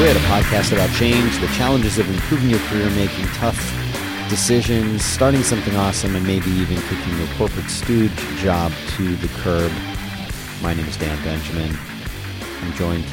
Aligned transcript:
Quit, 0.00 0.16
a 0.16 0.20
podcast 0.20 0.72
about 0.72 0.88
change, 0.96 1.38
the 1.40 1.46
challenges 1.48 1.98
of 1.98 2.08
improving 2.08 2.48
your 2.48 2.58
career, 2.60 2.88
making 2.92 3.26
tough 3.34 3.58
decisions, 4.30 5.04
starting 5.04 5.42
something 5.42 5.76
awesome, 5.76 6.16
and 6.16 6.26
maybe 6.26 6.50
even 6.52 6.78
kicking 6.80 7.18
your 7.18 7.28
corporate 7.36 7.68
stooge 7.68 8.10
job 8.38 8.72
to 8.96 9.14
the 9.16 9.28
curb. 9.42 9.70
My 10.62 10.72
name 10.72 10.86
is 10.86 10.96
Dan 10.96 11.22
Benjamin. 11.22 11.76
I'm 12.62 12.72
joined 12.72 13.04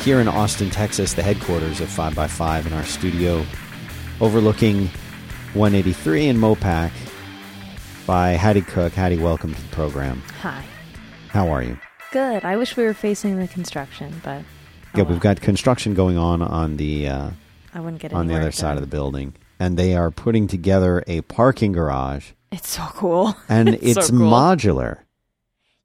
here 0.00 0.18
in 0.18 0.26
Austin, 0.26 0.70
Texas, 0.70 1.14
the 1.14 1.22
headquarters 1.22 1.80
of 1.80 1.88
5x5 1.88 2.66
in 2.66 2.72
our 2.72 2.82
studio 2.82 3.46
overlooking 4.20 4.88
183 5.54 6.30
in 6.30 6.36
Mopac 6.36 6.90
by 8.08 8.30
Hattie 8.30 8.62
Cook. 8.62 8.92
Hattie, 8.92 9.18
welcome 9.18 9.54
to 9.54 9.62
the 9.62 9.68
program. 9.68 10.20
Hi. 10.40 10.64
How 11.28 11.48
are 11.48 11.62
you? 11.62 11.78
Good. 12.10 12.44
I 12.44 12.56
wish 12.56 12.76
we 12.76 12.82
were 12.82 12.92
facing 12.92 13.38
the 13.38 13.46
construction, 13.46 14.20
but 14.24 14.42
Yeah, 14.98 15.04
we've 15.04 15.20
got 15.20 15.40
construction 15.40 15.94
going 15.94 16.18
on 16.18 16.42
on 16.42 16.76
the 16.76 17.08
uh, 17.08 17.30
I 17.74 17.80
wouldn't 17.80 18.00
get 18.02 18.12
on 18.12 18.26
the 18.26 18.36
other 18.36 18.52
side 18.52 18.76
of 18.76 18.80
the 18.82 18.86
building, 18.88 19.34
and 19.58 19.76
they 19.78 19.94
are 19.96 20.10
putting 20.10 20.46
together 20.46 21.02
a 21.06 21.20
parking 21.22 21.72
garage, 21.72 22.30
It's 22.52 22.68
so 22.70 22.82
cool. 22.94 23.36
and 23.48 23.68
It's 23.70 24.06
so 24.08 24.12
cool. 24.12 24.30
modular. 24.30 24.98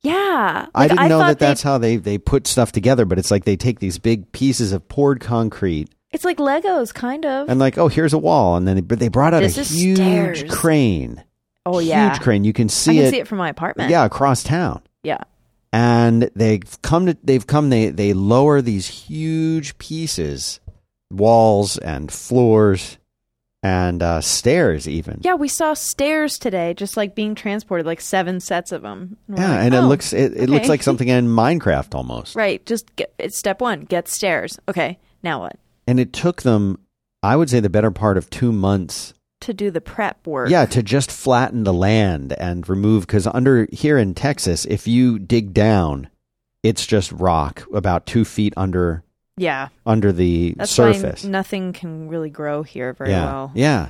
Yeah. 0.01 0.67
I 0.75 0.87
didn't 0.87 1.07
know 1.09 1.19
that 1.19 1.39
that's 1.39 1.61
how 1.61 1.77
they 1.77 1.95
they 1.97 2.17
put 2.17 2.47
stuff 2.47 2.71
together, 2.71 3.05
but 3.05 3.17
it's 3.19 3.31
like 3.31 3.45
they 3.45 3.55
take 3.55 3.79
these 3.79 3.97
big 3.99 4.31
pieces 4.31 4.71
of 4.73 4.87
poured 4.89 5.21
concrete 5.21 5.89
It's 6.11 6.25
like 6.25 6.37
Legos, 6.37 6.93
kind 6.93 7.25
of. 7.25 7.49
and 7.49 7.59
like, 7.59 7.77
oh, 7.77 7.87
here's 7.87 8.13
a 8.13 8.17
wall, 8.17 8.57
and 8.57 8.67
then 8.67 8.75
they, 8.75 8.81
but 8.81 8.99
they 8.99 9.07
brought 9.07 9.33
out 9.33 9.41
This 9.41 9.57
a 9.57 9.63
huge 9.63 9.97
stairs. 9.97 10.43
crane, 10.49 11.23
oh 11.65 11.79
yeah. 11.79 12.09
huge 12.11 12.21
crane. 12.21 12.43
You 12.43 12.51
can 12.53 12.67
see 12.69 12.91
I 12.91 12.95
can 12.95 13.03
it, 13.05 13.11
see 13.11 13.19
it 13.19 13.27
from 13.27 13.37
my 13.37 13.49
apartment. 13.49 13.91
yeah, 13.91 14.03
across 14.03 14.43
town. 14.43 14.81
Yeah. 15.03 15.21
And 15.73 16.29
they've 16.35 16.81
come 16.81 17.07
to 17.07 17.17
they've 17.23 17.45
come 17.45 17.69
they 17.69 17.89
they 17.89 18.13
lower 18.13 18.61
these 18.61 18.87
huge 18.87 19.77
pieces 19.77 20.61
walls 21.11 21.77
and 21.77 22.11
floors 22.11 22.97
and 23.61 24.03
uh, 24.03 24.21
stairs 24.21 24.87
even 24.87 25.19
Yeah, 25.21 25.35
we 25.35 25.47
saw 25.47 25.73
stairs 25.73 26.37
today, 26.37 26.73
just 26.73 26.97
like 26.97 27.15
being 27.15 27.33
transported, 27.33 27.85
like 27.85 28.01
seven 28.01 28.41
sets 28.41 28.73
of 28.73 28.81
them. 28.81 29.15
Yeah, 29.29 29.61
and 29.61 29.73
it 29.73 29.83
looks 29.83 30.11
it, 30.11 30.33
it 30.35 30.49
looks 30.49 30.67
like 30.67 30.83
something 30.83 31.07
in 31.07 31.27
minecraft 31.27 31.95
almost 31.95 32.35
right. 32.35 32.65
Just 32.65 32.93
get, 32.95 33.13
it's 33.17 33.37
step 33.37 33.61
one: 33.61 33.81
get 33.81 34.07
stairs. 34.07 34.59
Okay, 34.67 34.99
now 35.23 35.39
what? 35.41 35.57
and 35.87 35.99
it 35.99 36.13
took 36.13 36.41
them 36.41 36.79
i 37.21 37.35
would 37.35 37.49
say 37.49 37.59
the 37.59 37.69
better 37.69 37.91
part 37.91 38.17
of 38.17 38.29
two 38.29 38.51
months 38.51 39.13
To 39.43 39.53
do 39.53 39.71
the 39.71 39.81
prep 39.81 40.25
work. 40.27 40.49
yeah 40.49 40.65
to 40.65 40.81
just 40.83 41.11
flatten 41.11 41.63
the 41.63 41.73
land 41.73 42.33
and 42.33 42.67
remove 42.67 43.05
because 43.07 43.27
under 43.27 43.67
here 43.71 43.97
in 43.97 44.13
texas 44.13 44.65
if 44.65 44.87
you 44.87 45.19
dig 45.19 45.53
down 45.53 46.09
it's 46.63 46.85
just 46.85 47.11
rock 47.11 47.65
about 47.73 48.05
two 48.05 48.23
feet 48.25 48.53
under 48.55 49.03
yeah. 49.37 49.69
under 49.85 50.11
the 50.11 50.53
That's 50.57 50.71
surface 50.71 51.23
nothing 51.23 51.73
can 51.73 52.07
really 52.07 52.29
grow 52.29 52.63
here 52.63 52.93
very 52.93 53.11
yeah. 53.11 53.25
well. 53.25 53.51
Yeah. 53.53 53.89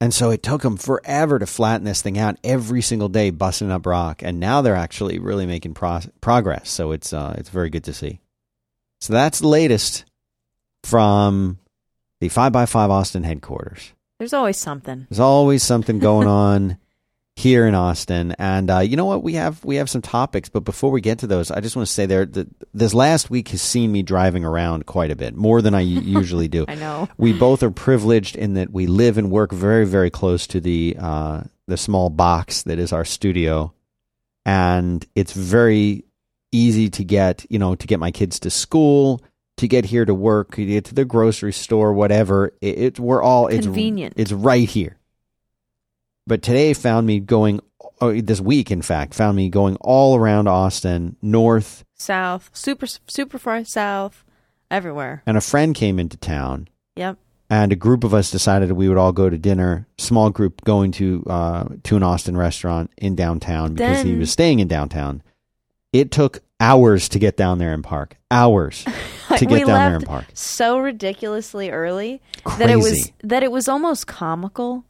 And 0.00 0.12
so 0.12 0.30
it 0.30 0.42
took 0.42 0.62
them 0.62 0.76
forever 0.76 1.38
to 1.38 1.46
flatten 1.46 1.84
this 1.84 2.02
thing 2.02 2.18
out 2.18 2.38
every 2.44 2.82
single 2.82 3.08
day, 3.08 3.30
busting 3.30 3.70
up 3.70 3.86
rock, 3.86 4.22
and 4.22 4.38
now 4.38 4.60
they're 4.60 4.76
actually 4.76 5.18
really 5.18 5.46
making 5.46 5.72
pro- 5.74 6.00
progress. 6.20 6.68
So 6.68 6.92
it's 6.92 7.12
uh, 7.12 7.34
it's 7.38 7.48
very 7.48 7.70
good 7.70 7.84
to 7.84 7.94
see. 7.94 8.20
So 9.00 9.14
that's 9.14 9.38
the 9.38 9.48
latest 9.48 10.04
from 10.84 11.58
the 12.20 12.28
Five 12.28 12.52
by 12.52 12.66
Five 12.66 12.90
Austin 12.90 13.22
headquarters. 13.22 13.92
There's 14.18 14.32
always 14.32 14.56
something. 14.58 15.06
There's 15.10 15.20
always 15.20 15.62
something 15.62 15.98
going 15.98 16.28
on 16.48 16.78
here 17.38 17.66
in 17.66 17.74
Austin, 17.74 18.34
and 18.38 18.70
uh, 18.70 18.78
you 18.78 18.96
know 18.96 19.04
what? 19.04 19.22
We 19.22 19.34
have 19.34 19.62
we 19.62 19.76
have 19.76 19.90
some 19.90 20.00
topics, 20.00 20.48
but 20.48 20.60
before 20.60 20.90
we 20.90 21.02
get 21.02 21.18
to 21.18 21.26
those, 21.26 21.50
I 21.50 21.60
just 21.60 21.76
want 21.76 21.86
to 21.86 21.92
say 21.92 22.06
there 22.06 22.24
that 22.24 22.48
this 22.72 22.94
last 22.94 23.28
week 23.28 23.48
has 23.48 23.60
seen 23.60 23.92
me 23.92 24.02
driving 24.02 24.42
around 24.42 24.86
quite 24.86 25.10
a 25.10 25.16
bit 25.16 25.34
more 25.36 25.60
than 25.60 25.74
I 25.74 25.80
usually 26.20 26.48
do 26.48 26.64
I 26.66 26.76
know. 26.76 27.08
we 27.18 27.34
both 27.34 27.62
are 27.62 27.70
privileged 27.70 28.36
in 28.36 28.54
that 28.54 28.70
we 28.72 28.86
live 28.86 29.18
and 29.18 29.30
work 29.30 29.52
very 29.52 29.84
very 29.86 30.08
close 30.10 30.46
to 30.48 30.60
the 30.60 30.96
uh, 30.98 31.42
the 31.66 31.76
small 31.76 32.08
box 32.08 32.62
that 32.62 32.78
is 32.78 32.92
our 32.92 33.04
studio 33.04 33.74
and 34.46 35.04
it's 35.14 35.32
very 35.32 36.04
easy 36.52 36.88
to 36.88 37.04
get 37.04 37.44
you 37.50 37.58
know 37.58 37.74
to 37.74 37.86
get 37.86 38.00
my 38.00 38.10
kids 38.10 38.40
to 38.40 38.48
school 38.50 39.20
to 39.56 39.66
get 39.68 39.86
here 39.86 40.04
to 40.04 40.14
work 40.14 40.54
to 40.54 40.64
get 40.66 40.84
to 40.84 40.94
the 40.94 41.04
grocery 41.04 41.52
store 41.52 41.92
whatever 41.92 42.52
it, 42.60 42.78
it 42.78 43.00
we're 43.00 43.22
all 43.22 43.46
it's 43.48 43.66
Convenient. 43.66 44.14
it's 44.16 44.32
right 44.32 44.68
here 44.68 44.98
but 46.26 46.42
today 46.42 46.72
found 46.74 47.06
me 47.06 47.20
going 47.20 47.60
oh, 48.00 48.20
this 48.20 48.40
week 48.40 48.70
in 48.70 48.82
fact 48.82 49.14
found 49.14 49.36
me 49.36 49.48
going 49.48 49.76
all 49.80 50.16
around 50.16 50.46
austin 50.48 51.16
north 51.22 51.84
South, 51.98 52.50
super 52.52 52.86
super 52.86 53.38
far 53.38 53.64
south, 53.64 54.22
everywhere. 54.70 55.22
and 55.26 55.36
a 55.38 55.40
friend 55.40 55.74
came 55.74 55.98
into 55.98 56.18
town 56.18 56.68
Yep. 56.96 57.16
and 57.48 57.72
a 57.72 57.76
group 57.76 58.04
of 58.04 58.12
us 58.12 58.30
decided 58.30 58.72
we 58.72 58.88
would 58.88 58.98
all 58.98 59.12
go 59.12 59.30
to 59.30 59.38
dinner. 59.38 59.86
Small 59.98 60.28
group 60.30 60.62
going 60.64 60.92
to 60.92 61.24
uh, 61.26 61.64
to 61.84 61.96
an 61.96 62.02
Austin 62.02 62.36
restaurant 62.36 62.90
in 62.98 63.14
downtown 63.14 63.72
because 63.74 64.02
he 64.02 64.14
was 64.16 64.30
staying 64.30 64.58
in 64.60 64.68
downtown. 64.68 65.22
It 65.92 66.10
took 66.10 66.40
hours 66.60 67.08
to 67.10 67.18
get 67.18 67.36
down 67.36 67.58
there 67.58 67.72
and 67.72 67.84
park. 67.84 68.16
Hours 68.30 68.84
to 69.36 69.46
get 69.46 69.66
down 69.66 69.90
there 69.90 69.96
and 69.96 70.06
park. 70.06 70.24
so 70.34 70.78
ridiculously 70.78 71.70
early 71.70 72.20
that 72.58 72.70
it 72.70 72.76
was 72.76 73.12
that 73.22 73.42
it 73.42 73.52
was 73.52 73.68
almost 73.68 74.06
comical. 74.06 74.84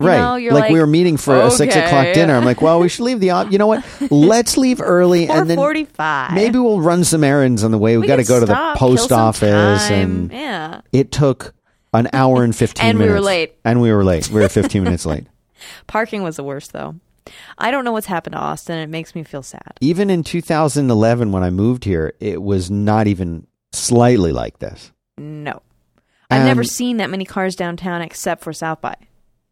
You 0.00 0.08
right, 0.08 0.18
know, 0.18 0.34
you're 0.34 0.52
like, 0.52 0.62
like, 0.62 0.72
we 0.72 0.80
were 0.80 0.86
meeting 0.86 1.16
for 1.16 1.40
a 1.40 1.48
six 1.48 1.76
o'clock 1.76 2.12
dinner. 2.12 2.34
I'm 2.34 2.44
like, 2.44 2.60
well, 2.60 2.80
we 2.80 2.88
should 2.88 3.04
leave 3.04 3.20
the. 3.20 3.30
Op- 3.30 3.52
you 3.52 3.58
know 3.58 3.68
what? 3.68 3.84
Let's 4.10 4.56
leave 4.56 4.80
early 4.80 5.28
and 5.28 5.48
then 5.48 5.56
forty-five. 5.56 6.32
maybe 6.32 6.58
we'll 6.58 6.80
run 6.80 7.04
some 7.04 7.22
errands 7.22 7.62
on 7.62 7.70
the 7.70 7.78
way. 7.78 7.96
We, 7.96 8.00
we 8.02 8.06
got 8.08 8.16
to 8.16 8.24
go 8.24 8.40
to 8.40 8.46
the 8.46 8.74
post 8.76 9.12
office, 9.12 9.90
and 9.90 10.32
yeah, 10.32 10.80
it 10.90 11.12
took 11.12 11.54
an 11.92 12.08
hour 12.12 12.42
and 12.42 12.56
fifteen. 12.56 12.86
And 12.86 12.98
we 12.98 13.08
were 13.08 13.20
late. 13.20 13.54
And 13.64 13.80
we 13.80 13.92
were 13.92 14.02
late. 14.02 14.28
We 14.28 14.40
were 14.40 14.48
fifteen 14.48 14.82
minutes 14.82 15.06
late. 15.06 15.26
parking 15.86 16.24
was 16.24 16.34
the 16.34 16.42
worst 16.44 16.72
though. 16.72 16.96
I 17.58 17.70
don't 17.70 17.84
know 17.84 17.92
what's 17.92 18.06
happened 18.06 18.34
to 18.34 18.38
Austin. 18.40 18.78
It 18.78 18.88
makes 18.88 19.14
me 19.14 19.22
feel 19.22 19.42
sad. 19.42 19.72
even 19.80 20.10
in 20.10 20.22
2011 20.24 21.32
when 21.32 21.42
I 21.42 21.50
moved 21.50 21.84
here, 21.84 22.14
it 22.20 22.42
was 22.42 22.70
not 22.70 23.06
even 23.06 23.46
slightly 23.72 24.32
like 24.32 24.58
this. 24.58 24.92
No, 25.18 25.62
I've 26.30 26.44
never 26.46 26.64
seen 26.64 26.96
that 26.98 27.10
many 27.10 27.24
cars 27.24 27.54
downtown 27.56 28.02
except 28.02 28.42
for 28.42 28.52
South 28.52 28.80
by. 28.80 28.96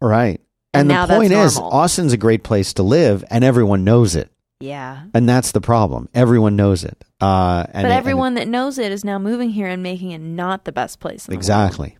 Right. 0.00 0.40
And 0.72 0.90
And, 0.90 1.10
the 1.10 1.14
point 1.14 1.32
is. 1.32 1.58
Austin's 1.58 2.12
a 2.12 2.16
great 2.16 2.42
place 2.44 2.72
to 2.74 2.82
live, 2.82 3.24
and 3.30 3.42
everyone 3.44 3.82
knows 3.84 4.14
it. 4.16 4.30
Yeah, 4.62 5.04
And 5.14 5.26
that's 5.28 5.52
the 5.52 5.60
problem. 5.62 6.10
Everyone 6.12 6.54
knows 6.54 6.84
it. 6.84 7.02
Uh, 7.18 7.64
and 7.72 7.84
but 7.84 7.90
it- 7.92 7.94
everyone 7.96 8.34
that 8.34 8.46
knows 8.46 8.76
it 8.78 8.92
is 8.92 9.04
now 9.04 9.18
moving 9.18 9.48
here 9.50 9.66
and 9.66 9.82
making 9.82 10.10
it 10.10 10.20
not 10.20 10.64
the 10.66 10.72
best 10.72 11.00
place. 11.00 11.26
In 11.26 11.32
it- 11.32 11.36
the 11.36 11.36
world. 11.36 11.40
exactly. 11.40 11.96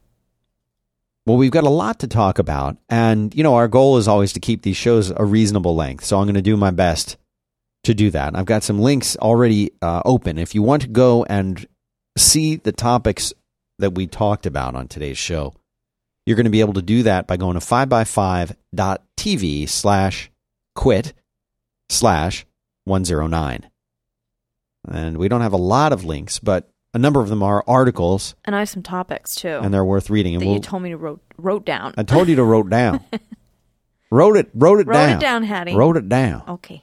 Well, 1.27 1.37
we've 1.37 1.51
got 1.51 1.65
a 1.65 1.71
lot 1.71 2.01
to 2.01 2.07
talk 2.07 2.39
about, 2.39 2.77
and 2.89 3.35
you 3.35 3.43
know, 3.43 3.55
our 3.55 3.69
goal 3.69 3.99
is 3.99 4.09
always 4.09 4.33
to 4.33 4.41
keep 4.41 4.63
these 4.63 4.77
shows 4.77 5.11
a 5.11 5.25
reasonable 5.25 5.77
length. 5.77 6.05
So 6.05 6.19
I'm 6.19 6.25
going 6.25 6.35
to 6.35 6.43
do 6.43 6.57
my 6.57 6.71
best 6.71 7.17
to 7.85 7.95
do 7.95 8.11
that. 8.11 8.37
I've 8.37 8.47
got 8.47 8.63
some 8.63 8.81
links 8.81 9.17
already 9.17 9.71
uh, 9.83 10.03
open. 10.05 10.39
If 10.39 10.55
you 10.55 10.63
want 10.63 10.83
to 10.83 10.89
go 10.89 11.25
and 11.25 11.67
see 12.17 12.57
the 12.57 12.73
topics 12.73 13.33
that 13.79 13.95
we 13.95 14.07
talked 14.07 14.47
about 14.47 14.75
on 14.75 14.89
today's 14.89 15.19
show, 15.19 15.55
you're 16.27 16.37
going 16.37 16.45
to 16.45 16.51
be 16.51 16.61
able 16.61 16.75
to 16.75 16.83
do 16.83 17.03
that 17.05 17.27
by 17.27 17.37
going 17.37 17.55
to 17.55 17.61
5by5.tv 17.61 19.69
slash 19.69 20.31
quit 20.75 21.13
slash 21.89 22.47
109. 22.85 23.71
And 24.89 25.19
we 25.19 25.29
don't 25.29 25.43
have 25.43 25.53
a 25.53 25.59
lot 25.59 25.93
of 25.93 26.05
links, 26.05 26.39
but 26.39 26.71
a 26.93 26.99
number 26.99 27.21
of 27.21 27.29
them 27.29 27.43
are 27.43 27.63
articles, 27.67 28.35
And 28.45 28.55
I 28.57 28.61
have 28.61 28.69
some 28.69 28.83
topics 28.83 29.35
too 29.35 29.61
and 29.63 29.73
they're 29.73 29.85
worth 29.85 30.11
reading. 30.11 30.35
And 30.35 30.43
that 30.43 30.47
we'll, 30.47 30.57
you 30.57 30.61
told 30.61 30.83
me 30.83 30.91
to 30.91 30.97
wrote 30.97 31.21
wrote 31.37 31.65
down. 31.65 31.95
I 31.97 32.03
told 32.03 32.29
you 32.29 32.37
to 32.37 32.45
wrote 32.45 32.69
down. 32.69 33.05
wrote 34.11 34.37
it, 34.37 34.51
wrote 34.55 34.81
it 34.81 34.87
down. 34.87 34.95
Wrote 34.95 35.17
it 35.17 35.21
down, 35.21 35.43
Hattie. 35.45 35.75
Wrote 35.75 35.97
it 35.97 36.09
down. 36.09 36.43
Okay. 36.49 36.83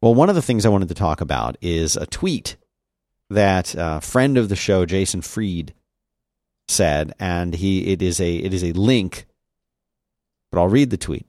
Well, 0.00 0.14
one 0.14 0.28
of 0.28 0.34
the 0.34 0.42
things 0.42 0.66
I 0.66 0.70
wanted 0.70 0.88
to 0.88 0.94
talk 0.94 1.20
about 1.20 1.56
is 1.60 1.96
a 1.96 2.06
tweet 2.06 2.56
that 3.30 3.74
a 3.76 4.00
friend 4.00 4.36
of 4.36 4.48
the 4.48 4.56
show, 4.56 4.84
Jason 4.84 5.22
Fried, 5.22 5.72
said, 6.68 7.12
and 7.18 7.54
he 7.54 7.92
it 7.92 8.02
is 8.02 8.20
a 8.20 8.36
it 8.36 8.52
is 8.54 8.62
a 8.62 8.72
link, 8.72 9.26
but 10.50 10.60
I'll 10.60 10.68
read 10.68 10.90
the 10.90 10.96
tweet, 10.96 11.26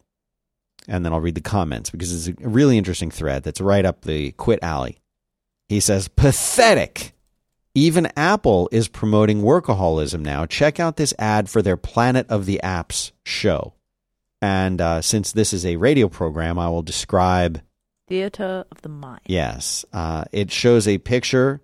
and 0.87 1.05
then 1.05 1.13
I'll 1.13 1.21
read 1.21 1.35
the 1.35 1.41
comments 1.41 1.89
because 1.89 2.27
it's 2.27 2.39
a 2.39 2.47
really 2.47 2.77
interesting 2.77 3.11
thread 3.11 3.43
that's 3.43 3.61
right 3.61 3.85
up 3.85 4.01
the 4.01 4.31
quit 4.33 4.59
alley. 4.61 4.99
He 5.67 5.79
says, 5.79 6.07
"Pathetic." 6.07 7.14
Even 7.75 8.07
Apple 8.15 8.69
is 8.71 8.87
promoting 8.87 9.41
workaholism 9.41 10.21
now. 10.21 10.45
Check 10.45 10.79
out 10.79 10.95
this 10.95 11.13
ad 11.19 11.49
for 11.49 11.61
their 11.61 11.75
Planet 11.75 12.25
of 12.29 12.45
the 12.45 12.61
Apps 12.63 13.11
show. 13.25 13.73
And 14.41 14.79
uh, 14.79 15.01
since 15.01 15.33
this 15.33 15.51
is 15.51 15.65
a 15.65 15.75
radio 15.75 16.07
program, 16.07 16.57
I 16.57 16.69
will 16.69 16.83
describe 16.83 17.61
Theater 18.07 18.65
of 18.71 18.81
the 18.81 18.89
mind. 18.89 19.21
Yes. 19.25 19.83
Uh, 19.91 20.25
it 20.31 20.51
shows 20.51 20.87
a 20.87 20.99
picture 20.99 21.61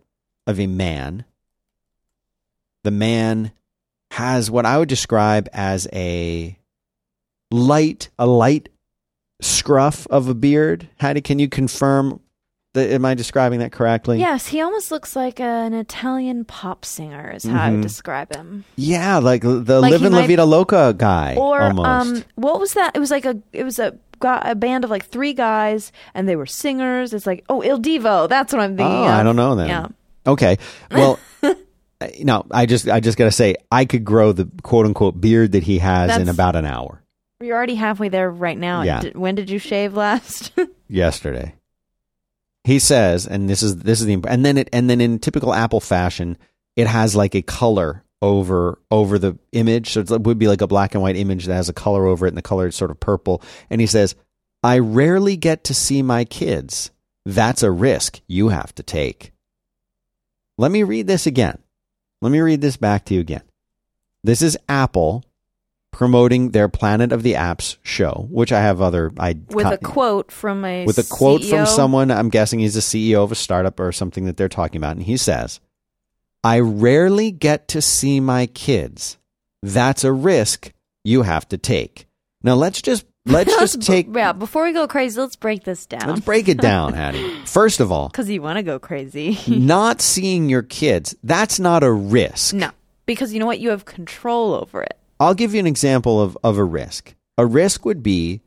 of 0.47 0.59
a 0.59 0.67
man. 0.67 1.23
The 2.83 2.91
man 2.91 3.51
has 4.11 4.49
what 4.49 4.65
I 4.65 4.79
would 4.79 4.89
describe 4.89 5.47
as 5.53 5.87
a 5.93 6.57
light, 7.51 8.09
a 8.17 8.25
light 8.25 8.69
scruff 9.39 10.07
of 10.07 10.27
a 10.27 10.33
beard. 10.33 10.89
Hattie, 10.97 11.21
can 11.21 11.37
you 11.37 11.47
confirm 11.47 12.19
The, 12.73 12.93
am 12.93 13.03
I 13.03 13.15
describing 13.15 13.59
that 13.59 13.73
correctly? 13.73 14.19
Yes, 14.19 14.47
he 14.47 14.61
almost 14.61 14.91
looks 14.91 15.13
like 15.13 15.41
an 15.41 15.73
Italian 15.73 16.45
pop 16.45 16.85
singer, 16.85 17.31
is 17.35 17.43
how 17.43 17.61
I 17.65 17.69
Mhm. 17.69 17.71
would 17.73 17.81
describe 17.81 18.33
him. 18.33 18.63
Yeah, 18.77 19.17
like 19.17 19.41
the 19.41 19.81
Like 19.81 19.91
he 19.91 19.97
Livin' 19.97 20.13
La 20.13 20.25
Vida 20.25 20.45
Loca 20.45 20.93
guy. 20.97 21.35
Or 21.37 21.61
almost. 21.61 21.85
um, 21.87 22.23
what 22.35 22.59
was 22.61 22.73
that? 22.75 22.95
It 22.95 22.99
was 22.99 23.11
like 23.11 23.25
a 23.25 23.37
it 23.51 23.65
was 23.65 23.77
a 23.77 23.91
gu- 24.19 24.27
a 24.41 24.55
band 24.55 24.85
of 24.85 24.89
like 24.89 25.05
three 25.05 25.33
guys, 25.33 25.91
and 26.13 26.29
they 26.29 26.37
were 26.37 26.45
singers. 26.45 27.13
It's 27.13 27.27
like 27.27 27.43
oh, 27.49 27.61
Il 27.61 27.77
Divo. 27.79 28.29
That's 28.29 28.53
what 28.53 28.61
I'm 28.61 28.77
thinking. 28.77 28.95
oh, 28.95 29.03
of. 29.05 29.11
I 29.19 29.23
don't 29.23 29.35
know 29.35 29.55
then. 29.55 29.67
Yeah. 29.67 29.87
Okay. 30.25 30.57
Well, 30.91 31.19
no, 32.21 32.45
I 32.51 32.65
just 32.65 32.87
I 32.87 33.01
just 33.01 33.17
got 33.17 33.25
to 33.25 33.31
say 33.31 33.55
I 33.69 33.83
could 33.83 34.05
grow 34.05 34.31
the 34.31 34.47
quote 34.63 34.85
unquote 34.85 35.19
beard 35.19 35.51
that 35.51 35.63
he 35.63 35.79
has 35.79 36.15
in 36.17 36.29
about 36.29 36.55
an 36.55 36.65
hour 36.65 37.03
You're 37.41 37.57
already 37.57 37.75
halfway 37.75 38.07
there 38.07 38.29
right 38.31 38.57
now. 38.57 38.83
Yeah. 38.83 39.01
D- 39.01 39.11
when 39.13 39.35
did 39.35 39.49
you 39.49 39.59
shave 39.59 39.93
last? 39.93 40.53
yesterday. 40.87 41.55
He 42.63 42.79
says, 42.79 43.25
and 43.25 43.49
this 43.49 43.63
is 43.63 43.77
this 43.77 44.01
is 44.01 44.05
the 44.05 44.21
and 44.27 44.45
then 44.45 44.57
it 44.57 44.69
and 44.71 44.89
then 44.89 45.01
in 45.01 45.19
typical 45.19 45.53
Apple 45.53 45.79
fashion, 45.79 46.37
it 46.75 46.87
has 46.87 47.15
like 47.15 47.35
a 47.35 47.41
color 47.41 48.03
over 48.21 48.79
over 48.91 49.17
the 49.17 49.37
image, 49.51 49.89
so 49.89 50.01
it 50.01 50.21
would 50.21 50.37
be 50.37 50.47
like 50.47 50.61
a 50.61 50.67
black 50.67 50.93
and 50.93 51.01
white 51.01 51.15
image 51.15 51.45
that 51.45 51.55
has 51.55 51.69
a 51.69 51.73
color 51.73 52.05
over 52.05 52.25
it, 52.25 52.29
and 52.29 52.37
the 52.37 52.43
color 52.43 52.67
is 52.67 52.75
sort 52.75 52.91
of 52.91 52.99
purple. 52.99 53.41
And 53.69 53.81
he 53.81 53.87
says, 53.87 54.15
"I 54.63 54.77
rarely 54.77 55.37
get 55.37 55.63
to 55.65 55.73
see 55.73 56.03
my 56.03 56.23
kids. 56.23 56.91
That's 57.25 57.63
a 57.63 57.71
risk 57.71 58.21
you 58.27 58.49
have 58.49 58.75
to 58.75 58.83
take." 58.83 59.31
Let 60.57 60.71
me 60.71 60.83
read 60.83 61.07
this 61.07 61.25
again. 61.25 61.57
Let 62.21 62.31
me 62.31 62.41
read 62.41 62.61
this 62.61 62.77
back 62.77 63.05
to 63.05 63.15
you 63.15 63.21
again. 63.21 63.41
This 64.23 64.43
is 64.43 64.57
Apple 64.69 65.23
promoting 65.91 66.51
their 66.51 66.67
Planet 66.69 67.11
of 67.11 67.21
the 67.23 67.33
Apps 67.33 67.77
show, 67.83 68.27
which 68.31 68.51
I 68.51 68.61
have 68.61 68.81
other 68.81 69.11
I 69.19 69.37
With 69.49 69.67
a 69.67 69.77
quote 69.77 70.31
from 70.31 70.63
a 70.65 70.85
with 70.85 70.97
a 70.97 71.03
quote 71.03 71.43
from 71.43 71.65
someone. 71.65 72.09
I'm 72.11 72.29
guessing 72.29 72.59
he's 72.59 72.77
a 72.77 72.81
CEO 72.81 73.23
of 73.23 73.31
a 73.31 73.35
startup 73.35 73.79
or 73.79 73.91
something 73.91 74.25
that 74.25 74.37
they're 74.37 74.49
talking 74.49 74.77
about, 74.77 74.95
and 74.95 75.03
he 75.05 75.17
says, 75.17 75.59
"I 76.43 76.59
rarely 76.59 77.31
get 77.31 77.67
to 77.69 77.81
see 77.81 78.19
my 78.19 78.45
kids. 78.47 79.17
That's 79.61 80.03
a 80.03 80.11
risk 80.13 80.71
you 81.03 81.23
have 81.23 81.47
to 81.49 81.57
take." 81.57 82.07
Now 82.43 82.55
let's 82.55 82.81
just 82.81 83.05
let's 83.25 83.53
just 83.57 83.81
take 83.85 84.07
yeah. 84.15 84.31
Before 84.33 84.63
we 84.63 84.73
go 84.73 84.87
crazy, 84.87 85.19
let's 85.19 85.35
break 85.35 85.63
this 85.65 85.85
down. 85.85 86.07
let's 86.07 86.21
break 86.21 86.47
it 86.47 86.57
down, 86.57 86.93
Hattie. 87.01 87.35
First 87.45 87.79
of 87.79 87.91
all, 87.91 88.07
Because 88.07 88.29
you 88.29 88.41
want 88.41 88.57
to 88.57 88.63
go 88.63 88.79
crazy. 88.79 89.37
not 89.47 90.01
seeing 90.01 90.49
your 90.49 90.63
kids 90.63 91.15
that's 91.23 91.59
not 91.59 91.83
a 91.83 91.91
risk. 91.91 92.53
no, 92.55 92.71
because 93.05 93.33
you 93.33 93.39
know 93.39 93.45
what? 93.45 93.59
You 93.59 93.69
have 93.71 93.85
control 93.85 94.53
over 94.53 94.81
it. 94.81 94.97
I'll 95.21 95.33
give 95.35 95.53
you 95.53 95.59
an 95.59 95.67
example 95.67 96.19
of, 96.21 96.37
of 96.43 96.57
a 96.57 96.63
risk. 96.63 97.13
A 97.37 97.45
risk 97.45 97.85
would 97.85 98.01
be 98.03 98.41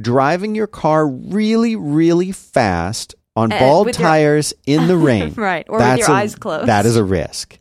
driving 0.00 0.54
your 0.54 0.66
car 0.66 1.06
really, 1.06 1.76
really 1.76 2.32
fast 2.32 3.14
on 3.36 3.52
Uh, 3.52 3.58
bald 3.58 3.86
with 3.86 3.98
your- 3.98 4.08
tires 4.08 4.54
in 4.66 4.88
the 4.88 4.96
rain. 5.08 5.34
Right, 5.34 5.66
or 5.68 5.78
with 5.78 5.98
your 5.98 6.10
a- 6.10 6.12
eyes 6.14 6.34
closed. 6.34 6.66
That 6.68 6.86
is 6.86 6.96
a 6.96 7.04
risk. 7.04 7.58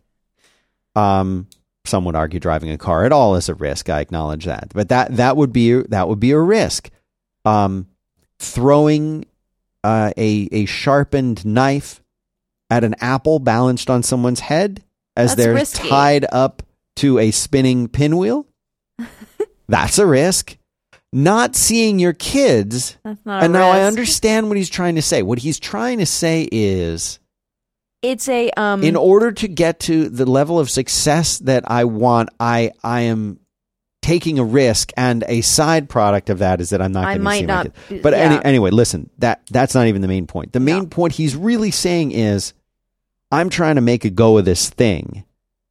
Um, 0.96 1.48
some 1.86 2.06
would 2.06 2.16
argue 2.16 2.40
driving 2.40 2.72
a 2.72 2.78
car 2.78 3.06
at 3.06 3.12
all 3.12 3.36
is 3.36 3.50
a 3.50 3.54
risk. 3.54 3.90
I 3.90 4.00
acknowledge 4.00 4.46
that, 4.46 4.70
but 4.74 4.90
that 4.90 5.18
that 5.18 5.36
would 5.38 5.52
be 5.54 5.74
that 5.90 6.08
would 6.08 6.20
be 6.20 6.32
a 6.32 6.40
risk. 6.40 6.90
Um, 7.44 7.88
throwing 8.40 9.26
uh, 9.84 10.12
a 10.18 10.48
a 10.52 10.66
sharpened 10.66 11.46
knife 11.46 12.02
at 12.70 12.84
an 12.84 12.96
apple 13.02 13.40
balanced 13.40 13.90
on 13.90 14.02
someone's 14.02 14.40
head 14.40 14.82
as 15.16 15.32
That's 15.36 15.46
they're 15.46 15.54
risky. 15.54 15.88
tied 15.90 16.26
up 16.32 16.64
to 16.98 17.20
a 17.20 17.32
spinning 17.32 17.88
pinwheel. 17.88 18.48
That's 19.68 19.98
a 19.98 20.06
risk. 20.06 20.58
Not 21.14 21.56
seeing 21.56 21.98
your 22.00 22.14
kids 22.14 22.98
That's 23.04 23.20
not 23.26 23.42
a 23.42 23.46
and 23.46 23.54
now 23.54 23.70
I 23.70 23.84
understand 23.84 24.48
what 24.50 24.58
he's 24.58 24.70
trying 24.70 24.96
to 24.96 25.02
say. 25.02 25.24
What 25.24 25.40
he's 25.40 25.60
trying 25.60 26.00
to 26.00 26.06
say 26.06 26.48
is 26.52 27.20
It's 28.02 28.28
a 28.28 28.50
um. 28.52 28.84
in 28.84 28.96
order 28.98 29.32
to 29.32 29.48
get 29.48 29.80
to 29.82 30.10
the 30.10 30.26
level 30.26 30.60
of 30.60 30.70
success 30.70 31.38
that 31.40 31.70
I 31.72 31.86
want, 31.86 32.30
I 32.40 32.72
I 32.84 33.02
am 33.02 33.40
taking 34.02 34.38
a 34.40 34.44
risk 34.44 34.92
and 34.98 35.24
a 35.28 35.42
side 35.42 35.90
product 35.90 36.30
of 36.30 36.40
that 36.40 36.60
is 36.62 36.70
that 36.72 36.82
I'm 36.82 36.92
not 36.92 37.06
going 37.06 37.18
to 37.18 37.24
might 37.24 37.40
see 37.40 37.46
my 37.46 37.54
not 37.54 37.64
kids. 37.66 37.76
be- 37.90 38.00
But 38.00 38.14
yeah. 38.14 38.20
any, 38.20 38.46
anyway, 38.46 38.70
listen, 38.72 39.10
that 39.20 39.42
that's 39.50 39.74
not 39.74 39.88
even 39.88 40.02
the 40.02 40.08
main 40.10 40.28
point. 40.28 40.52
The 40.52 40.60
main 40.60 40.84
No. 40.84 40.88
point 40.88 41.14
he's 41.14 41.36
really 41.36 41.72
saying 41.72 42.12
is 42.12 42.54
I'm 43.32 43.50
trying 43.50 43.76
to 43.76 43.82
make 43.82 44.04
a 44.06 44.10
go 44.10 44.38
of 44.38 44.44
this 44.46 44.70
thing. 44.70 45.24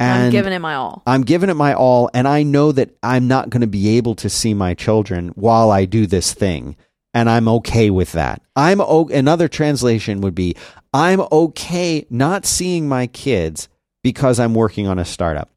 And 0.05 0.25
I'm 0.25 0.31
giving 0.31 0.53
it 0.53 0.59
my 0.61 0.75
all. 0.75 1.03
I'm 1.07 1.23
giving 1.23 1.51
it 1.51 1.55
my 1.55 1.75
all, 1.75 2.11
and 2.15 2.27
I 2.29 2.43
know 2.43 2.73
that 2.73 2.91
I'm 3.03 3.29
not 3.29 3.51
going 3.51 3.61
to 3.63 3.67
be 3.67 3.97
able 3.97 4.15
to 4.17 4.29
see 4.29 4.55
my 4.55 4.75
children 4.75 5.29
while 5.35 5.71
I 5.71 5.85
do 5.85 6.07
this 6.07 6.33
thing, 6.33 6.77
and 7.13 7.29
I'm 7.31 7.49
okay 7.49 7.91
with 7.91 8.13
that. 8.13 8.43
I'm 8.57 8.81
o- 8.81 9.09
another 9.09 9.49
translation 9.49 10.21
would 10.21 10.35
be 10.35 10.57
I'm 10.93 11.21
okay 11.33 12.07
not 12.11 12.47
seeing 12.47 12.89
my 12.89 13.07
kids 13.07 13.69
because 14.03 14.39
I'm 14.39 14.55
working 14.55 14.87
on 14.87 14.99
a 14.99 15.05
startup. 15.05 15.51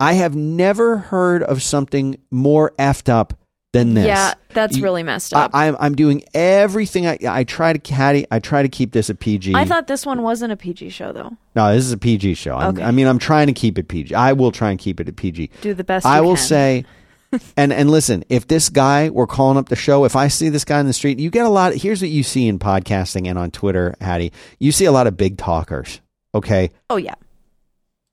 I 0.00 0.14
have 0.14 0.34
never 0.34 0.96
heard 0.96 1.42
of 1.42 1.62
something 1.62 2.18
more 2.30 2.72
effed 2.78 3.08
up 3.08 3.34
than 3.74 3.92
this. 3.92 4.06
Yeah, 4.06 4.32
that's 4.54 4.78
You- 4.78 4.82
really 4.84 5.02
messed 5.02 5.34
up. 5.34 5.50
I'm 5.52 5.76
I'm 5.78 5.94
doing 5.94 6.24
everything 6.32 7.06
I 7.06 7.18
I 7.28 7.44
try 7.44 7.74
to 7.74 7.94
Hattie 7.94 8.24
I 8.30 8.38
try 8.38 8.62
to 8.62 8.68
keep 8.70 8.92
this 8.92 9.10
a 9.10 9.14
PG. 9.14 9.54
I 9.54 9.66
thought 9.66 9.86
this 9.86 10.06
one 10.06 10.22
wasn't 10.22 10.52
a 10.52 10.56
PG 10.56 10.88
show 10.88 11.12
though. 11.12 11.36
no, 11.54 11.74
this 11.74 11.84
is 11.84 11.92
a 11.92 11.98
PG 11.98 12.34
show. 12.34 12.58
Okay. 12.58 12.82
I 12.82 12.90
mean, 12.92 13.06
I'm 13.06 13.18
trying 13.18 13.48
to 13.48 13.52
keep 13.52 13.76
it 13.78 13.88
PG. 13.88 14.14
I 14.14 14.32
will 14.32 14.50
try 14.52 14.70
and 14.70 14.78
keep 14.78 14.98
it 15.00 15.08
a 15.08 15.12
PG. 15.12 15.50
Do 15.60 15.74
the 15.74 15.84
best. 15.84 16.06
I 16.06 16.22
will 16.22 16.36
can. 16.36 16.44
say, 16.44 16.84
and 17.56 17.72
and 17.72 17.90
listen, 17.90 18.24
if 18.28 18.46
this 18.48 18.68
guy 18.70 19.10
were 19.10 19.26
calling 19.26 19.58
up 19.58 19.68
the 19.68 19.76
show, 19.76 20.04
if 20.04 20.16
I 20.16 20.28
see 20.28 20.48
this 20.48 20.64
guy 20.64 20.80
in 20.80 20.86
the 20.86 20.92
street, 20.92 21.18
you 21.18 21.28
get 21.30 21.44
a 21.44 21.50
lot. 21.50 21.74
here's 21.74 22.00
what 22.00 22.10
you 22.10 22.22
see 22.22 22.48
in 22.48 22.58
podcasting 22.58 23.26
and 23.28 23.38
on 23.38 23.50
Twitter, 23.50 23.94
Hattie. 24.00 24.32
You 24.58 24.72
see 24.72 24.86
a 24.86 24.92
lot 24.92 25.06
of 25.06 25.16
big 25.16 25.36
talkers. 25.36 26.00
Okay, 26.34 26.70
Oh 26.88 26.96
yeah. 26.96 27.14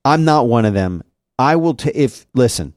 I'm 0.03 0.25
not 0.25 0.47
one 0.47 0.65
of 0.65 0.73
them. 0.73 1.03
I 1.37 1.55
will. 1.55 1.75
T- 1.75 1.91
if 1.93 2.25
listen, 2.33 2.73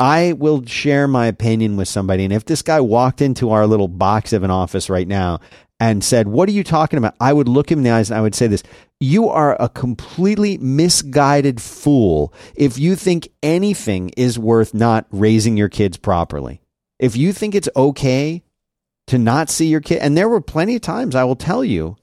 I 0.00 0.34
will 0.34 0.64
share 0.64 1.08
my 1.08 1.26
opinion 1.26 1.76
with 1.76 1.88
somebody, 1.88 2.24
and 2.24 2.32
if 2.32 2.44
this 2.44 2.62
guy 2.62 2.80
walked 2.80 3.20
into 3.20 3.50
our 3.50 3.66
little 3.66 3.88
box 3.88 4.32
of 4.32 4.42
an 4.42 4.50
office 4.50 4.88
right 4.88 5.08
now 5.08 5.40
and 5.80 6.04
said, 6.04 6.28
"What 6.28 6.48
are 6.48 6.52
you 6.52 6.64
talking 6.64 6.98
about?" 6.98 7.14
I 7.20 7.32
would 7.32 7.48
look 7.48 7.70
him 7.70 7.78
in 7.78 7.84
the 7.84 7.90
eyes 7.90 8.10
and 8.10 8.18
I 8.18 8.22
would 8.22 8.34
say 8.34 8.46
this. 8.46 8.62
You 9.00 9.28
are 9.28 9.56
a 9.60 9.68
completely 9.68 10.58
misguided 10.58 11.60
fool 11.60 12.32
if 12.56 12.78
you 12.78 12.96
think 12.96 13.28
anything 13.42 14.10
is 14.16 14.38
worth 14.38 14.74
not 14.74 15.06
raising 15.10 15.56
your 15.56 15.68
kids 15.68 15.96
properly. 15.96 16.60
If 16.98 17.16
you 17.16 17.32
think 17.32 17.54
it's 17.54 17.68
okay 17.76 18.42
to 19.06 19.18
not 19.18 19.50
see 19.50 19.68
your 19.68 19.80
kid, 19.80 19.98
and 19.98 20.16
there 20.16 20.28
were 20.28 20.40
plenty 20.40 20.74
of 20.74 20.82
times 20.82 21.14
I 21.14 21.24
will 21.24 21.36
tell 21.36 21.64
you 21.64 21.96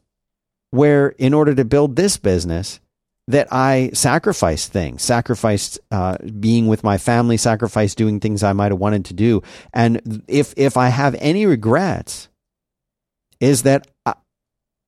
where, 0.71 1.09
in 1.09 1.33
order 1.33 1.53
to 1.53 1.65
build 1.65 1.95
this 1.95 2.17
business, 2.17 2.79
that 3.27 3.47
I 3.51 3.89
sacrificed 3.93 4.71
things, 4.71 5.01
sacrificed 5.01 5.79
uh, 5.91 6.17
being 6.39 6.67
with 6.67 6.83
my 6.83 6.97
family, 6.97 7.37
sacrificed 7.37 7.97
doing 7.97 8.19
things 8.19 8.43
I 8.43 8.53
might 8.53 8.71
have 8.71 8.79
wanted 8.79 9.05
to 9.05 9.13
do, 9.13 9.41
and 9.73 10.23
if 10.27 10.53
if 10.57 10.77
I 10.77 10.89
have 10.89 11.15
any 11.19 11.45
regrets, 11.45 12.29
is 13.39 13.63
that 13.63 13.87
I, 14.05 14.13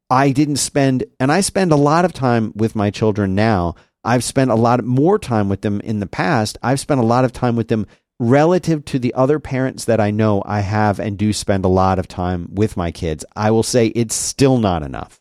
I 0.10 0.32
didn't 0.32 0.58
spend, 0.58 1.06
and 1.20 1.32
I 1.32 1.42
spend 1.42 1.72
a 1.72 1.78
lot 1.78 2.06
of 2.06 2.14
time 2.14 2.54
with 2.56 2.76
my 2.76 2.92
children 2.92 3.36
now. 3.36 3.76
I've 4.04 4.24
spent 4.24 4.52
a 4.52 4.56
lot 4.56 4.84
more 4.86 5.20
time 5.20 5.50
with 5.50 5.62
them 5.62 5.82
in 5.82 6.00
the 6.00 6.08
past. 6.08 6.58
I've 6.64 6.80
spent 6.80 7.02
a 7.02 7.06
lot 7.06 7.26
of 7.26 7.34
time 7.34 7.56
with 7.56 7.68
them 7.68 7.88
relative 8.20 8.86
to 8.86 9.00
the 9.00 9.14
other 9.14 9.40
parents 9.40 9.86
that 9.86 10.00
I 10.00 10.12
know 10.12 10.42
I 10.46 10.62
have 10.62 11.00
and 11.00 11.18
do 11.18 11.34
spend 11.34 11.66
a 11.66 11.70
lot 11.70 12.00
of 12.00 12.08
time 12.08 12.48
with 12.52 12.78
my 12.78 12.92
kids. 12.92 13.26
I 13.36 13.52
will 13.52 13.64
say 13.64 13.88
it's 13.88 14.16
still 14.16 14.58
not 14.58 14.82
enough. 14.82 15.20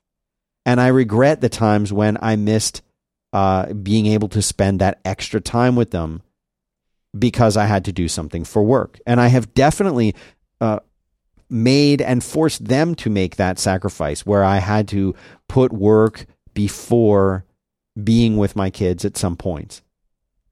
And 0.64 0.80
I 0.80 0.88
regret 0.88 1.40
the 1.40 1.49
times 1.49 1.92
when 1.92 2.16
I 2.20 2.37
missed 2.37 2.82
uh, 3.33 3.73
being 3.75 4.06
able 4.06 4.28
to 4.28 4.42
spend 4.42 4.80
that 4.80 5.00
extra 5.04 5.40
time 5.40 5.76
with 5.76 5.90
them 5.90 6.23
because 7.18 7.56
I 7.56 7.66
had 7.66 7.85
to 7.87 7.92
do 7.92 8.09
something 8.09 8.45
for 8.45 8.62
work. 8.62 8.99
And 9.06 9.21
I 9.21 9.28
have 9.28 9.54
definitely 9.54 10.14
uh, 10.61 10.80
made 11.49 12.02
and 12.02 12.23
forced 12.23 12.64
them 12.66 12.95
to 12.97 13.11
make 13.11 13.37
that 13.37 13.59
sacrifice 13.59 14.26
where 14.26 14.45
I 14.45 14.59
had 14.59 14.88
to 14.88 15.14
put 15.49 15.73
work 15.73 16.26
before 16.54 17.45
being 18.02 18.37
with 18.37 18.56
my 18.56 18.71
kids 18.71 19.04
at 19.04 19.16
some 19.16 19.37
points. 19.37 19.83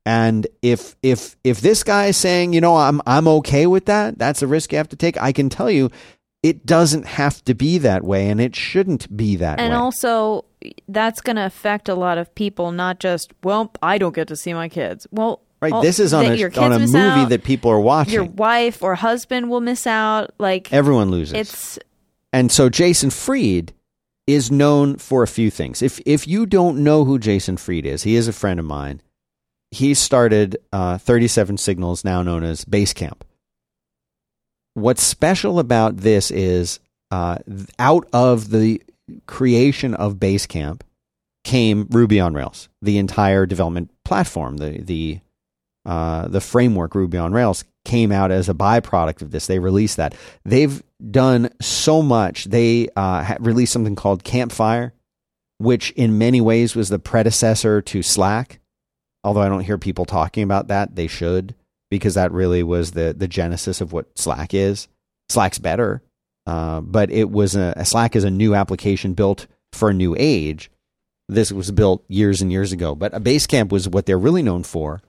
And 0.07 0.47
if 0.61 0.97
if 1.02 1.37
if 1.45 1.62
this 1.62 1.83
guy 1.83 2.07
is 2.07 2.16
saying, 2.19 2.52
you 2.52 2.61
know, 2.61 2.76
I'm 2.76 3.00
I'm 3.07 3.26
okay 3.28 3.66
with 3.66 3.87
that, 3.87 4.19
that's 4.19 4.43
a 4.43 4.47
risk 4.47 4.73
you 4.73 4.78
have 4.78 4.88
to 4.90 4.97
take. 4.97 5.21
I 5.21 5.33
can 5.33 5.49
tell 5.49 5.71
you, 5.71 5.90
it 6.43 6.66
doesn't 6.66 7.07
have 7.07 7.43
to 7.47 7.54
be 7.54 7.78
that 7.78 8.04
way, 8.04 8.28
and 8.28 8.38
it 8.38 8.54
shouldn't 8.54 9.14
be 9.16 9.37
that 9.37 9.59
And 9.59 9.71
way. 9.71 9.75
And 9.75 9.75
also, 9.75 10.45
that's 10.88 11.21
going 11.21 11.37
to 11.37 11.47
affect 11.47 11.88
a 11.88 11.94
lot 11.94 12.18
of 12.18 12.35
people. 12.35 12.73
Not 12.73 13.00
just, 13.00 13.33
well, 13.42 13.73
I 13.83 13.99
don't 13.99 14.14
get 14.14 14.28
to 14.28 14.37
see 14.37 14.54
my 14.54 14.68
kids. 14.68 15.06
Well, 15.11 15.40
right? 15.61 15.73
all- 15.73 15.83
this 15.83 15.99
is 15.99 16.12
on 16.12 16.26
a 16.26 16.44
on 16.59 16.73
a 16.73 16.78
movie 16.78 16.99
out, 16.99 17.28
that 17.30 17.44
people 17.44 17.71
are 17.71 17.80
watching. 17.80 18.14
your 18.14 18.25
wife 18.25 18.83
or 18.83 18.94
husband 18.94 19.50
will 19.50 19.61
miss 19.61 19.87
out. 19.87 20.35
Like 20.38 20.73
Everyone 20.73 21.11
loses. 21.11 21.35
it's 21.35 21.78
And 22.33 22.50
so 22.50 22.68
Jason 22.68 23.11
Fried 23.11 23.73
is 24.26 24.50
known 24.50 24.97
for 24.97 25.23
a 25.23 25.28
few 25.28 25.50
things. 25.50 25.83
If 25.83 26.00
if 26.06 26.26
you 26.26 26.47
don't 26.47 26.83
know 26.83 27.04
who 27.04 27.18
Jason 27.18 27.56
Fried 27.56 27.87
is, 27.87 28.02
he 28.02 28.16
is 28.16 28.28
a 28.28 28.33
friend 28.33 28.59
of 28.59 28.66
mine. 28.66 29.00
He 29.71 29.92
started 29.94 30.56
uh, 30.73 30.99
37 30.99 31.56
Signals, 31.56 32.04
now 32.04 32.23
known 32.23 32.44
as 32.44 32.64
Basecamp. 32.64 33.23
What's 34.75 35.02
special 35.02 35.59
about 35.59 35.97
this 35.99 36.30
is 36.30 36.78
uh, 37.11 37.38
out 37.78 38.06
of 38.12 38.50
the 38.50 38.83
creation 39.26 39.94
of 39.94 40.16
Basecamp 40.16 40.82
came 41.44 41.87
Ruby 41.90 42.20
on 42.20 42.34
Rails, 42.34 42.68
the 42.82 42.99
entire 42.99 43.46
development 43.46 43.90
platform, 44.04 44.56
the 44.56 44.78
the 44.82 45.20
uh, 45.87 46.28
the 46.28 46.40
framework 46.40 46.94
Ruby 46.94 47.18
on 47.18 47.32
Rails 47.32 47.64
came 47.84 48.11
out 48.11 48.30
as 48.30 48.49
a 48.49 48.54
byproduct 48.54 49.20
of 49.20 49.30
this. 49.30 49.46
They 49.46 49.58
released 49.58 49.99
that. 49.99 50.14
They've 50.44 50.82
done 51.11 51.50
so 51.61 52.00
much. 52.00 52.46
They 52.46 52.88
uh, 52.96 53.37
released 53.40 53.75
something 53.75 53.94
called 53.94 54.25
Campfire, 54.25 54.94
which 55.58 55.90
in 55.90 56.16
many 56.16 56.40
ways 56.40 56.75
was 56.75 56.88
the 56.88 56.99
predecessor 56.99 57.82
to 57.82 58.02
Slack. 58.02 58.61
Although 59.23 59.42
I 59.42 59.49
don't 59.49 59.61
hear 59.64 59.78
people 59.78 60.06
talking 60.06 60.42
about 60.42 60.68
that, 60.68 60.96
they 60.96 61.06
should 61.06 61.54
because 61.90 62.14
that 62.14 62.32
really 62.32 62.62
was 62.62 62.92
the 62.92 63.14
the 63.16 63.28
genesis 63.28 63.80
of 63.80 63.92
what 63.92 64.18
Slack 64.18 64.54
is. 64.54 64.88
Slack's 65.28 65.58
better, 65.58 66.02
uh, 66.46 66.80
but 66.80 67.10
it 67.10 67.30
was 67.30 67.56
a, 67.56 67.84
Slack 67.84 68.16
is 68.16 68.24
a 68.24 68.30
new 68.30 68.54
application 68.54 69.14
built 69.14 69.46
for 69.72 69.90
a 69.90 69.94
new 69.94 70.14
age. 70.18 70.70
This 71.28 71.50
was 71.50 71.70
built 71.70 72.04
years 72.08 72.42
and 72.42 72.52
years 72.52 72.72
ago, 72.72 72.94
but 72.94 73.14
a 73.14 73.20
Basecamp 73.20 73.72
was 73.72 73.88
what 73.88 74.06
they're 74.06 74.18
really 74.18 74.42
known 74.42 74.62
for. 74.62 75.00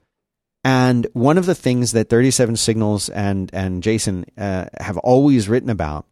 And 0.64 1.06
one 1.12 1.38
of 1.38 1.46
the 1.46 1.54
things 1.54 1.92
that 1.92 2.08
37 2.08 2.56
Signals 2.56 3.08
and 3.08 3.50
and 3.52 3.82
Jason 3.82 4.24
uh, 4.36 4.66
have 4.80 4.96
always 4.98 5.48
written 5.48 5.70
about 5.70 6.06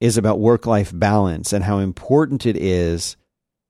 is 0.00 0.16
about 0.16 0.40
work 0.40 0.64
life 0.64 0.92
balance 0.94 1.52
and 1.52 1.64
how 1.64 1.78
important 1.78 2.46
it 2.46 2.56
is 2.56 3.16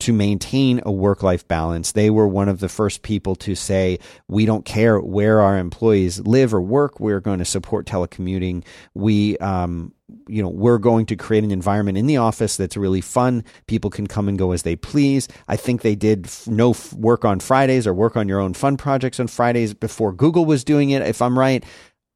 to 0.00 0.12
maintain 0.12 0.81
a 0.87 0.93
work 0.93 1.23
life 1.23 1.47
balance. 1.49 1.93
They 1.93 2.09
were 2.09 2.28
one 2.28 2.49
of 2.49 2.61
the 2.61 2.69
first 2.69 3.02
people 3.02 3.35
to 3.37 3.55
say, 3.55 3.99
we 4.28 4.47
don't 4.47 4.64
care 4.64 5.00
where 5.00 5.40
our 5.40 5.59
employees 5.59 6.21
live 6.21 6.55
or 6.55 6.61
work. 6.61 7.00
We're 7.00 7.21
going 7.21 7.40
to 7.40 7.45
support 7.45 7.85
telecommuting. 7.87 8.64
We, 8.95 9.37
um, 9.38 9.93
you 10.28 10.40
know, 10.40 10.49
we're 10.49 10.78
going 10.78 11.07
to 11.07 11.17
create 11.17 11.43
an 11.43 11.50
environment 11.50 11.99
in 11.99 12.07
the 12.07 12.17
office 12.17 12.57
that's 12.57 12.76
really 12.76 13.00
fun. 13.00 13.45
People 13.67 13.90
can 13.90 14.07
come 14.07 14.28
and 14.28 14.38
go 14.38 14.52
as 14.52 14.62
they 14.62 14.76
please. 14.76 15.26
I 15.49 15.57
think 15.57 15.83
they 15.83 15.97
did 15.97 16.31
no 16.47 16.75
work 16.97 17.25
on 17.25 17.40
Fridays 17.40 17.87
or 17.87 17.93
work 17.93 18.17
on 18.17 18.28
your 18.28 18.40
own 18.40 18.55
fun 18.55 18.76
projects 18.76 19.19
on 19.19 19.26
Fridays 19.26 19.75
before 19.75 20.12
Google 20.12 20.45
was 20.45 20.62
doing 20.62 20.90
it, 20.90 21.02
if 21.02 21.21
I'm 21.21 21.38
right. 21.38 21.64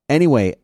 Anyway, 0.08 0.54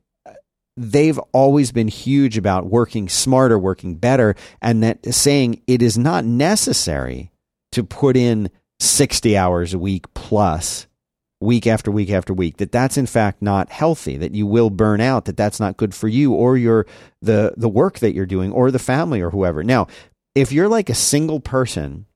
they've 0.78 1.18
always 1.32 1.72
been 1.72 1.88
huge 1.88 2.38
about 2.38 2.66
working 2.66 3.08
smarter, 3.08 3.58
working 3.58 3.96
better, 3.96 4.34
and 4.62 4.82
that 4.82 5.14
saying 5.14 5.62
it 5.66 5.82
is 5.82 5.98
not 5.98 6.24
necessary 6.24 7.30
to 7.72 7.82
put 7.82 8.16
in 8.16 8.50
60 8.80 9.36
hours 9.36 9.74
a 9.74 9.78
week 9.78 10.12
plus 10.14 10.86
week 11.40 11.66
after 11.66 11.90
week 11.90 12.10
after 12.10 12.32
week 12.32 12.56
that 12.56 12.72
that's 12.72 12.96
in 12.96 13.06
fact 13.06 13.40
not 13.40 13.70
healthy 13.70 14.16
that 14.16 14.34
you 14.34 14.44
will 14.44 14.70
burn 14.70 15.00
out 15.00 15.24
that 15.24 15.36
that's 15.36 15.60
not 15.60 15.76
good 15.76 15.94
for 15.94 16.08
you 16.08 16.32
or 16.32 16.56
your 16.56 16.84
the 17.22 17.54
the 17.56 17.68
work 17.68 18.00
that 18.00 18.12
you're 18.12 18.26
doing 18.26 18.50
or 18.50 18.70
the 18.70 18.78
family 18.78 19.20
or 19.20 19.30
whoever. 19.30 19.62
Now 19.62 19.86
if 20.34 20.50
you're 20.50 20.68
like 20.68 20.90
a 20.90 20.94
single 20.94 21.40
person 21.40 22.06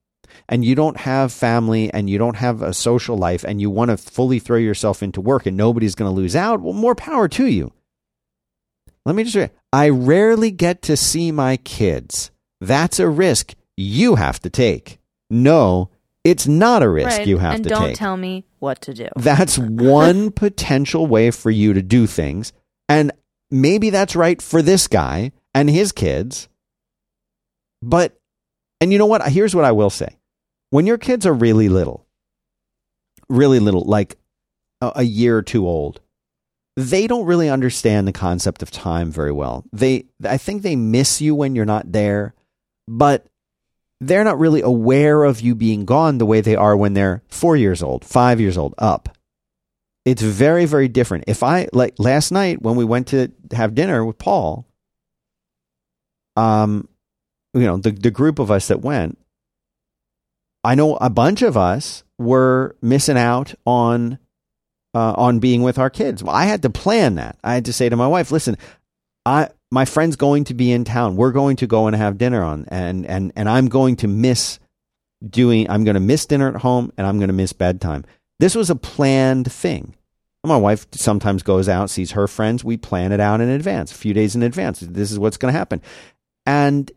and 0.49 0.65
you 0.65 0.75
don't 0.75 0.97
have 0.97 1.33
family 1.33 1.93
and 1.93 2.11
you 2.11 2.19
don't 2.19 2.37
have 2.37 2.63
a 2.63 2.73
social 2.73 3.17
life 3.17 3.45
and 3.45 3.61
you 3.61 3.71
want 3.71 3.91
to 3.91 3.97
fully 3.97 4.39
throw 4.39 4.57
yourself 4.57 5.03
into 5.03 5.21
work 5.21 5.47
and 5.47 5.57
nobody's 5.57 5.95
going 5.95 6.11
to 6.11 6.15
lose 6.15 6.35
out 6.35 6.61
well 6.61 6.73
more 6.73 6.95
power 6.95 7.29
to 7.29 7.47
you 7.47 7.73
let 9.05 9.15
me 9.15 9.23
just 9.25 9.35
say, 9.35 9.51
I 9.73 9.89
rarely 9.89 10.51
get 10.51 10.83
to 10.83 10.97
see 10.97 11.33
my 11.33 11.57
kids. 11.59 12.31
That's 12.61 13.01
a 13.01 13.09
risk 13.09 13.55
you 13.77 14.15
have 14.17 14.41
to 14.41 14.51
take. 14.51 14.99
No, 15.31 15.91
it's 16.25 16.47
not 16.47 16.83
a 16.83 16.89
risk 16.89 17.19
Right. 17.19 17.27
you 17.27 17.39
have 17.39 17.55
and 17.55 17.65
to 17.65 17.71
take. 17.71 17.79
And 17.79 17.87
don't 17.89 17.97
tell 17.97 18.17
me 18.17 18.45
what 18.61 18.81
to 18.83 18.95
do. 18.95 19.09
That's 19.17 19.59
one 19.59 20.31
potential 20.45 21.07
way 21.07 21.31
for 21.31 21.51
you 21.51 21.73
to 21.73 21.83
do 21.83 22.07
things. 22.07 22.53
And 22.89 23.11
maybe 23.51 23.91
that's 23.91 24.15
right 24.15 24.41
for 24.41 24.63
this 24.63 24.87
guy 24.87 25.33
and 25.55 25.69
his 25.69 25.91
kids. 25.91 26.49
But, 27.83 28.17
and 28.81 28.93
you 28.93 28.99
know 28.99 29.07
what? 29.07 29.27
Here's 29.29 29.55
what 29.57 29.65
I 29.65 29.73
will 29.73 29.91
say. 29.91 30.17
When 30.71 30.87
your 30.87 30.99
kids 30.99 31.27
are 31.27 31.33
really 31.35 31.69
little, 31.69 32.07
really 33.29 33.59
little, 33.59 33.83
like 33.85 34.17
a, 34.81 34.93
a 34.97 35.03
year 35.03 35.37
or 35.37 35.43
two 35.43 35.67
old, 35.67 36.01
they 36.77 37.07
don't 37.07 37.27
really 37.27 37.51
understand 37.51 38.09
the 38.09 38.13
concept 38.13 38.63
of 38.63 38.71
time 38.71 39.11
very 39.11 39.33
well. 39.33 39.65
They, 39.73 40.07
I 40.25 40.39
think 40.39 40.63
they 40.63 40.77
miss 40.77 41.21
you 41.21 41.35
when 41.35 41.55
you're 41.55 41.65
not 41.65 41.93
there, 41.93 42.35
but 42.89 43.27
they're 44.01 44.25
not 44.25 44.39
really 44.39 44.63
aware 44.63 45.23
of 45.25 45.41
you 45.41 45.55
being 45.55 45.85
gone 45.85 46.19
the 46.19 46.27
way 46.27 46.41
they 46.41 46.57
are 46.57 46.77
when 46.77 46.95
they're 46.95 47.23
four 47.29 47.57
years 47.57 47.83
old, 47.83 48.05
five 48.05 48.41
years 48.41 48.57
old, 48.59 48.75
up. 48.79 49.17
It's 50.05 50.23
very, 50.23 50.65
very 50.65 50.89
different. 50.89 51.25
If 51.29 51.43
I, 51.43 51.69
like 51.73 51.95
last 51.99 52.33
night 52.33 52.61
when 52.63 52.75
we 52.75 52.85
went 52.85 53.09
to 53.09 53.31
have 53.53 53.75
dinner 53.75 54.05
with 54.05 54.19
Paul, 54.19 54.67
um, 56.37 56.89
you 57.55 57.61
know, 57.61 57.77
the, 57.77 57.93
the 57.93 58.11
group 58.11 58.39
of 58.39 58.51
us 58.51 58.69
that 58.69 58.81
went, 58.81 59.19
I 60.65 60.75
know 60.75 60.97
a 60.97 61.11
bunch 61.11 61.43
of 61.43 61.57
us 61.57 62.03
were 62.19 62.77
missing 62.81 63.19
out 63.19 63.55
on 63.67 64.19
uh, 64.95 65.15
on 65.17 65.39
being 65.39 65.63
with 65.63 65.79
our 65.79 65.91
kids. 65.91 66.23
Well, 66.23 66.35
I 66.35 66.45
had 66.45 66.63
to 66.63 66.71
plan 66.71 67.17
that. 67.17 67.39
I 67.43 67.55
had 67.55 67.65
to 67.67 67.73
say 67.73 67.89
to 67.89 67.97
my 67.97 68.07
wife, 68.07 68.31
"Listen, 68.31 68.57
I 69.25 69.49
my 69.71 69.85
friend's 69.85 70.17
going 70.17 70.45
to 70.45 70.55
be 70.55 70.71
in 70.71 70.85
town. 70.85 71.17
We're 71.17 71.33
going 71.33 71.57
to 71.57 71.67
go 71.67 71.87
and 71.87 71.97
have 71.97 72.19
dinner 72.19 72.43
on, 72.43 72.67
and 72.69 73.07
and 73.07 73.33
and 73.37 73.49
I'm 73.49 73.69
going 73.69 73.97
to 73.97 74.09
miss 74.09 74.59
doing. 75.29 75.69
I'm 75.71 75.85
going 75.85 75.95
to 75.95 76.01
miss 76.01 76.27
dinner 76.27 76.49
at 76.49 76.63
home, 76.63 76.93
and 76.97 77.07
I'm 77.07 77.19
going 77.19 77.29
to 77.29 77.35
miss 77.35 77.53
bedtime. 77.53 78.05
This 78.39 78.55
was 78.55 78.71
a 78.71 78.77
planned 78.77 79.51
thing. 79.51 79.95
My 80.45 80.57
wife 80.57 80.87
sometimes 80.91 81.45
goes 81.45 81.69
out, 81.69 81.89
sees 81.89 82.11
her 82.13 82.27
friends. 82.27 82.65
We 82.65 82.77
plan 82.77 83.13
it 83.13 83.21
out 83.21 83.41
in 83.41 83.49
advance, 83.49 83.93
a 83.93 83.95
few 83.95 84.13
days 84.13 84.35
in 84.35 84.43
advance. 84.43 84.81
This 84.81 85.13
is 85.13 85.19
what's 85.19 85.37
going 85.37 85.53
to 85.53 85.59
happen, 85.59 85.81
and 86.45 86.91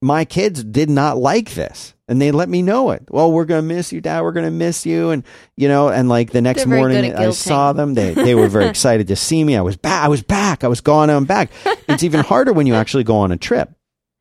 my 0.00 0.24
kids 0.24 0.62
did 0.62 0.88
not 0.88 1.16
like 1.16 1.54
this 1.54 1.94
and 2.08 2.22
they 2.22 2.30
let 2.30 2.48
me 2.48 2.62
know 2.62 2.90
it. 2.90 3.06
Well, 3.10 3.30
we're 3.30 3.44
going 3.44 3.66
to 3.66 3.74
miss 3.74 3.92
you, 3.92 4.00
dad. 4.00 4.22
We're 4.22 4.32
going 4.32 4.46
to 4.46 4.50
miss 4.50 4.86
you. 4.86 5.10
And, 5.10 5.24
you 5.56 5.68
know, 5.68 5.88
and 5.88 6.08
like 6.08 6.30
the 6.30 6.40
next 6.40 6.66
morning 6.66 7.14
I 7.14 7.30
saw 7.30 7.72
them. 7.72 7.94
They, 7.94 8.14
they 8.14 8.34
were 8.34 8.48
very 8.48 8.66
excited 8.68 9.08
to 9.08 9.16
see 9.16 9.42
me. 9.42 9.56
I 9.56 9.60
was 9.60 9.76
back. 9.76 10.04
I 10.04 10.08
was 10.08 10.22
back. 10.22 10.64
I 10.64 10.68
was 10.68 10.80
gone. 10.80 11.10
I'm 11.10 11.26
back. 11.26 11.50
It's 11.88 12.02
even 12.02 12.20
harder 12.20 12.52
when 12.52 12.66
you 12.66 12.74
actually 12.74 13.04
go 13.04 13.16
on 13.18 13.32
a 13.32 13.36
trip, 13.36 13.70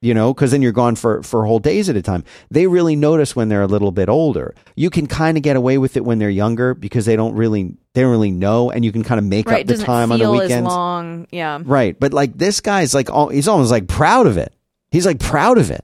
you 0.01 0.13
know, 0.13 0.33
cause 0.33 0.51
then 0.51 0.61
you're 0.61 0.71
gone 0.71 0.95
for, 0.95 1.21
for 1.23 1.45
whole 1.45 1.59
days 1.59 1.89
at 1.89 1.95
a 1.95 2.01
time. 2.01 2.23
They 2.49 2.67
really 2.67 2.95
notice 2.95 3.35
when 3.35 3.47
they're 3.47 3.61
a 3.61 3.67
little 3.67 3.91
bit 3.91 4.09
older. 4.09 4.55
You 4.75 4.89
can 4.89 5.07
kind 5.07 5.37
of 5.37 5.43
get 5.43 5.55
away 5.55 5.77
with 5.77 5.95
it 5.95 6.03
when 6.03 6.19
they're 6.19 6.29
younger 6.29 6.73
because 6.73 7.05
they 7.05 7.15
don't 7.15 7.35
really, 7.35 7.77
they 7.93 8.01
don't 8.01 8.11
really 8.11 8.31
know. 8.31 8.71
And 8.71 8.83
you 8.83 8.91
can 8.91 9.03
kind 9.03 9.19
of 9.19 9.25
make 9.25 9.47
right. 9.47 9.61
up 9.61 9.77
the 9.77 9.83
time 9.83 10.11
on 10.11 10.19
the 10.19 10.25
as 10.25 10.31
weekends. 10.31 10.67
long. 10.67 11.27
Yeah. 11.31 11.59
Right. 11.63 11.97
But 11.97 12.13
like 12.13 12.35
this 12.35 12.59
guy's 12.61 12.93
like, 12.93 13.09
he's 13.31 13.47
almost 13.47 13.71
like 13.71 13.87
proud 13.87 14.27
of 14.27 14.37
it. 14.37 14.53
He's 14.91 15.05
like 15.05 15.19
proud 15.19 15.57
of 15.57 15.71
it. 15.71 15.83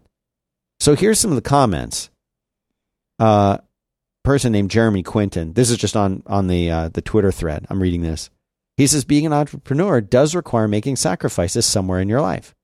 So 0.79 0.95
here's 0.95 1.19
some 1.19 1.31
of 1.31 1.36
the 1.36 1.41
comments. 1.41 2.10
Uh, 3.19 3.60
person 4.24 4.51
named 4.51 4.72
Jeremy 4.72 5.03
Quinton. 5.03 5.53
This 5.53 5.69
is 5.69 5.77
just 5.77 5.95
on 5.95 6.24
on 6.25 6.48
the 6.48 6.72
uh, 6.72 6.89
the 6.89 7.01
Twitter 7.01 7.31
thread. 7.31 7.65
I'm 7.69 7.81
reading 7.81 8.01
this. 8.01 8.29
He 8.77 8.88
says 8.88 9.05
being 9.05 9.25
an 9.25 9.33
entrepreneur 9.33 10.01
does 10.01 10.33
require 10.33 10.67
making 10.67 10.95
sacrifices 10.95 11.65
somewhere 11.65 12.00
in 12.00 12.10
your 12.10 12.22
life. 12.22 12.55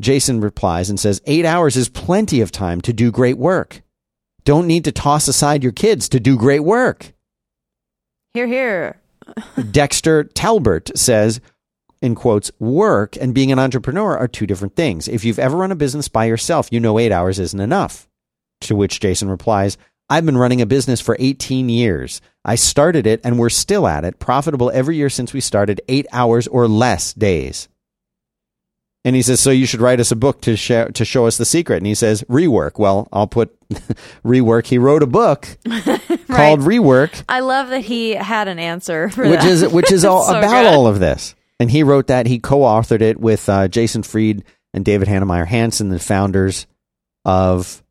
Jason 0.00 0.40
replies 0.40 0.88
and 0.88 0.98
says 0.98 1.20
eight 1.26 1.44
hours 1.44 1.76
is 1.76 1.88
plenty 1.88 2.40
of 2.40 2.52
time 2.52 2.80
to 2.82 2.92
do 2.92 3.10
great 3.10 3.38
work. 3.38 3.82
Don't 4.44 4.66
need 4.66 4.84
to 4.84 4.92
toss 4.92 5.28
aside 5.28 5.62
your 5.62 5.72
kids 5.72 6.08
to 6.10 6.20
do 6.20 6.36
great 6.36 6.64
work. 6.64 7.12
Here, 8.34 8.46
here. 8.46 9.00
Dexter 9.70 10.24
Talbert 10.24 10.96
says, 10.96 11.40
in 12.02 12.14
quotes, 12.14 12.50
work 12.58 13.16
and 13.20 13.34
being 13.34 13.52
an 13.52 13.58
entrepreneur 13.58 14.16
are 14.18 14.28
two 14.28 14.46
different 14.46 14.76
things. 14.76 15.08
If 15.08 15.24
you've 15.24 15.38
ever 15.38 15.56
run 15.56 15.72
a 15.72 15.76
business 15.76 16.08
by 16.08 16.24
yourself, 16.26 16.68
you 16.70 16.80
know 16.80 16.98
eight 16.98 17.12
hours 17.12 17.38
isn't 17.38 17.60
enough. 17.60 18.08
To 18.62 18.76
which 18.76 19.00
Jason 19.00 19.28
replies, 19.30 19.76
I've 20.10 20.26
been 20.26 20.36
running 20.36 20.60
a 20.60 20.66
business 20.66 21.00
for 21.00 21.16
18 21.18 21.68
years. 21.68 22.20
I 22.44 22.54
started 22.56 23.06
it 23.06 23.20
and 23.24 23.38
we're 23.38 23.48
still 23.48 23.86
at 23.86 24.04
it, 24.04 24.18
profitable 24.18 24.70
every 24.74 24.96
year 24.96 25.08
since 25.10 25.32
we 25.32 25.40
started, 25.40 25.80
eight 25.88 26.06
hours 26.12 26.46
or 26.46 26.68
less 26.68 27.12
days. 27.14 27.68
And 29.04 29.16
he 29.16 29.22
says, 29.22 29.40
so 29.40 29.50
you 29.50 29.66
should 29.66 29.80
write 29.80 29.98
us 29.98 30.12
a 30.12 30.16
book 30.16 30.42
to 30.42 30.56
show, 30.56 30.86
to 30.88 31.04
show 31.04 31.26
us 31.26 31.36
the 31.36 31.44
secret. 31.44 31.78
And 31.78 31.86
he 31.86 31.94
says, 31.96 32.22
rework. 32.24 32.78
Well, 32.78 33.08
I'll 33.12 33.26
put 33.26 33.58
rework. 34.24 34.66
He 34.66 34.78
wrote 34.78 35.02
a 35.02 35.08
book 35.08 35.48
called 36.28 36.60
Rework 36.60 37.24
I 37.28 37.40
love 37.40 37.70
that 37.70 37.80
he 37.80 38.10
had 38.12 38.46
an 38.46 38.60
answer 38.60 39.08
for 39.08 39.28
which 39.28 39.40
that. 39.40 39.48
is 39.50 39.66
which 39.72 39.90
is 39.90 40.04
all 40.04 40.22
So 40.24 40.38
about 40.38 40.62
good. 40.62 40.74
all 40.74 40.86
of 40.86 41.00
this. 41.00 41.34
And 41.62 41.70
he 41.70 41.84
wrote 41.84 42.08
that 42.08 42.26
he 42.26 42.40
co-authored 42.40 43.02
it 43.02 43.20
with 43.20 43.48
uh, 43.48 43.68
Jason 43.68 44.02
Fried 44.02 44.42
and 44.74 44.84
David 44.84 45.06
Heinemeier 45.06 45.46
Hansson, 45.46 45.90
the 45.90 46.00
founders 46.00 46.66
of 47.24 47.84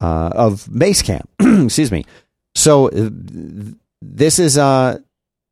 uh, 0.00 0.30
of 0.32 0.66
Basecamp. 0.66 1.26
Excuse 1.64 1.90
me. 1.90 2.04
So 2.54 2.90
uh, 2.90 3.10
this 4.00 4.38
is 4.38 4.56
uh 4.56 5.00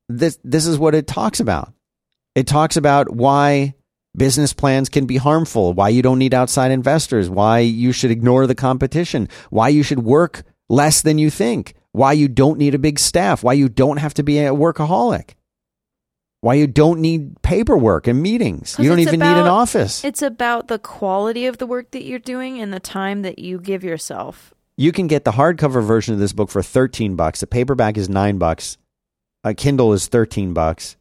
this 0.09 0.39
this 0.45 0.65
is 0.65 0.79
what 0.79 0.95
it 0.95 1.09
talks 1.09 1.41
about. 1.41 1.73
It 2.37 2.47
talks 2.47 2.77
about 2.77 3.11
why 3.11 3.75
business 4.17 4.53
plans 4.53 4.89
can 4.89 5.07
be 5.07 5.17
harmful, 5.17 5.73
why 5.73 5.89
you 5.89 6.03
don't 6.03 6.21
need 6.21 6.35
outside 6.35 6.71
investors, 6.71 7.29
why 7.29 7.59
you 7.59 7.91
should 7.91 8.13
ignore 8.13 8.47
the 8.47 8.55
competition, 8.55 9.29
why 9.51 9.71
you 9.71 9.83
should 9.83 10.05
work 10.05 10.45
less 10.69 11.03
than 11.03 11.19
you 11.19 11.31
think, 11.31 11.75
why 11.91 12.13
you 12.13 12.29
don't 12.29 12.61
need 12.61 12.77
a 12.77 12.79
big 12.79 13.01
staff, 13.01 13.43
why 13.43 13.55
you 13.55 13.69
don't 13.69 13.97
have 13.97 14.15
to 14.15 14.23
be 14.23 14.39
a 14.39 14.55
workaholic. 14.55 15.31
Why 16.41 16.55
you 16.55 16.67
don't 16.67 17.01
need 17.01 17.43
paperwork 17.43 18.07
and 18.07 18.23
meetings. 18.23 18.77
You 18.79 18.89
don't 18.89 19.01
even 19.01 19.21
need 19.21 19.27
an 19.27 19.47
office. 19.47 20.05
It's 20.05 20.23
about 20.23 20.69
the 20.69 20.79
quality 20.79 21.47
of 21.47 21.59
the 21.59 21.67
work 21.67 21.91
that 21.91 22.05
you're 22.05 22.19
doing 22.19 22.61
and 22.61 22.73
the 22.73 22.81
time 22.81 23.23
that 23.23 23.39
you 23.39 23.59
give 23.59 23.85
yourself. 23.85 24.55
You 24.77 24.93
can 24.93 25.07
get 25.07 25.25
the 25.25 25.33
hardcover 25.33 25.85
version 25.85 26.15
of 26.15 26.21
this 26.21 26.33
book 26.33 26.51
for 26.51 26.63
13 26.63 27.15
bucks. 27.15 27.41
The 27.41 27.47
paperback 27.47 27.99
is 27.99 28.09
9 28.09 28.39
bucks. 28.39 28.79
A 29.45 29.53
Kindle 29.53 29.93
is 29.93 30.09
13 30.09 30.55
bucks. 30.55 30.97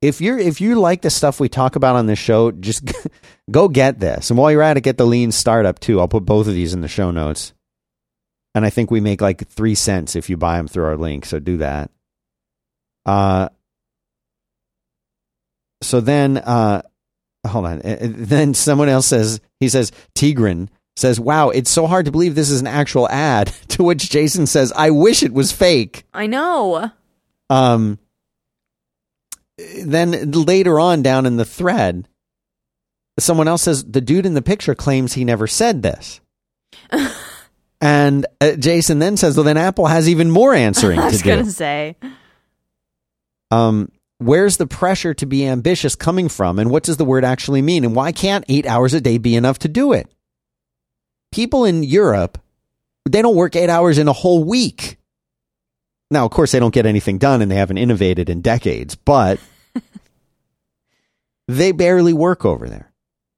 If 0.00 0.20
you're 0.20 0.38
if 0.38 0.60
you 0.60 0.74
like 0.80 1.02
the 1.02 1.10
stuff 1.10 1.38
we 1.38 1.48
talk 1.48 1.76
about 1.76 1.94
on 1.94 2.06
this 2.06 2.18
show, 2.18 2.50
just 2.50 2.92
go 3.50 3.68
get 3.68 4.00
this. 4.00 4.30
And 4.30 4.38
while 4.38 4.50
you're 4.50 4.62
at 4.62 4.76
it, 4.76 4.80
get 4.80 4.98
the 4.98 5.06
Lean 5.06 5.30
Startup 5.30 5.78
too. 5.78 6.00
I'll 6.00 6.08
put 6.08 6.24
both 6.24 6.48
of 6.48 6.54
these 6.54 6.74
in 6.74 6.80
the 6.80 6.88
show 6.88 7.12
notes. 7.12 7.52
And 8.56 8.66
I 8.66 8.70
think 8.70 8.90
we 8.90 9.00
make 9.00 9.20
like 9.20 9.46
3 9.46 9.76
cents 9.76 10.16
if 10.16 10.28
you 10.28 10.36
buy 10.36 10.56
them 10.56 10.66
through 10.66 10.84
our 10.86 10.96
link, 10.96 11.24
so 11.24 11.38
do 11.38 11.58
that. 11.58 11.92
Uh 13.06 13.48
so 15.82 16.00
then 16.00 16.38
uh 16.38 16.80
hold 17.46 17.66
on. 17.66 17.80
Uh, 17.82 17.96
Then 18.00 18.54
someone 18.54 18.88
else 18.88 19.06
says 19.06 19.40
he 19.60 19.68
says 19.68 19.92
Tigran 20.14 20.68
says, 20.96 21.18
"Wow, 21.20 21.50
it's 21.50 21.70
so 21.70 21.86
hard 21.86 22.06
to 22.06 22.12
believe 22.12 22.34
this 22.34 22.50
is 22.50 22.60
an 22.60 22.66
actual 22.66 23.08
ad." 23.08 23.52
To 23.72 23.82
which 23.82 24.10
Jason 24.10 24.46
says, 24.46 24.72
"I 24.76 24.90
wish 24.90 25.22
it 25.22 25.32
was 25.32 25.50
fake." 25.52 26.04
I 26.14 26.26
know. 26.26 26.90
Um 27.50 27.98
then 29.84 30.30
later 30.32 30.80
on 30.80 31.02
down 31.02 31.26
in 31.26 31.36
the 31.36 31.44
thread, 31.44 32.08
someone 33.18 33.48
else 33.48 33.62
says 33.62 33.84
the 33.84 34.00
dude 34.00 34.26
in 34.26 34.34
the 34.34 34.42
picture 34.42 34.74
claims 34.74 35.12
he 35.12 35.24
never 35.24 35.46
said 35.46 35.82
this. 35.82 36.20
and 37.80 38.26
uh, 38.40 38.52
Jason 38.52 38.98
then 38.98 39.16
says, 39.16 39.36
"Well, 39.36 39.44
then 39.44 39.56
Apple 39.58 39.86
has 39.86 40.08
even 40.08 40.30
more 40.30 40.54
answering 40.54 40.98
I 41.00 41.02
to 41.08 41.12
was 41.12 41.22
do." 41.22 41.28
going 41.28 41.44
to 41.44 41.50
say. 41.52 41.96
um, 43.50 43.90
where's 44.24 44.56
the 44.56 44.66
pressure 44.66 45.14
to 45.14 45.26
be 45.26 45.46
ambitious 45.46 45.94
coming 45.94 46.28
from, 46.28 46.58
and 46.58 46.70
what 46.70 46.82
does 46.82 46.96
the 46.96 47.04
word 47.04 47.24
actually 47.24 47.62
mean, 47.62 47.84
and 47.84 47.94
why 47.94 48.12
can't 48.12 48.44
eight 48.48 48.66
hours 48.66 48.94
a 48.94 49.00
day 49.00 49.18
be 49.18 49.34
enough 49.36 49.58
to 49.60 49.68
do 49.68 49.92
it? 49.92 50.10
People 51.32 51.64
in 51.64 51.82
Europe, 51.82 52.38
they 53.08 53.22
don't 53.22 53.36
work 53.36 53.56
eight 53.56 53.70
hours 53.70 53.98
in 53.98 54.08
a 54.08 54.12
whole 54.12 54.44
week. 54.44 54.98
Now, 56.10 56.26
of 56.26 56.30
course, 56.30 56.52
they 56.52 56.60
don't 56.60 56.74
get 56.74 56.84
anything 56.86 57.18
done, 57.18 57.40
and 57.42 57.50
they 57.50 57.56
haven't 57.56 57.78
innovated 57.78 58.28
in 58.28 58.40
decades, 58.42 58.94
but 58.96 59.38
they 61.48 61.72
barely 61.72 62.12
work 62.12 62.44
over 62.44 62.68
there. 62.68 62.92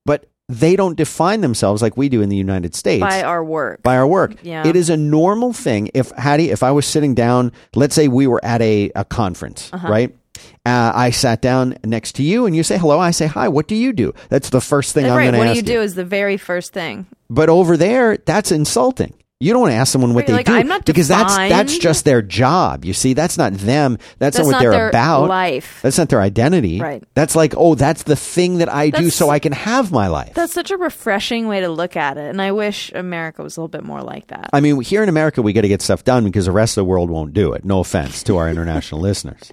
But 0.04 0.28
they 0.48 0.76
don't 0.76 0.96
define 0.96 1.40
themselves 1.40 1.80
like 1.82 1.96
we 1.96 2.08
do 2.08 2.20
in 2.20 2.28
the 2.28 2.36
United 2.36 2.74
States 2.74 3.00
By 3.00 3.22
our 3.22 3.42
work. 3.42 3.82
by 3.82 3.96
our 3.96 4.06
work. 4.06 4.36
Yeah. 4.42 4.66
It 4.66 4.76
is 4.76 4.90
a 4.90 4.96
normal 4.96 5.52
thing. 5.52 5.90
If 5.94 6.10
Hattie, 6.10 6.50
if 6.50 6.62
I 6.62 6.72
was 6.72 6.86
sitting 6.86 7.14
down, 7.14 7.52
let's 7.74 7.94
say 7.94 8.08
we 8.08 8.26
were 8.26 8.44
at 8.44 8.60
a, 8.60 8.90
a 8.94 9.04
conference, 9.04 9.70
Uh-huh. 9.72 9.88
right? 9.88 10.14
Uh, 10.66 10.92
I 10.94 11.10
sat 11.10 11.42
down 11.42 11.76
next 11.84 12.12
to 12.16 12.22
you 12.22 12.46
and 12.46 12.56
you 12.56 12.62
say 12.62 12.78
hello. 12.78 12.98
I 12.98 13.10
say 13.10 13.26
hi. 13.26 13.48
What 13.48 13.68
do 13.68 13.74
you 13.74 13.92
do? 13.92 14.14
That's 14.30 14.48
the 14.48 14.62
first 14.62 14.94
thing 14.94 15.04
I'm 15.04 15.10
right. 15.16 15.24
going 15.24 15.32
to 15.34 15.38
What 15.38 15.52
do 15.52 15.56
you 15.56 15.62
do 15.62 15.82
is 15.82 15.94
the 15.94 16.04
very 16.06 16.38
first 16.38 16.72
thing. 16.72 17.06
But 17.28 17.50
over 17.50 17.76
there, 17.76 18.16
that's 18.16 18.50
insulting. 18.50 19.12
You 19.40 19.52
don't 19.52 19.60
want 19.60 19.72
to 19.72 19.76
ask 19.76 19.92
someone 19.92 20.14
what 20.14 20.20
Right, 20.20 20.26
they 20.28 20.32
like, 20.32 20.46
do 20.46 20.54
I'm 20.54 20.68
not 20.68 20.86
because 20.86 21.08
that's 21.08 21.36
that's 21.36 21.76
just 21.76 22.06
their 22.06 22.22
job. 22.22 22.84
You 22.86 22.94
see, 22.94 23.12
that's 23.12 23.36
not 23.36 23.52
them. 23.52 23.98
That's, 24.18 24.36
That's 24.36 24.38
not 24.38 24.44
what 24.46 24.52
not 24.52 24.60
they're 24.60 24.70
their 24.70 24.88
about. 24.88 25.28
life. 25.28 25.80
That's 25.82 25.98
not 25.98 26.08
their 26.08 26.22
identity. 26.22 26.80
Right. 26.80 27.04
That's 27.12 27.36
like, 27.36 27.52
oh, 27.54 27.74
that's 27.74 28.04
the 28.04 28.16
thing 28.16 28.58
that 28.58 28.72
I 28.72 28.88
do 28.88 29.10
so 29.10 29.28
I 29.28 29.40
can 29.40 29.52
have 29.52 29.92
my 29.92 30.06
life. 30.06 30.32
That's 30.32 30.54
such 30.54 30.70
a 30.70 30.78
refreshing 30.78 31.46
way 31.46 31.60
to 31.60 31.68
look 31.68 31.94
at 31.94 32.16
it. 32.16 32.30
And 32.30 32.40
I 32.40 32.52
wish 32.52 32.90
America 32.92 33.42
was 33.42 33.58
a 33.58 33.60
little 33.60 33.68
bit 33.68 33.84
more 33.84 34.00
like 34.00 34.28
that. 34.28 34.48
I 34.54 34.60
mean, 34.60 34.80
here 34.80 35.02
in 35.02 35.10
America, 35.10 35.42
we 35.42 35.52
got 35.52 35.62
to 35.62 35.68
get 35.68 35.82
stuff 35.82 36.04
done 36.04 36.24
because 36.24 36.46
the 36.46 36.52
rest 36.52 36.78
of 36.78 36.82
the 36.82 36.86
world 36.86 37.10
won't 37.10 37.34
do 37.34 37.52
it. 37.52 37.66
No 37.66 37.80
offense 37.80 38.22
to 38.22 38.38
our 38.38 38.48
international 38.48 39.00
listeners. 39.02 39.52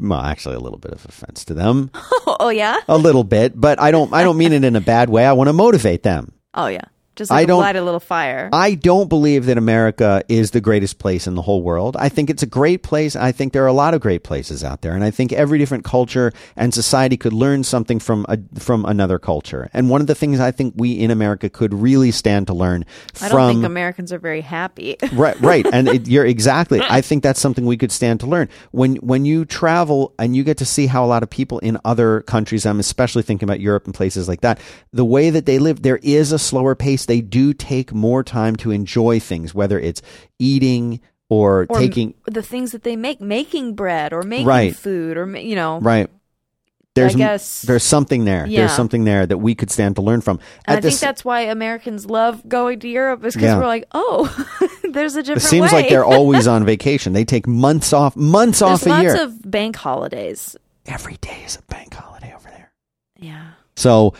Well, 0.00 0.20
actually, 0.20 0.54
a 0.54 0.60
little 0.60 0.78
bit 0.78 0.92
of 0.92 1.04
offense 1.04 1.44
to 1.46 1.54
them, 1.54 1.90
oh, 2.26 2.50
yeah? 2.50 2.78
a 2.86 2.96
little 2.96 3.24
bit, 3.24 3.60
but 3.60 3.80
I 3.80 3.90
don't. 3.90 4.12
I 4.12 4.22
don't 4.22 4.38
mean 4.38 4.52
it 4.52 4.62
in 4.62 4.76
a 4.76 4.80
bad 4.80 5.10
way. 5.10 5.26
I 5.26 5.32
want 5.32 5.48
to 5.48 5.52
motivate 5.52 6.04
them. 6.04 6.32
Oh, 6.54 6.68
yeah. 6.68 6.84
Just 7.18 7.30
I 7.30 7.44
don't- 7.44 7.60
light 7.60 7.76
a 7.76 7.82
little 7.82 8.00
fire. 8.00 8.48
I 8.52 8.74
don't 8.74 9.08
believe 9.08 9.46
that 9.46 9.58
America 9.58 10.22
is 10.28 10.52
the 10.52 10.60
greatest 10.60 10.98
place 10.98 11.26
in 11.26 11.34
the 11.34 11.42
whole 11.42 11.62
world. 11.62 11.96
I 11.98 12.08
think 12.08 12.30
it's 12.30 12.42
a 12.42 12.46
great 12.46 12.82
place. 12.82 13.14
I 13.16 13.32
think 13.32 13.52
there 13.52 13.64
are 13.64 13.66
a 13.66 13.72
lot 13.72 13.92
of 13.92 14.00
great 14.00 14.22
places 14.24 14.64
out 14.64 14.82
there, 14.82 14.94
and 14.94 15.04
I 15.04 15.10
think 15.10 15.32
every 15.32 15.58
different 15.58 15.84
culture 15.84 16.32
and 16.56 16.72
society 16.72 17.16
could 17.16 17.32
learn 17.32 17.64
something 17.64 17.98
from 17.98 18.24
a, 18.28 18.38
from 18.58 18.84
another 18.86 19.18
culture. 19.18 19.68
And 19.74 19.90
one 19.90 20.00
of 20.00 20.06
the 20.06 20.14
things 20.14 20.40
I 20.40 20.50
think 20.52 20.74
we 20.76 20.92
in 20.92 21.10
America 21.10 21.50
could 21.50 21.74
really 21.74 22.10
stand 22.10 22.46
to 22.46 22.54
learn 22.54 22.84
I 23.20 23.28
don't 23.28 23.52
think 23.52 23.64
Americans 23.64 24.12
are 24.12 24.18
very 24.18 24.40
happy. 24.40 24.96
right 25.12 25.38
right 25.40 25.66
and 25.72 25.88
it, 25.88 26.08
you're 26.08 26.24
exactly 26.26 26.80
i 26.88 27.00
think 27.00 27.22
that's 27.22 27.40
something 27.40 27.64
we 27.66 27.76
could 27.76 27.90
stand 27.90 28.20
to 28.20 28.26
learn 28.26 28.48
when 28.70 28.96
when 28.96 29.24
you 29.24 29.44
travel 29.44 30.14
and 30.18 30.36
you 30.36 30.44
get 30.44 30.58
to 30.58 30.64
see 30.64 30.86
how 30.86 31.04
a 31.04 31.06
lot 31.06 31.22
of 31.22 31.30
people 31.30 31.58
in 31.60 31.78
other 31.84 32.20
countries 32.22 32.64
i'm 32.64 32.78
especially 32.78 33.22
thinking 33.22 33.46
about 33.48 33.60
europe 33.60 33.84
and 33.86 33.94
places 33.94 34.28
like 34.28 34.40
that 34.42 34.60
the 34.92 35.04
way 35.04 35.30
that 35.30 35.46
they 35.46 35.58
live 35.58 35.82
there 35.82 35.98
is 36.02 36.32
a 36.32 36.38
slower 36.38 36.74
pace 36.74 37.06
they 37.08 37.20
do 37.20 37.52
take 37.52 37.92
more 37.92 38.22
time 38.22 38.54
to 38.56 38.70
enjoy 38.70 39.18
things 39.18 39.52
whether 39.54 39.78
it's 39.80 40.00
eating 40.38 41.00
or, 41.28 41.66
or 41.68 41.78
taking 41.80 42.14
the 42.26 42.42
things 42.42 42.70
that 42.72 42.84
they 42.84 42.96
make, 42.96 43.20
making 43.20 43.74
bread 43.74 44.12
or 44.14 44.22
making 44.22 44.46
Right. 44.46 44.74
food 44.76 45.16
or, 45.18 45.26
you 45.36 45.56
know. 45.56 45.80
right 45.80 46.08
there's 46.94 47.14
guess- 47.14 47.62
there's 47.62 47.84
something 47.84 48.24
there 48.24 48.44
Yeah. 48.46 48.60
there's 48.60 48.72
something 48.72 49.04
there 49.04 49.24
that 49.26 49.38
we 49.38 49.54
could 49.54 49.70
stand 49.70 49.94
to 49.96 50.02
learn 50.02 50.20
from 50.20 50.40
And 50.66 50.74
I 50.74 50.76
At 50.78 50.82
the 50.82 50.88
think 50.90 51.00
that's 51.00 51.24
why 51.24 51.42
Americans 51.42 52.06
love 52.06 52.48
going 52.48 52.80
to 52.80 52.88
Europe 52.88 53.24
is 53.24 53.34
because 53.34 53.48
Yeah. 53.50 53.58
we're 53.58 53.66
like, 53.66 53.84
oh, 53.92 54.26
there's 54.90 55.14
a 55.14 55.22
different. 55.22 55.44
it 55.44 55.46
seems 55.46 55.70
way. 55.72 55.78
like 55.82 55.88
they're 55.90 56.04
always 56.04 56.46
on 56.54 56.64
vacation 56.64 57.12
they 57.12 57.24
take 57.24 57.46
months 57.46 57.92
off 57.92 58.16
months 58.16 58.60
There's 58.60 58.70
off 58.82 58.86
a 58.86 58.88
lots 58.88 59.02
year 59.02 59.22
of 59.22 59.48
bank 59.50 59.76
holidays. 59.76 60.56
every 60.86 61.18
day 61.20 61.42
is 61.46 61.56
a 61.56 61.62
bank 61.72 61.94
holiday 61.94 62.32
over 62.34 62.48
there 62.48 62.72
Yeah. 63.20 63.50
So, 63.76 64.14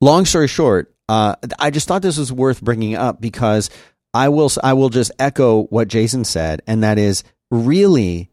long 0.00 0.24
story 0.24 0.48
short, 0.48 0.93
uh, 1.08 1.36
I 1.58 1.70
just 1.70 1.86
thought 1.86 2.02
this 2.02 2.18
was 2.18 2.32
worth 2.32 2.62
bringing 2.62 2.94
up 2.94 3.20
because 3.20 3.70
I 4.12 4.28
will 4.28 4.50
I 4.62 4.72
will 4.72 4.90
just 4.90 5.12
echo 5.18 5.64
what 5.64 5.88
Jason 5.88 6.24
said, 6.24 6.62
and 6.66 6.82
that 6.82 6.98
is 6.98 7.24
really 7.50 8.30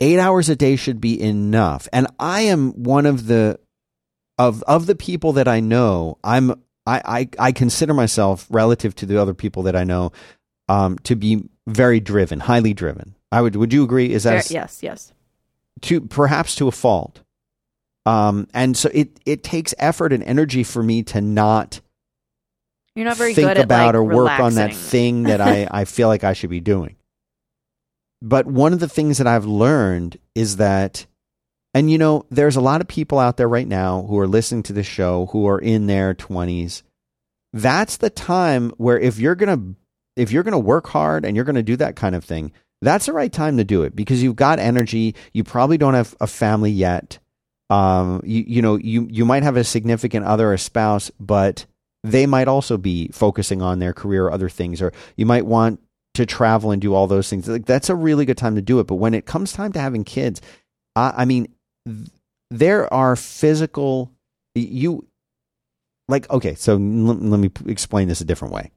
eight 0.00 0.18
hours 0.18 0.48
a 0.48 0.56
day 0.56 0.76
should 0.76 1.00
be 1.00 1.20
enough. 1.20 1.88
And 1.92 2.06
I 2.18 2.42
am 2.42 2.72
one 2.72 3.04
of 3.06 3.26
the 3.26 3.58
of 4.38 4.62
of 4.64 4.86
the 4.86 4.94
people 4.94 5.32
that 5.34 5.48
I 5.48 5.60
know. 5.60 6.18
I'm 6.22 6.52
I 6.86 7.02
I, 7.04 7.28
I 7.38 7.52
consider 7.52 7.94
myself 7.94 8.46
relative 8.48 8.94
to 8.96 9.06
the 9.06 9.20
other 9.20 9.34
people 9.34 9.64
that 9.64 9.76
I 9.76 9.84
know 9.84 10.12
um, 10.68 10.98
to 11.00 11.16
be 11.16 11.44
very 11.66 12.00
driven, 12.00 12.40
highly 12.40 12.72
driven. 12.72 13.14
I 13.30 13.42
would 13.42 13.56
would 13.56 13.72
you 13.72 13.84
agree? 13.84 14.12
Is 14.12 14.22
that 14.22 14.50
yes, 14.50 14.82
yes. 14.82 15.12
to 15.82 16.00
perhaps 16.00 16.54
to 16.56 16.68
a 16.68 16.72
fault. 16.72 17.20
Um, 18.06 18.48
and 18.54 18.76
so 18.76 18.88
it 18.94 19.20
it 19.26 19.42
takes 19.42 19.74
effort 19.78 20.12
and 20.12 20.22
energy 20.22 20.62
for 20.62 20.82
me 20.82 21.02
to 21.04 21.20
not 21.20 21.80
You're 22.98 23.04
not 23.04 23.16
very 23.16 23.32
think 23.32 23.46
good 23.46 23.58
at 23.58 23.64
about 23.64 23.86
like, 23.86 23.94
or 23.94 24.02
work 24.02 24.40
on 24.40 24.54
that 24.54 24.74
thing 24.74 25.22
that 25.22 25.40
I, 25.40 25.68
I 25.70 25.84
feel 25.84 26.08
like 26.08 26.24
I 26.24 26.32
should 26.32 26.50
be 26.50 26.58
doing. 26.58 26.96
But 28.20 28.46
one 28.46 28.72
of 28.72 28.80
the 28.80 28.88
things 28.88 29.18
that 29.18 29.28
I've 29.28 29.44
learned 29.44 30.18
is 30.34 30.56
that, 30.56 31.06
and 31.72 31.92
you 31.92 31.96
know, 31.96 32.26
there's 32.28 32.56
a 32.56 32.60
lot 32.60 32.80
of 32.80 32.88
people 32.88 33.20
out 33.20 33.36
there 33.36 33.48
right 33.48 33.68
now 33.68 34.02
who 34.02 34.18
are 34.18 34.26
listening 34.26 34.64
to 34.64 34.72
this 34.72 34.88
show 34.88 35.26
who 35.26 35.46
are 35.46 35.60
in 35.60 35.86
their 35.86 36.12
20s. 36.12 36.82
That's 37.52 37.98
the 37.98 38.10
time 38.10 38.70
where 38.78 38.98
if 38.98 39.20
you're 39.20 39.36
going 39.36 39.56
to 39.56 39.76
if 40.20 40.32
you're 40.32 40.42
going 40.42 40.50
to 40.50 40.58
work 40.58 40.88
hard 40.88 41.24
and 41.24 41.36
you're 41.36 41.44
going 41.44 41.54
to 41.54 41.62
do 41.62 41.76
that 41.76 41.94
kind 41.94 42.16
of 42.16 42.24
thing, 42.24 42.50
that's 42.82 43.06
the 43.06 43.12
right 43.12 43.32
time 43.32 43.58
to 43.58 43.64
do 43.64 43.84
it 43.84 43.94
because 43.94 44.24
you've 44.24 44.34
got 44.34 44.58
energy. 44.58 45.14
You 45.32 45.44
probably 45.44 45.78
don't 45.78 45.94
have 45.94 46.16
a 46.20 46.26
family 46.26 46.72
yet. 46.72 47.20
Um, 47.70 48.22
you, 48.24 48.42
you 48.44 48.60
know, 48.60 48.74
you, 48.74 49.06
you 49.08 49.24
might 49.24 49.44
have 49.44 49.56
a 49.56 49.62
significant 49.62 50.26
other, 50.26 50.52
a 50.52 50.58
spouse, 50.58 51.12
but 51.20 51.66
they 52.10 52.26
might 52.26 52.48
also 52.48 52.76
be 52.76 53.08
focusing 53.08 53.62
on 53.62 53.78
their 53.78 53.92
career 53.92 54.26
or 54.26 54.32
other 54.32 54.48
things, 54.48 54.80
or 54.80 54.92
you 55.16 55.26
might 55.26 55.46
want 55.46 55.80
to 56.14 56.26
travel 56.26 56.70
and 56.70 56.82
do 56.82 56.94
all 56.94 57.06
those 57.06 57.28
things. 57.28 57.48
Like 57.48 57.66
that's 57.66 57.88
a 57.90 57.94
really 57.94 58.24
good 58.24 58.38
time 58.38 58.56
to 58.56 58.62
do 58.62 58.80
it. 58.80 58.86
But 58.86 58.96
when 58.96 59.14
it 59.14 59.26
comes 59.26 59.52
time 59.52 59.72
to 59.72 59.80
having 59.80 60.04
kids, 60.04 60.40
I, 60.96 61.14
I 61.18 61.24
mean, 61.24 61.48
th- 61.86 62.08
there 62.50 62.92
are 62.92 63.14
physical, 63.14 64.10
you 64.54 65.06
like, 66.08 66.28
okay, 66.30 66.54
so 66.54 66.72
l- 66.72 66.78
let 66.78 67.38
me 67.38 67.50
p- 67.50 67.70
explain 67.70 68.08
this 68.08 68.20
a 68.20 68.24
different 68.24 68.54
way. 68.54 68.70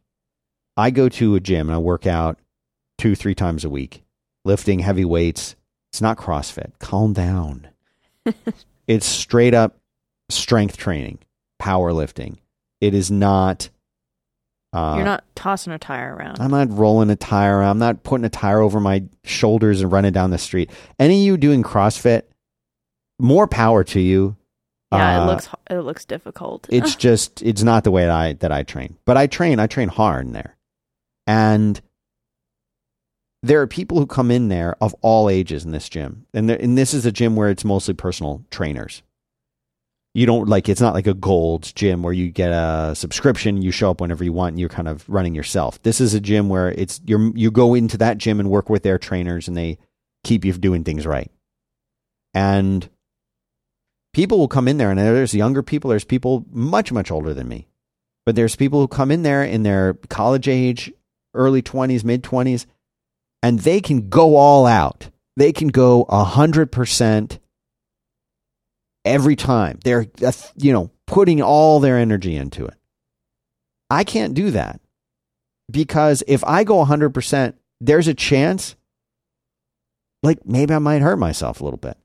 I 0.77 0.91
go 0.91 1.09
to 1.09 1.35
a 1.35 1.39
gym 1.39 1.69
and 1.69 1.75
I 1.75 1.79
work 1.79 2.05
out 2.05 2.37
two, 2.97 3.15
three 3.15 3.35
times 3.35 3.65
a 3.65 3.69
week, 3.69 4.03
lifting 4.45 4.79
heavy 4.79 5.05
weights. 5.05 5.55
It's 5.91 6.01
not 6.01 6.17
CrossFit. 6.17 6.71
Calm 6.79 7.13
down. 7.13 7.67
it's 8.87 9.05
straight 9.05 9.53
up 9.53 9.77
strength 10.29 10.77
training, 10.77 11.19
powerlifting. 11.61 12.37
It 12.81 12.93
is 12.93 13.09
not. 13.11 13.69
Uh, 14.73 14.93
You're 14.95 15.05
not 15.05 15.23
tossing 15.35 15.73
a 15.73 15.79
tire 15.79 16.15
around. 16.15 16.39
I'm 16.39 16.51
not 16.51 16.69
rolling 16.75 17.09
a 17.09 17.15
tire. 17.15 17.57
Around. 17.59 17.71
I'm 17.71 17.79
not 17.79 18.03
putting 18.03 18.25
a 18.25 18.29
tire 18.29 18.59
over 18.61 18.79
my 18.79 19.03
shoulders 19.23 19.81
and 19.81 19.91
running 19.91 20.13
down 20.13 20.31
the 20.31 20.37
street. 20.37 20.71
Any 20.97 21.21
of 21.21 21.25
you 21.25 21.37
doing 21.37 21.61
CrossFit, 21.61 22.23
more 23.19 23.47
power 23.47 23.83
to 23.85 23.99
you. 23.99 24.35
yeah, 24.93 25.19
Uh, 25.19 25.23
it 25.23 25.27
looks 25.27 25.49
it 25.69 25.79
looks 25.79 26.05
difficult. 26.05 26.67
It's 26.71 26.95
just 26.95 27.41
it's 27.41 27.63
not 27.63 27.83
the 27.83 27.91
way 27.91 28.03
that 28.05 28.11
I 28.15 28.33
that 28.33 28.51
I 28.51 28.63
train. 28.63 28.97
But 29.05 29.17
I 29.17 29.27
train. 29.27 29.59
I 29.59 29.67
train 29.67 29.89
hard 29.89 30.25
in 30.25 30.31
there, 30.33 30.55
and 31.27 31.79
there 33.43 33.59
are 33.61 33.67
people 33.67 33.97
who 33.99 34.05
come 34.05 34.31
in 34.31 34.47
there 34.47 34.75
of 34.81 34.95
all 35.01 35.29
ages 35.29 35.65
in 35.65 35.71
this 35.71 35.89
gym, 35.89 36.25
and 36.33 36.47
there, 36.49 36.57
and 36.61 36.77
this 36.77 36.93
is 36.93 37.05
a 37.05 37.11
gym 37.11 37.35
where 37.35 37.49
it's 37.49 37.65
mostly 37.65 37.93
personal 37.93 38.43
trainers. 38.51 39.01
You 40.13 40.25
don't 40.25 40.49
like 40.49 40.67
it's 40.67 40.81
not 40.81 40.93
like 40.93 41.07
a 41.07 41.13
gold 41.13 41.71
gym 41.73 42.03
where 42.03 42.13
you 42.13 42.29
get 42.31 42.51
a 42.51 42.93
subscription, 42.95 43.61
you 43.61 43.71
show 43.71 43.91
up 43.91 44.01
whenever 44.01 44.23
you 44.23 44.33
want, 44.33 44.53
and 44.53 44.59
you're 44.59 44.69
kind 44.69 44.87
of 44.87 45.07
running 45.09 45.35
yourself. 45.35 45.81
This 45.83 46.01
is 46.01 46.13
a 46.13 46.19
gym 46.19 46.49
where 46.49 46.69
it's 46.71 46.99
you're 47.05 47.31
you 47.35 47.49
go 47.49 47.73
into 47.73 47.97
that 47.99 48.17
gym 48.17 48.39
and 48.39 48.49
work 48.49 48.69
with 48.69 48.83
their 48.83 48.97
trainers, 48.97 49.47
and 49.47 49.55
they 49.55 49.77
keep 50.23 50.43
you 50.43 50.51
doing 50.53 50.83
things 50.83 51.07
right. 51.07 51.31
And 52.33 52.89
people 54.13 54.37
will 54.37 54.49
come 54.49 54.67
in 54.67 54.77
there, 54.77 54.89
and 54.89 54.99
there's 54.99 55.33
younger 55.33 55.63
people, 55.63 55.89
there's 55.89 56.03
people 56.03 56.45
much 56.51 56.91
much 56.91 57.09
older 57.09 57.33
than 57.33 57.47
me, 57.47 57.67
but 58.25 58.35
there's 58.35 58.57
people 58.57 58.81
who 58.81 58.87
come 58.89 59.11
in 59.11 59.23
there 59.23 59.43
in 59.43 59.63
their 59.63 59.93
college 60.09 60.49
age, 60.49 60.91
early 61.33 61.61
twenties, 61.61 62.03
mid 62.03 62.21
twenties 62.21 62.67
and 63.43 63.59
they 63.59 63.81
can 63.81 64.09
go 64.09 64.35
all 64.35 64.65
out. 64.65 65.09
They 65.37 65.51
can 65.51 65.69
go 65.69 66.05
a 66.09 66.23
hundred 66.23 66.71
percent 66.71 67.39
every 69.05 69.35
time. 69.35 69.79
They're 69.83 70.07
you 70.55 70.73
know 70.73 70.91
putting 71.07 71.41
all 71.41 71.79
their 71.79 71.97
energy 71.97 72.35
into 72.35 72.65
it. 72.65 72.75
I 73.89 74.03
can't 74.03 74.33
do 74.33 74.51
that 74.51 74.79
because 75.69 76.23
if 76.27 76.43
I 76.43 76.63
go 76.63 76.83
hundred 76.83 77.11
percent, 77.11 77.55
there's 77.79 78.07
a 78.07 78.13
chance. 78.13 78.75
Like 80.23 80.45
maybe 80.45 80.73
I 80.73 80.79
might 80.79 81.01
hurt 81.01 81.17
myself 81.17 81.61
a 81.61 81.63
little 81.63 81.77
bit. 81.79 81.97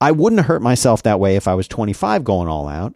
I 0.00 0.12
wouldn't 0.12 0.46
hurt 0.46 0.62
myself 0.62 1.02
that 1.02 1.20
way 1.20 1.36
if 1.36 1.46
I 1.46 1.54
was 1.54 1.68
25 1.68 2.24
going 2.24 2.48
all 2.48 2.68
out. 2.68 2.94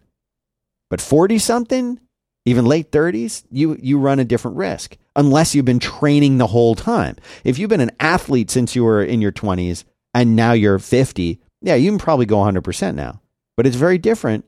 But 0.89 1.01
40 1.01 1.37
something, 1.37 1.99
even 2.45 2.65
late 2.65 2.91
30s, 2.91 3.43
you 3.51 3.77
you 3.81 3.99
run 3.99 4.19
a 4.19 4.25
different 4.25 4.57
risk 4.57 4.97
unless 5.15 5.53
you've 5.53 5.65
been 5.65 5.79
training 5.79 6.37
the 6.37 6.47
whole 6.47 6.75
time. 6.75 7.15
If 7.43 7.57
you've 7.59 7.69
been 7.69 7.81
an 7.81 7.95
athlete 7.99 8.49
since 8.49 8.75
you 8.75 8.83
were 8.83 9.03
in 9.03 9.21
your 9.21 9.31
20s 9.31 9.83
and 10.13 10.35
now 10.35 10.53
you're 10.53 10.79
50, 10.79 11.39
yeah, 11.61 11.75
you 11.75 11.89
can 11.89 11.99
probably 11.99 12.25
go 12.25 12.37
100% 12.37 12.95
now. 12.95 13.21
But 13.57 13.67
it's 13.67 13.75
very 13.75 13.97
different. 13.97 14.45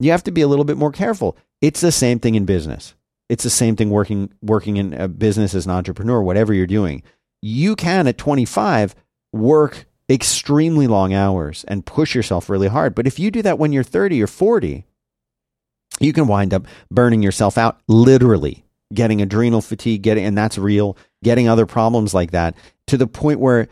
You 0.00 0.10
have 0.10 0.24
to 0.24 0.32
be 0.32 0.40
a 0.40 0.48
little 0.48 0.64
bit 0.64 0.76
more 0.76 0.92
careful. 0.92 1.36
It's 1.60 1.80
the 1.80 1.92
same 1.92 2.18
thing 2.18 2.34
in 2.34 2.44
business. 2.44 2.94
It's 3.28 3.44
the 3.44 3.50
same 3.50 3.76
thing 3.76 3.90
working 3.90 4.32
working 4.42 4.76
in 4.76 4.92
a 4.94 5.08
business 5.08 5.54
as 5.54 5.66
an 5.66 5.72
entrepreneur, 5.72 6.22
whatever 6.22 6.52
you're 6.52 6.66
doing. 6.66 7.02
You 7.40 7.76
can 7.76 8.06
at 8.06 8.18
25 8.18 8.94
work 9.32 9.86
extremely 10.10 10.86
long 10.86 11.14
hours 11.14 11.64
and 11.68 11.86
push 11.86 12.14
yourself 12.14 12.50
really 12.50 12.68
hard. 12.68 12.94
But 12.94 13.06
if 13.06 13.18
you 13.18 13.30
do 13.30 13.42
that 13.42 13.58
when 13.58 13.72
you're 13.72 13.82
30 13.82 14.22
or 14.22 14.26
40, 14.26 14.84
you 16.00 16.12
can 16.12 16.26
wind 16.26 16.52
up 16.52 16.66
burning 16.90 17.22
yourself 17.22 17.56
out 17.56 17.80
literally 17.88 18.64
getting 18.94 19.20
adrenal 19.20 19.60
fatigue, 19.60 20.02
getting, 20.02 20.24
and 20.24 20.36
that's 20.36 20.58
real, 20.58 20.96
getting 21.22 21.48
other 21.48 21.66
problems 21.66 22.14
like 22.14 22.30
that 22.30 22.54
to 22.86 22.96
the 22.96 23.06
point 23.06 23.40
where 23.40 23.68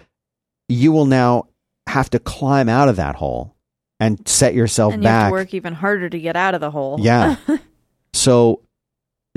you 0.69 0.93
will 0.93 1.07
now 1.07 1.45
have 1.89 2.11
to 2.11 2.19
climb 2.19 2.69
out 2.69 2.89
of 2.89 2.97
that 2.97 3.15
hole 3.17 3.52
and 4.03 4.27
set 4.27 4.55
yourself 4.55 4.95
and 4.95 5.03
you 5.03 5.07
back. 5.07 5.31
Work 5.31 5.55
even 5.55 5.75
harder 5.75 6.09
to 6.09 6.19
get 6.19 6.35
out 6.35 6.55
of 6.55 6.61
the 6.61 6.71
hole. 6.71 6.99
Yeah. 7.01 7.37
so 8.13 8.63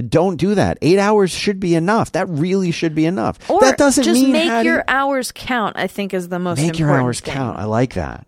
don't 0.10 0.38
do 0.38 0.56
that. 0.56 0.80
Eight 0.82 0.97
hours 0.97 1.32
should 1.32 1.60
be 1.60 1.75
enough. 1.75 2.12
That 2.13 2.28
really 2.28 2.71
should 2.71 2.95
be 2.95 3.06
enough. 3.06 3.49
Or 3.49 3.62
that 3.62 3.78
doesn't 3.78 4.04
just 4.04 4.21
mean 4.21 4.32
make 4.32 4.65
your 4.65 4.78
you, 4.78 4.84
hours 4.88 5.32
count. 5.32 5.78
I 5.78 5.86
think 5.86 6.13
is 6.13 6.30
the 6.30 6.39
most 6.39 6.60
important 6.60 6.78
thing. 6.78 6.86
make 6.86 6.91
your 6.91 6.99
hours 6.99 7.19
thing. 7.19 7.34
count. 7.34 7.60
I 7.60 7.65
like 7.65 7.93
that. 7.93 8.25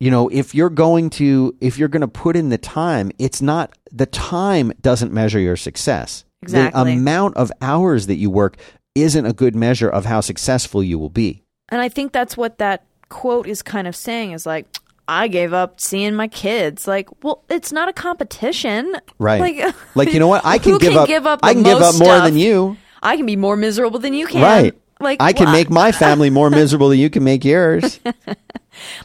You 0.00 0.10
know, 0.10 0.28
if 0.28 0.54
you're 0.54 0.70
going 0.70 1.10
to 1.10 1.56
if 1.60 1.78
you're 1.78 1.88
going 1.88 2.02
to 2.02 2.08
put 2.08 2.36
in 2.36 2.50
the 2.50 2.58
time, 2.58 3.10
it's 3.18 3.40
not 3.40 3.76
the 3.90 4.06
time 4.06 4.72
doesn't 4.82 5.12
measure 5.12 5.40
your 5.40 5.56
success. 5.56 6.24
Exactly. 6.42 6.84
The 6.84 6.98
amount 6.98 7.36
of 7.36 7.50
hours 7.62 8.06
that 8.06 8.16
you 8.16 8.30
work 8.30 8.58
isn't 8.94 9.26
a 9.26 9.32
good 9.32 9.56
measure 9.56 9.88
of 9.88 10.04
how 10.04 10.20
successful 10.20 10.84
you 10.84 10.98
will 10.98 11.10
be. 11.10 11.42
And 11.70 11.80
I 11.80 11.88
think 11.88 12.12
that's 12.12 12.36
what 12.36 12.58
that 12.58 12.84
quote 13.08 13.48
is 13.48 13.62
kind 13.62 13.88
of 13.88 13.96
saying 13.96 14.32
is 14.32 14.46
like, 14.46 14.66
I 15.08 15.26
gave 15.28 15.52
up 15.52 15.80
seeing 15.80 16.14
my 16.14 16.28
kids. 16.28 16.86
Like, 16.86 17.08
well, 17.24 17.42
it's 17.48 17.72
not 17.72 17.88
a 17.88 17.92
competition, 17.92 18.94
right? 19.18 19.40
Like, 19.40 19.74
like 19.94 20.12
you 20.12 20.20
know 20.20 20.28
what? 20.28 20.44
I 20.44 20.58
can, 20.58 20.78
give, 20.78 20.92
can 20.92 20.98
up, 20.98 21.08
give 21.08 21.26
up. 21.26 21.40
I 21.42 21.54
can 21.54 21.62
give 21.62 21.78
up 21.78 21.94
more 21.94 22.06
stuff. 22.06 22.24
than 22.24 22.36
you. 22.36 22.76
I 23.02 23.16
can 23.16 23.26
be 23.26 23.36
more 23.36 23.56
miserable 23.56 23.98
than 23.98 24.12
you 24.12 24.26
can. 24.26 24.42
Right. 24.42 24.78
Like 25.00 25.22
I 25.22 25.32
can 25.32 25.46
well, 25.46 25.54
make 25.54 25.70
my 25.70 25.92
family 25.92 26.28
more 26.28 26.50
miserable 26.50 26.88
than 26.88 26.98
you 26.98 27.08
can 27.08 27.24
make 27.24 27.44
yours. 27.44 28.00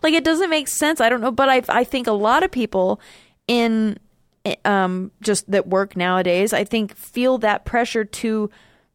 like 0.01 0.13
it 0.13 0.23
doesn't 0.23 0.49
make 0.49 0.67
sense. 0.67 0.99
I 0.99 1.07
don't 1.09 1.21
know, 1.21 1.31
but 1.31 1.49
I 1.49 1.61
I 1.69 1.83
think 1.83 2.07
a 2.07 2.13
lot 2.13 2.43
of 2.43 2.51
people 2.51 2.99
in 3.47 3.97
um, 4.65 5.11
just 5.21 5.49
that 5.51 5.67
work 5.67 5.95
nowadays, 5.95 6.51
I 6.51 6.63
think 6.63 6.95
feel 6.95 7.37
that 7.39 7.65
pressure 7.65 8.03
to 8.03 8.49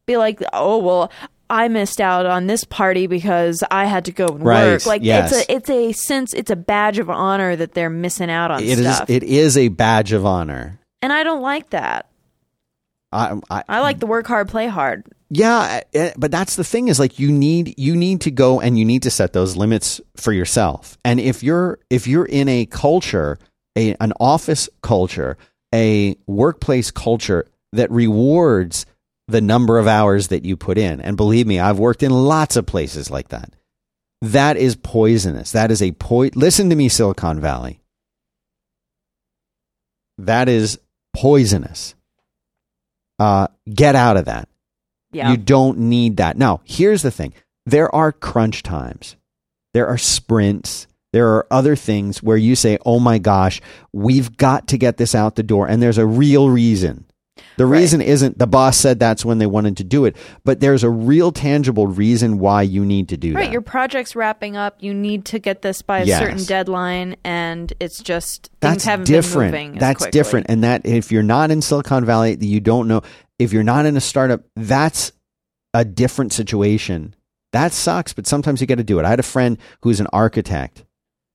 be 0.05 0.17
like, 0.17 0.41
oh 0.53 0.77
well, 0.77 1.11
I 1.49 1.67
missed 1.67 1.99
out 1.99 2.25
on 2.25 2.47
this 2.47 2.63
party 2.63 3.07
because 3.07 3.63
I 3.71 3.85
had 3.85 4.05
to 4.05 4.11
go 4.11 4.27
and 4.27 4.45
right. 4.45 4.65
work. 4.65 4.85
Like 4.85 5.03
yes. 5.03 5.31
it's 5.31 5.49
a 5.49 5.53
it's 5.53 5.69
a 5.69 5.91
sense 5.93 6.33
it's 6.33 6.51
a 6.51 6.55
badge 6.55 6.99
of 6.99 7.09
honor 7.09 7.55
that 7.55 7.73
they're 7.73 7.89
missing 7.89 8.29
out 8.29 8.51
on 8.51 8.63
it 8.63 8.77
stuff. 8.77 9.09
Is, 9.09 9.15
it 9.15 9.23
is 9.23 9.57
a 9.57 9.69
badge 9.69 10.11
of 10.11 10.25
honor, 10.25 10.79
and 11.01 11.11
I 11.11 11.23
don't 11.23 11.41
like 11.41 11.71
that. 11.71 12.09
I, 13.11 13.39
I, 13.49 13.63
I 13.67 13.79
like 13.79 13.99
the 13.99 14.05
work 14.05 14.27
hard, 14.27 14.49
play 14.49 14.67
hard. 14.67 15.03
Yeah, 15.31 15.81
eh, 15.93 16.11
but 16.17 16.31
that's 16.31 16.55
the 16.55 16.63
thing 16.63 16.87
is 16.87 16.99
like 16.99 17.19
you 17.19 17.31
need 17.31 17.75
you 17.77 17.95
need 17.95 18.21
to 18.21 18.31
go 18.31 18.59
and 18.59 18.77
you 18.77 18.85
need 18.85 19.03
to 19.03 19.11
set 19.11 19.33
those 19.33 19.55
limits 19.55 20.01
for 20.15 20.31
yourself. 20.31 20.97
And 21.03 21.19
if 21.19 21.43
you're 21.43 21.79
if 21.89 22.07
you're 22.07 22.25
in 22.25 22.47
a 22.47 22.65
culture, 22.67 23.37
a 23.75 23.95
an 23.99 24.13
office 24.19 24.69
culture, 24.81 25.37
a 25.73 26.15
workplace 26.27 26.91
culture 26.91 27.45
that 27.73 27.91
rewards 27.91 28.85
the 29.29 29.41
number 29.41 29.77
of 29.77 29.87
hours 29.87 30.29
that 30.29 30.45
you 30.45 30.57
put 30.57 30.77
in, 30.77 31.01
and 31.01 31.15
believe 31.15 31.47
me, 31.47 31.59
I've 31.59 31.79
worked 31.79 32.03
in 32.03 32.11
lots 32.11 32.55
of 32.55 32.65
places 32.65 33.11
like 33.11 33.29
that. 33.29 33.53
That 34.21 34.57
is 34.57 34.75
poisonous. 34.75 35.51
That 35.51 35.71
is 35.71 35.81
a 35.81 35.91
po- 35.93 36.29
listen 36.35 36.69
to 36.69 36.75
me 36.75 36.89
Silicon 36.89 37.39
Valley. 37.39 37.79
That 40.17 40.49
is 40.49 40.79
poisonous. 41.13 41.95
Uh, 43.17 43.47
get 43.73 43.95
out 43.95 44.17
of 44.17 44.25
that. 44.25 44.49
Yeah. 45.11 45.31
You 45.31 45.37
don't 45.37 45.79
need 45.79 46.17
that. 46.17 46.37
Now, 46.37 46.61
here's 46.65 47.01
the 47.01 47.11
thing 47.11 47.33
there 47.65 47.93
are 47.93 48.11
crunch 48.11 48.63
times, 48.63 49.15
there 49.73 49.87
are 49.87 49.97
sprints, 49.97 50.87
there 51.11 51.29
are 51.35 51.47
other 51.49 51.75
things 51.75 52.21
where 52.21 52.37
you 52.37 52.55
say, 52.55 52.77
oh 52.85 52.99
my 52.99 53.17
gosh, 53.17 53.61
we've 53.93 54.37
got 54.37 54.67
to 54.69 54.77
get 54.77 54.97
this 54.97 55.15
out 55.15 55.35
the 55.35 55.43
door. 55.43 55.67
And 55.67 55.81
there's 55.81 55.97
a 55.97 56.05
real 56.05 56.49
reason. 56.49 57.05
The 57.57 57.65
Right. 57.65 57.79
reason 57.79 58.01
isn't 58.01 58.37
the 58.39 58.47
boss 58.47 58.77
said 58.77 58.99
that's 58.99 59.25
when 59.25 59.37
they 59.37 59.45
wanted 59.45 59.77
to 59.77 59.83
do 59.83 60.05
it, 60.05 60.15
but 60.45 60.59
there's 60.59 60.83
a 60.83 60.89
real 60.89 61.31
tangible 61.31 61.87
reason 61.87 62.39
why 62.39 62.61
you 62.61 62.85
need 62.85 63.09
to 63.09 63.17
do 63.17 63.29
Right, 63.33 63.41
that. 63.41 63.45
Right, 63.47 63.51
your 63.51 63.61
project's 63.61 64.15
wrapping 64.15 64.55
up. 64.55 64.77
You 64.79 64.93
need 64.93 65.25
to 65.25 65.39
get 65.39 65.61
this 65.61 65.81
by 65.81 65.99
a 65.99 66.05
Yes. 66.05 66.19
certain 66.19 66.43
deadline, 66.45 67.15
and 67.23 67.71
it's 67.79 68.01
just 68.01 68.49
things 68.61 68.73
that's 68.75 68.85
haven't 68.85 69.05
different. 69.07 69.51
been 69.51 69.65
moving. 69.67 69.79
That's 69.79 70.07
different. 70.07 70.45
And 70.49 70.63
that 70.63 70.85
if 70.85 71.11
you're 71.11 71.23
not 71.23 71.51
in 71.51 71.61
Silicon 71.61 72.05
Valley, 72.05 72.37
you 72.39 72.59
don't 72.59 72.87
know. 72.87 73.01
If 73.37 73.53
you're 73.53 73.63
not 73.63 73.85
in 73.85 73.95
a 73.97 74.01
startup, 74.01 74.41
that's 74.55 75.11
a 75.73 75.85
different 75.85 76.33
situation. 76.33 77.15
That 77.53 77.73
sucks, 77.73 78.13
but 78.13 78.27
sometimes 78.27 78.61
you 78.61 78.67
got 78.67 78.77
to 78.79 78.83
do 78.83 78.99
it. 78.99 79.05
I 79.05 79.09
had 79.09 79.19
a 79.19 79.23
friend 79.23 79.57
who's 79.81 79.99
an 79.99 80.07
architect, 80.13 80.83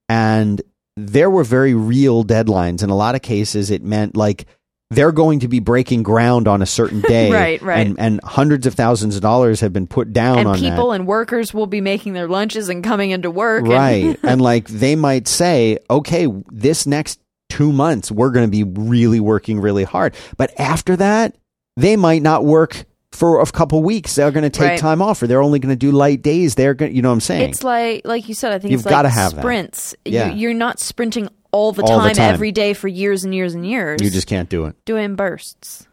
and 0.08 0.62
there 0.96 1.28
were 1.30 1.44
very 1.44 1.74
real 1.74 2.24
deadlines. 2.24 2.82
In 2.82 2.90
a 2.90 2.94
lot 2.96 3.14
of 3.14 3.22
cases, 3.22 3.70
it 3.70 3.82
meant 3.82 4.16
like 4.16 4.46
they're 4.90 5.12
going 5.12 5.40
to 5.40 5.48
be 5.48 5.60
breaking 5.60 6.02
ground 6.02 6.46
on 6.46 6.62
a 6.62 6.66
certain 6.66 7.00
day, 7.08 7.30
Right, 7.32 7.60
right. 7.62 7.86
And, 7.86 7.98
and 7.98 8.20
hundreds 8.22 8.66
of 8.66 8.74
thousands 8.74 9.16
of 9.16 9.22
dollars 9.22 9.60
have 9.60 9.72
been 9.72 9.86
put 9.86 10.12
down 10.12 10.38
And 10.38 10.48
on 10.48 10.58
people 10.58 10.90
that. 10.90 10.96
and 10.96 11.06
workers 11.06 11.52
will 11.54 11.66
be 11.66 11.80
making 11.80 12.12
their 12.12 12.28
lunches 12.28 12.68
and 12.68 12.84
coming 12.84 13.10
into 13.10 13.30
work. 13.30 13.66
right 13.66 14.18
and 14.22 14.40
like 14.40 14.68
they 14.68 14.94
might 14.94 15.26
say 15.26 15.78
okay 15.90 16.28
this 16.52 16.86
next 16.86 17.20
two 17.48 17.72
months 17.72 18.10
we're 18.10 18.30
going 18.30 18.46
to 18.46 18.50
be 18.50 18.64
really 18.64 19.20
working 19.20 19.60
really 19.60 19.84
hard 19.84 20.14
but 20.36 20.52
after 20.60 20.96
that 20.96 21.36
they 21.76 21.96
might 21.96 22.22
not 22.22 22.44
work 22.44 22.84
for 23.12 23.40
a 23.40 23.46
couple 23.46 23.82
weeks 23.82 24.14
they're 24.16 24.30
going 24.32 24.42
to 24.42 24.50
take 24.50 24.68
Right. 24.70 24.78
time 24.78 25.00
off 25.00 25.22
or 25.22 25.26
they're 25.28 25.42
only 25.42 25.58
going 25.60 25.70
to 25.72 25.76
do 25.76 25.92
light 25.92 26.20
days 26.22 26.56
they're 26.56 26.74
going 26.74 26.90
to 26.90 26.96
you 26.96 27.02
know 27.02 27.10
what 27.10 27.14
i'm 27.14 27.20
saying 27.20 27.50
It's 27.50 27.62
like, 27.62 28.02
like 28.04 28.28
you 28.28 28.34
said, 28.34 28.52
I 28.52 28.58
think 28.58 28.72
You've 28.72 28.80
it's 28.80 28.88
gotta 28.90 29.08
like 29.08 29.14
have 29.14 29.34
that. 29.34 29.40
sprints. 29.42 29.94
Yeah. 30.04 30.30
You, 30.30 30.36
you're 30.36 30.54
not 30.54 30.80
sprinting 30.80 31.28
all 31.54 31.72
the, 31.72 31.82
All 31.82 32.00
the 32.00 32.04
time, 32.08 32.14
time. 32.14 32.34
every 32.34 32.52
day 32.52 32.74
for 32.74 32.88
years 32.88 33.24
and 33.24 33.34
years 33.34 33.54
and 33.54 33.64
years. 33.66 34.02
you 34.02 34.10
just 34.10 34.26
can't 34.26 34.48
do 34.48 34.66
it 34.66 34.74
doing 34.84 35.14
bursts. 35.14 35.86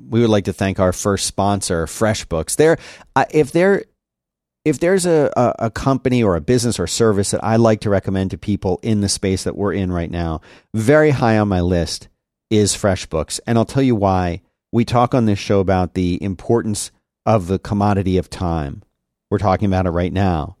we 0.00 0.20
would 0.20 0.30
like 0.30 0.44
to 0.46 0.52
thank 0.52 0.80
our 0.80 0.92
first 0.92 1.26
sponsor 1.26 1.86
freshbooks 1.86 2.56
there 2.56 2.78
uh, 3.14 3.24
if 3.30 3.52
there 3.52 3.84
if 4.64 4.78
there's 4.78 5.06
a, 5.06 5.30
a, 5.36 5.66
a 5.66 5.70
company 5.70 6.22
or 6.22 6.36
a 6.36 6.40
business 6.40 6.80
or 6.80 6.86
service 6.86 7.30
that 7.32 7.44
i 7.44 7.56
like 7.56 7.80
to 7.80 7.90
recommend 7.90 8.30
to 8.30 8.38
people 8.38 8.80
in 8.82 9.00
the 9.00 9.08
space 9.08 9.44
that 9.44 9.56
we're 9.56 9.72
in 9.72 9.92
right 9.92 10.10
now 10.10 10.40
very 10.74 11.10
high 11.10 11.38
on 11.38 11.48
my 11.48 11.60
list 11.60 12.08
is 12.50 12.74
freshbooks 12.74 13.38
and 13.46 13.58
i'll 13.58 13.64
tell 13.64 13.82
you 13.82 13.94
why 13.94 14.40
we 14.72 14.84
talk 14.84 15.14
on 15.14 15.26
this 15.26 15.38
show 15.38 15.60
about 15.60 15.94
the 15.94 16.20
importance 16.22 16.90
of 17.26 17.46
the 17.46 17.58
commodity 17.58 18.16
of 18.18 18.28
time 18.30 18.82
we're 19.30 19.38
talking 19.38 19.66
about 19.66 19.86
it 19.86 19.90
right 19.90 20.12
now 20.12 20.56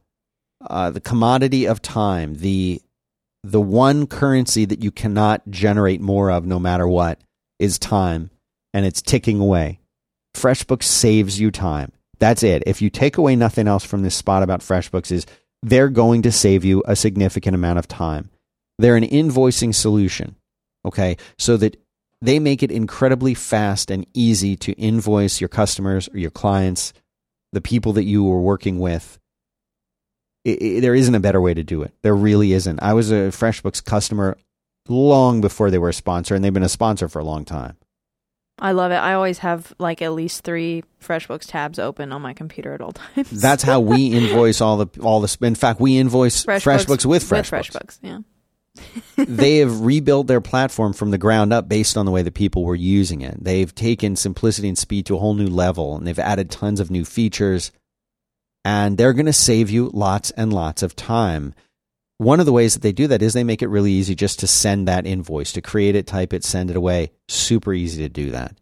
uh, 0.70 0.90
the 0.90 1.00
commodity 1.00 1.66
of 1.66 1.82
time 1.82 2.34
the 2.36 2.80
the 3.44 3.60
one 3.60 4.06
currency 4.06 4.64
that 4.64 4.82
you 4.82 4.90
cannot 4.90 5.48
generate 5.50 6.00
more 6.00 6.30
of 6.30 6.46
no 6.46 6.58
matter 6.58 6.86
what 6.86 7.20
is 7.58 7.78
time 7.78 8.30
and 8.72 8.86
it's 8.86 9.02
ticking 9.02 9.40
away. 9.40 9.80
FreshBooks 10.34 10.84
saves 10.84 11.40
you 11.40 11.50
time. 11.50 11.92
That's 12.18 12.42
it. 12.42 12.62
If 12.66 12.80
you 12.80 12.88
take 12.88 13.18
away 13.18 13.36
nothing 13.36 13.66
else 13.66 13.84
from 13.84 14.02
this 14.02 14.14
spot 14.14 14.42
about 14.42 14.60
FreshBooks 14.60 15.10
is 15.10 15.26
they're 15.62 15.88
going 15.88 16.22
to 16.22 16.32
save 16.32 16.64
you 16.64 16.82
a 16.86 16.96
significant 16.96 17.54
amount 17.54 17.78
of 17.78 17.88
time. 17.88 18.30
They're 18.78 18.96
an 18.96 19.04
invoicing 19.04 19.74
solution. 19.74 20.36
Okay. 20.84 21.16
So 21.38 21.56
that 21.58 21.76
they 22.20 22.38
make 22.38 22.62
it 22.62 22.70
incredibly 22.70 23.34
fast 23.34 23.90
and 23.90 24.06
easy 24.14 24.56
to 24.56 24.72
invoice 24.74 25.40
your 25.40 25.48
customers 25.48 26.08
or 26.08 26.18
your 26.18 26.30
clients, 26.30 26.92
the 27.52 27.60
people 27.60 27.92
that 27.94 28.04
you 28.04 28.30
are 28.32 28.40
working 28.40 28.78
with. 28.78 29.18
It, 30.44 30.62
it, 30.62 30.80
there 30.80 30.94
isn't 30.94 31.14
a 31.14 31.20
better 31.20 31.40
way 31.40 31.54
to 31.54 31.62
do 31.62 31.82
it. 31.82 31.94
There 32.02 32.14
really 32.14 32.52
isn't. 32.52 32.82
I 32.82 32.94
was 32.94 33.10
a 33.10 33.30
FreshBooks 33.30 33.84
customer 33.84 34.36
long 34.88 35.40
before 35.40 35.70
they 35.70 35.78
were 35.78 35.90
a 35.90 35.94
sponsor, 35.94 36.34
and 36.34 36.44
they've 36.44 36.52
been 36.52 36.62
a 36.62 36.68
sponsor 36.68 37.08
for 37.08 37.20
a 37.20 37.24
long 37.24 37.44
time. 37.44 37.76
I 38.58 38.72
love 38.72 38.92
it. 38.92 38.96
I 38.96 39.14
always 39.14 39.38
have 39.38 39.72
like 39.78 40.02
at 40.02 40.12
least 40.12 40.44
three 40.44 40.84
FreshBooks 41.02 41.46
tabs 41.48 41.78
open 41.78 42.12
on 42.12 42.22
my 42.22 42.32
computer 42.32 42.74
at 42.74 42.80
all 42.80 42.92
times. 43.14 43.30
That's 43.30 43.62
how 43.62 43.80
we 43.80 44.06
invoice 44.12 44.60
all 44.60 44.84
the 44.84 45.00
all 45.00 45.20
the. 45.20 45.36
In 45.42 45.54
fact, 45.54 45.80
we 45.80 45.98
invoice 45.98 46.44
FreshBooks, 46.44 46.86
FreshBooks 46.86 47.06
with 47.06 47.24
FreshBooks. 47.24 47.74
With 47.74 47.74
FreshBooks, 47.74 47.98
yeah. 48.02 48.18
they 49.16 49.58
have 49.58 49.80
rebuilt 49.82 50.28
their 50.28 50.40
platform 50.40 50.94
from 50.94 51.10
the 51.10 51.18
ground 51.18 51.52
up 51.52 51.68
based 51.68 51.96
on 51.96 52.06
the 52.06 52.12
way 52.12 52.22
that 52.22 52.32
people 52.32 52.64
were 52.64 52.74
using 52.74 53.20
it. 53.20 53.42
They've 53.42 53.74
taken 53.74 54.16
simplicity 54.16 54.68
and 54.68 54.78
speed 54.78 55.06
to 55.06 55.16
a 55.16 55.18
whole 55.18 55.34
new 55.34 55.48
level, 55.48 55.96
and 55.96 56.06
they've 56.06 56.18
added 56.18 56.50
tons 56.50 56.80
of 56.80 56.90
new 56.90 57.04
features. 57.04 57.70
And 58.64 58.96
they're 58.96 59.12
going 59.12 59.26
to 59.26 59.32
save 59.32 59.70
you 59.70 59.90
lots 59.92 60.30
and 60.32 60.52
lots 60.52 60.82
of 60.82 60.94
time. 60.94 61.54
One 62.18 62.38
of 62.38 62.46
the 62.46 62.52
ways 62.52 62.74
that 62.74 62.82
they 62.82 62.92
do 62.92 63.08
that 63.08 63.22
is 63.22 63.32
they 63.32 63.42
make 63.42 63.62
it 63.62 63.68
really 63.68 63.90
easy 63.90 64.14
just 64.14 64.38
to 64.40 64.46
send 64.46 64.86
that 64.86 65.06
invoice, 65.06 65.52
to 65.52 65.60
create 65.60 65.96
it, 65.96 66.06
type 66.06 66.32
it, 66.32 66.44
send 66.44 66.70
it 66.70 66.76
away. 66.76 67.10
Super 67.28 67.72
easy 67.72 68.02
to 68.02 68.08
do 68.08 68.30
that. 68.30 68.56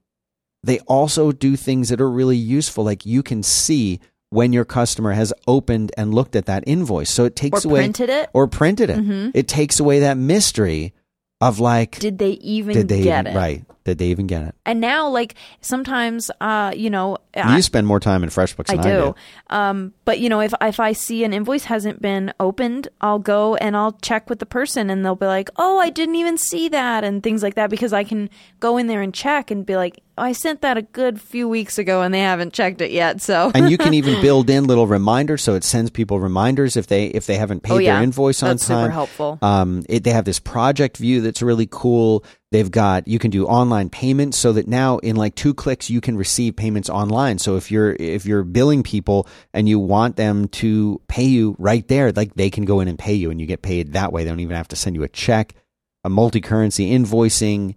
They 0.63 0.79
also 0.81 1.33
do 1.33 1.57
things 1.57 1.91
that 1.91 2.01
are 2.01 2.11
really 2.11 2.37
useful, 2.37 2.85
like 2.85 3.05
you 3.05 3.23
can 3.23 3.43
see 3.43 4.01
when 4.31 4.53
your 4.53 4.65
customer 4.65 5.13
has 5.13 5.33
opened 5.47 5.93
and 5.97 6.15
looked 6.15 6.37
at 6.37 6.47
that 6.47 6.65
invoice. 6.67 7.11
So 7.11 7.25
it 7.25 7.37
takes 7.37 7.65
or 7.65 7.69
away 7.69 7.81
printed 7.81 8.11
it 8.11 8.31
or 8.33 8.47
printed 8.47 8.91
it. 8.91 8.99
Mm-hmm. 8.99 9.31
It 9.35 9.49
takes 9.49 9.81
away 9.81 10.01
that 10.01 10.17
mystery 10.17 10.95
of 11.41 11.59
like 11.59 11.99
did 11.99 12.19
they 12.19 12.33
even 12.33 12.75
did 12.75 12.89
they 12.89 13.03
get 13.03 13.27
even, 13.27 13.33
it 13.33 13.37
right 13.37 13.65
they 13.99 14.07
even 14.07 14.27
get 14.27 14.43
it. 14.43 14.55
And 14.65 14.81
now 14.81 15.09
like 15.09 15.35
sometimes 15.61 16.31
uh 16.41 16.73
you 16.77 16.91
know 16.91 17.19
you 17.37 17.43
I, 17.43 17.61
spend 17.61 17.87
more 17.87 18.01
time 18.01 18.23
in 18.23 18.31
freshbooks 18.31 18.71
I 18.71 18.77
than 18.77 18.85
do. 18.85 18.91
I 18.91 19.01
do. 19.01 19.15
um 19.51 19.95
but 20.05 20.19
you 20.19 20.29
know 20.29 20.41
if 20.41 20.53
if 20.61 20.81
i 20.81 20.93
see 20.93 21.25
an 21.25 21.33
invoice 21.33 21.65
hasn't 21.65 22.01
been 22.03 22.33
opened 22.41 22.89
i'll 23.01 23.19
go 23.19 23.55
and 23.57 23.77
i'll 23.77 23.93
check 24.03 24.29
with 24.29 24.39
the 24.39 24.47
person 24.47 24.91
and 24.91 25.05
they'll 25.05 25.15
be 25.15 25.27
like 25.27 25.51
oh 25.57 25.79
i 25.79 25.91
didn't 25.91 26.17
even 26.17 26.37
see 26.39 26.69
that 26.69 27.05
and 27.05 27.23
things 27.23 27.43
like 27.43 27.55
that 27.55 27.71
because 27.71 27.93
i 27.93 28.05
can 28.05 28.29
go 28.59 28.77
in 28.77 28.87
there 28.87 29.03
and 29.03 29.15
check 29.15 29.51
and 29.51 29.67
be 29.67 29.77
like 29.77 30.03
oh, 30.19 30.23
i 30.23 30.33
sent 30.33 30.61
that 30.63 30.77
a 30.77 30.83
good 30.83 31.21
few 31.21 31.49
weeks 31.49 31.79
ago 31.79 32.03
and 32.03 32.13
they 32.13 32.21
haven't 32.21 32.53
checked 32.53 32.81
it 32.81 32.91
yet 32.91 33.21
so. 33.21 33.51
And 33.55 33.71
you 33.71 33.79
can 33.79 33.95
even 33.95 34.21
build 34.23 34.49
in 34.51 34.65
little 34.65 34.87
reminders 34.87 35.43
so 35.43 35.55
it 35.55 35.65
sends 35.65 35.91
people 35.91 36.21
reminders 36.21 36.77
if 36.77 36.87
they 36.87 37.07
if 37.07 37.27
they 37.27 37.37
haven't 37.37 37.63
paid 37.63 37.73
oh, 37.73 37.79
yeah. 37.79 37.95
their 37.95 38.03
invoice 38.03 38.43
on 38.43 38.51
That's 38.51 38.67
time. 38.67 38.87
super 38.87 38.93
helpful. 38.93 39.39
Um 39.43 39.85
it, 39.89 40.05
they 40.05 40.11
have 40.11 40.25
this 40.25 40.39
project 40.39 40.97
view 40.97 41.21
that's 41.21 41.43
really 41.43 41.69
cool 41.71 42.25
They've 42.53 42.71
got 42.71 43.07
you 43.07 43.21
can 43.21 43.31
do 43.31 43.47
online 43.47 43.91
payments 43.91 44.37
so 44.37 44.53
that 44.53 44.67
now 44.67 44.99
in 44.99 45.15
like 45.15 45.37
two 45.37 45.55
clicks 45.55 45.89
you 45.89 46.01
can 46.01 46.17
receive 46.17 46.57
payments 46.57 46.91
online. 46.91 47.39
So 47.39 47.57
if 47.57 47.71
you're 47.71 47.93
if 47.93 48.27
you're 48.27 48.43
billing 48.43 48.83
people 48.83 49.29
and 49.55 49.69
you 49.69 49.79
want 49.79 50.17
them 50.17 50.49
to 50.49 51.01
pay 51.07 51.25
you 51.25 51.55
right 51.59 51.87
there, 51.87 52.11
like 52.11 52.35
they 52.35 52.51
can 52.51 52.65
go 52.65 52.81
in 52.81 52.89
and 52.89 52.99
pay 52.99 53.15
you 53.15 53.31
and 53.31 53.41
you 53.41 53.47
get 53.47 53.63
paid 53.63 53.93
that 53.93 54.13
way. 54.13 54.25
They 54.25 54.31
don't 54.31 54.41
even 54.41 54.57
have 54.57 54.69
to 54.69 54.77
send 54.77 54.97
you 54.97 55.05
a 55.05 55.09
check. 55.09 55.55
A 56.03 56.09
multi-currency 56.09 56.91
invoicing, 56.91 57.77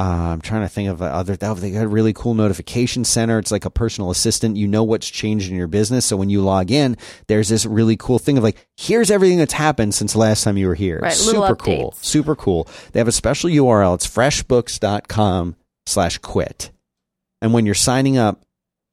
uh, 0.00 0.32
I'm 0.32 0.40
trying 0.40 0.62
to 0.62 0.68
think 0.68 0.88
of 0.88 1.02
other. 1.02 1.36
They 1.36 1.72
got 1.72 1.84
a 1.84 1.88
really 1.88 2.14
cool 2.14 2.32
notification 2.32 3.04
center. 3.04 3.38
It's 3.38 3.50
like 3.50 3.66
a 3.66 3.70
personal 3.70 4.10
assistant. 4.10 4.56
You 4.56 4.66
know 4.66 4.82
what's 4.82 5.10
changed 5.10 5.50
in 5.50 5.56
your 5.58 5.66
business. 5.66 6.06
So 6.06 6.16
when 6.16 6.30
you 6.30 6.40
log 6.40 6.70
in, 6.70 6.96
there's 7.26 7.50
this 7.50 7.66
really 7.66 7.98
cool 7.98 8.18
thing 8.18 8.38
of 8.38 8.42
like, 8.42 8.66
here's 8.78 9.10
everything 9.10 9.36
that's 9.36 9.52
happened 9.52 9.94
since 9.94 10.14
the 10.14 10.18
last 10.18 10.42
time 10.42 10.56
you 10.56 10.68
were 10.68 10.74
here. 10.74 11.00
Right, 11.00 11.12
Super 11.12 11.54
cool. 11.54 11.92
Super 12.00 12.34
cool. 12.34 12.66
They 12.92 13.00
have 13.00 13.08
a 13.08 13.12
special 13.12 13.50
URL. 13.50 13.94
It's 13.94 14.06
freshbooks.com 14.06 15.56
slash 15.84 16.16
quit. 16.16 16.70
And 17.42 17.52
when 17.52 17.66
you're 17.66 17.74
signing 17.74 18.16
up, 18.16 18.42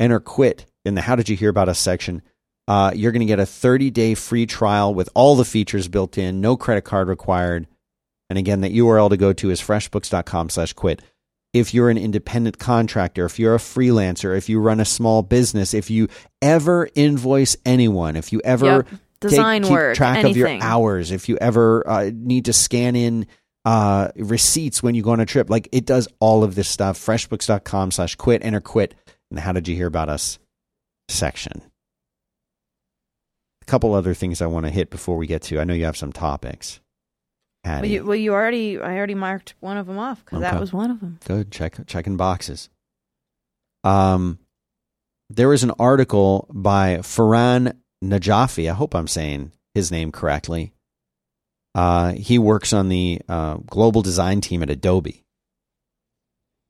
enter 0.01 0.19
quit 0.19 0.65
in 0.83 0.95
the 0.95 1.01
How 1.01 1.15
Did 1.15 1.29
You 1.29 1.37
Hear 1.37 1.49
About 1.49 1.69
Us 1.69 1.79
section. 1.79 2.21
Uh, 2.67 2.91
you're 2.93 3.13
going 3.13 3.21
to 3.21 3.25
get 3.25 3.39
a 3.39 3.45
30 3.45 3.91
day 3.91 4.13
free 4.13 4.45
trial 4.45 4.93
with 4.93 5.07
all 5.15 5.37
the 5.37 5.45
features 5.45 5.87
built 5.87 6.17
in, 6.17 6.41
no 6.41 6.57
credit 6.57 6.81
card 6.81 7.07
required 7.07 7.65
and 8.29 8.37
again, 8.37 8.61
that 8.61 8.73
URL 8.73 9.09
to 9.09 9.17
go 9.17 9.33
to 9.33 9.49
is 9.49 9.61
freshbooks.com 9.61 10.49
slash 10.49 10.73
quit. 10.73 11.01
If 11.53 11.73
you're 11.73 11.89
an 11.89 11.97
independent 11.97 12.59
contractor, 12.59 13.25
if 13.25 13.39
you're 13.39 13.55
a 13.55 13.59
freelancer, 13.59 14.37
if 14.37 14.49
you 14.49 14.59
run 14.59 14.79
a 14.79 14.85
small 14.85 15.23
business, 15.23 15.73
if 15.73 15.89
you 15.89 16.07
ever 16.41 16.89
invoice 16.93 17.55
anyone, 17.65 18.15
if 18.15 18.31
you 18.33 18.41
ever 18.43 18.65
yep. 18.65 18.87
design 19.21 19.63
take, 19.63 19.71
work, 19.71 19.95
track 19.95 20.17
anything. 20.17 20.31
of 20.31 20.37
your 20.37 20.61
hours, 20.61 21.11
if 21.11 21.29
you 21.29 21.37
ever 21.37 21.87
uh, 21.87 22.11
need 22.13 22.45
to 22.45 22.53
scan 22.53 22.95
in 22.95 23.27
uh, 23.65 24.09
receipts 24.17 24.83
when 24.83 24.93
you 24.93 25.01
go 25.01 25.11
on 25.11 25.19
a 25.19 25.25
trip, 25.25 25.49
like 25.49 25.69
it 25.71 25.85
does 25.85 26.07
all 26.19 26.43
of 26.43 26.55
this 26.55 26.67
stuff. 26.67 26.99
Freshbooks.com 26.99 27.91
slash 27.91 28.15
quit, 28.15 28.43
enter 28.43 28.61
quit 28.61 28.93
and 29.29 29.39
How 29.39 29.53
Did 29.53 29.67
You 29.67 29.75
Hear 29.75 29.87
About 29.87 30.09
Us 30.09 30.39
section. 31.07 31.63
A 33.61 33.65
couple 33.65 33.93
other 33.93 34.13
things 34.13 34.41
I 34.41 34.47
want 34.47 34.65
to 34.65 34.71
hit 34.71 34.89
before 34.89 35.17
we 35.17 35.27
get 35.27 35.41
to. 35.43 35.59
I 35.59 35.63
know 35.63 35.73
you 35.73 35.85
have 35.85 35.97
some 35.97 36.13
topics. 36.13 36.79
Well 37.63 37.85
you, 37.85 38.05
well, 38.05 38.15
you, 38.15 38.33
already, 38.33 38.79
I 38.79 38.95
already 38.97 39.15
marked 39.15 39.55
one 39.59 39.77
of 39.77 39.87
them 39.87 39.99
off 39.99 40.23
because 40.23 40.37
okay. 40.37 40.49
that 40.49 40.59
was 40.59 40.71
one 40.71 40.89
of 40.89 40.99
them. 40.99 41.19
Good, 41.25 41.51
check 41.51 41.75
checking 41.85 42.15
boxes. 42.15 42.69
Um, 43.83 44.39
there 45.29 45.49
was 45.49 45.63
an 45.63 45.71
article 45.79 46.47
by 46.51 46.97
Farhan 46.97 47.75
Najafi. 48.03 48.69
I 48.69 48.73
hope 48.73 48.95
I'm 48.95 49.07
saying 49.07 49.51
his 49.73 49.91
name 49.91 50.11
correctly. 50.11 50.73
Uh, 51.75 52.13
he 52.13 52.39
works 52.39 52.73
on 52.73 52.89
the 52.89 53.21
uh, 53.27 53.57
global 53.67 54.01
design 54.01 54.41
team 54.41 54.63
at 54.63 54.69
Adobe, 54.69 55.23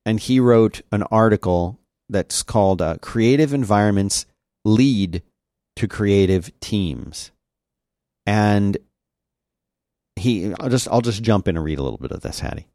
and 0.06 0.20
he 0.20 0.40
wrote 0.40 0.82
an 0.92 1.04
article 1.04 1.80
that's 2.10 2.44
called 2.44 2.82
uh, 2.82 2.98
"Creative 3.02 3.54
Environments 3.54 4.26
Lead 4.66 5.22
to 5.76 5.88
Creative 5.88 6.52
Teams," 6.60 7.32
and 8.26 8.78
he 10.18 10.54
I'll 10.60 10.70
just 10.70 10.88
I'll 10.90 11.02
just 11.02 11.24
jump 11.24 11.48
in 11.48 11.56
and 11.58 11.66
read 11.66 11.80
a 11.80 11.84
little 11.84 12.00
bit 12.00 12.12
of 12.12 12.22
this, 12.22 12.40
Hattie. 12.40 12.68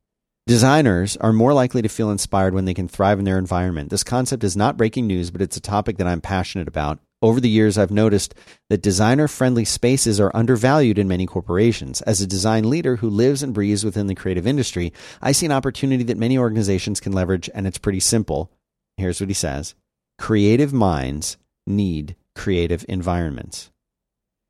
Designers 0.46 1.16
are 1.18 1.32
more 1.32 1.54
likely 1.54 1.82
to 1.82 1.88
feel 1.88 2.10
inspired 2.10 2.52
when 2.52 2.64
they 2.64 2.74
can 2.74 2.88
thrive 2.88 3.18
in 3.20 3.24
their 3.24 3.38
environment. 3.38 3.90
This 3.90 4.02
concept 4.02 4.42
is 4.42 4.56
not 4.56 4.76
breaking 4.76 5.06
news, 5.06 5.30
but 5.30 5.40
it's 5.40 5.56
a 5.56 5.60
topic 5.60 5.98
that 5.98 6.06
I'm 6.08 6.20
passionate 6.20 6.66
about. 6.66 6.98
Over 7.22 7.40
the 7.40 7.48
years, 7.48 7.78
I've 7.78 7.92
noticed 7.92 8.34
that 8.68 8.82
designer 8.82 9.28
friendly 9.28 9.64
spaces 9.64 10.18
are 10.18 10.34
undervalued 10.34 10.98
in 10.98 11.06
many 11.06 11.24
corporations. 11.26 12.02
As 12.02 12.20
a 12.20 12.26
design 12.26 12.68
leader 12.68 12.96
who 12.96 13.08
lives 13.08 13.44
and 13.44 13.54
breathes 13.54 13.84
within 13.84 14.08
the 14.08 14.16
creative 14.16 14.44
industry, 14.44 14.92
I 15.20 15.30
see 15.30 15.46
an 15.46 15.52
opportunity 15.52 16.02
that 16.04 16.18
many 16.18 16.36
organizations 16.36 16.98
can 16.98 17.12
leverage, 17.12 17.48
and 17.54 17.64
it's 17.64 17.78
pretty 17.78 18.00
simple. 18.00 18.50
Here's 18.96 19.20
what 19.20 19.30
he 19.30 19.34
says 19.34 19.76
Creative 20.18 20.72
minds 20.72 21.36
need 21.64 22.16
creative 22.34 22.84
environments. 22.88 23.70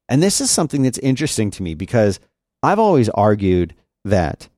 And 0.09 0.23
this 0.23 0.41
is 0.41 0.51
something 0.51 0.83
that's 0.83 0.99
interesting 0.99 1.51
to 1.53 1.63
me 1.63 1.75
because 1.75 2.21
I've 2.63 2.79
always 2.79 3.09
argued 3.11 3.75
that 4.05 4.49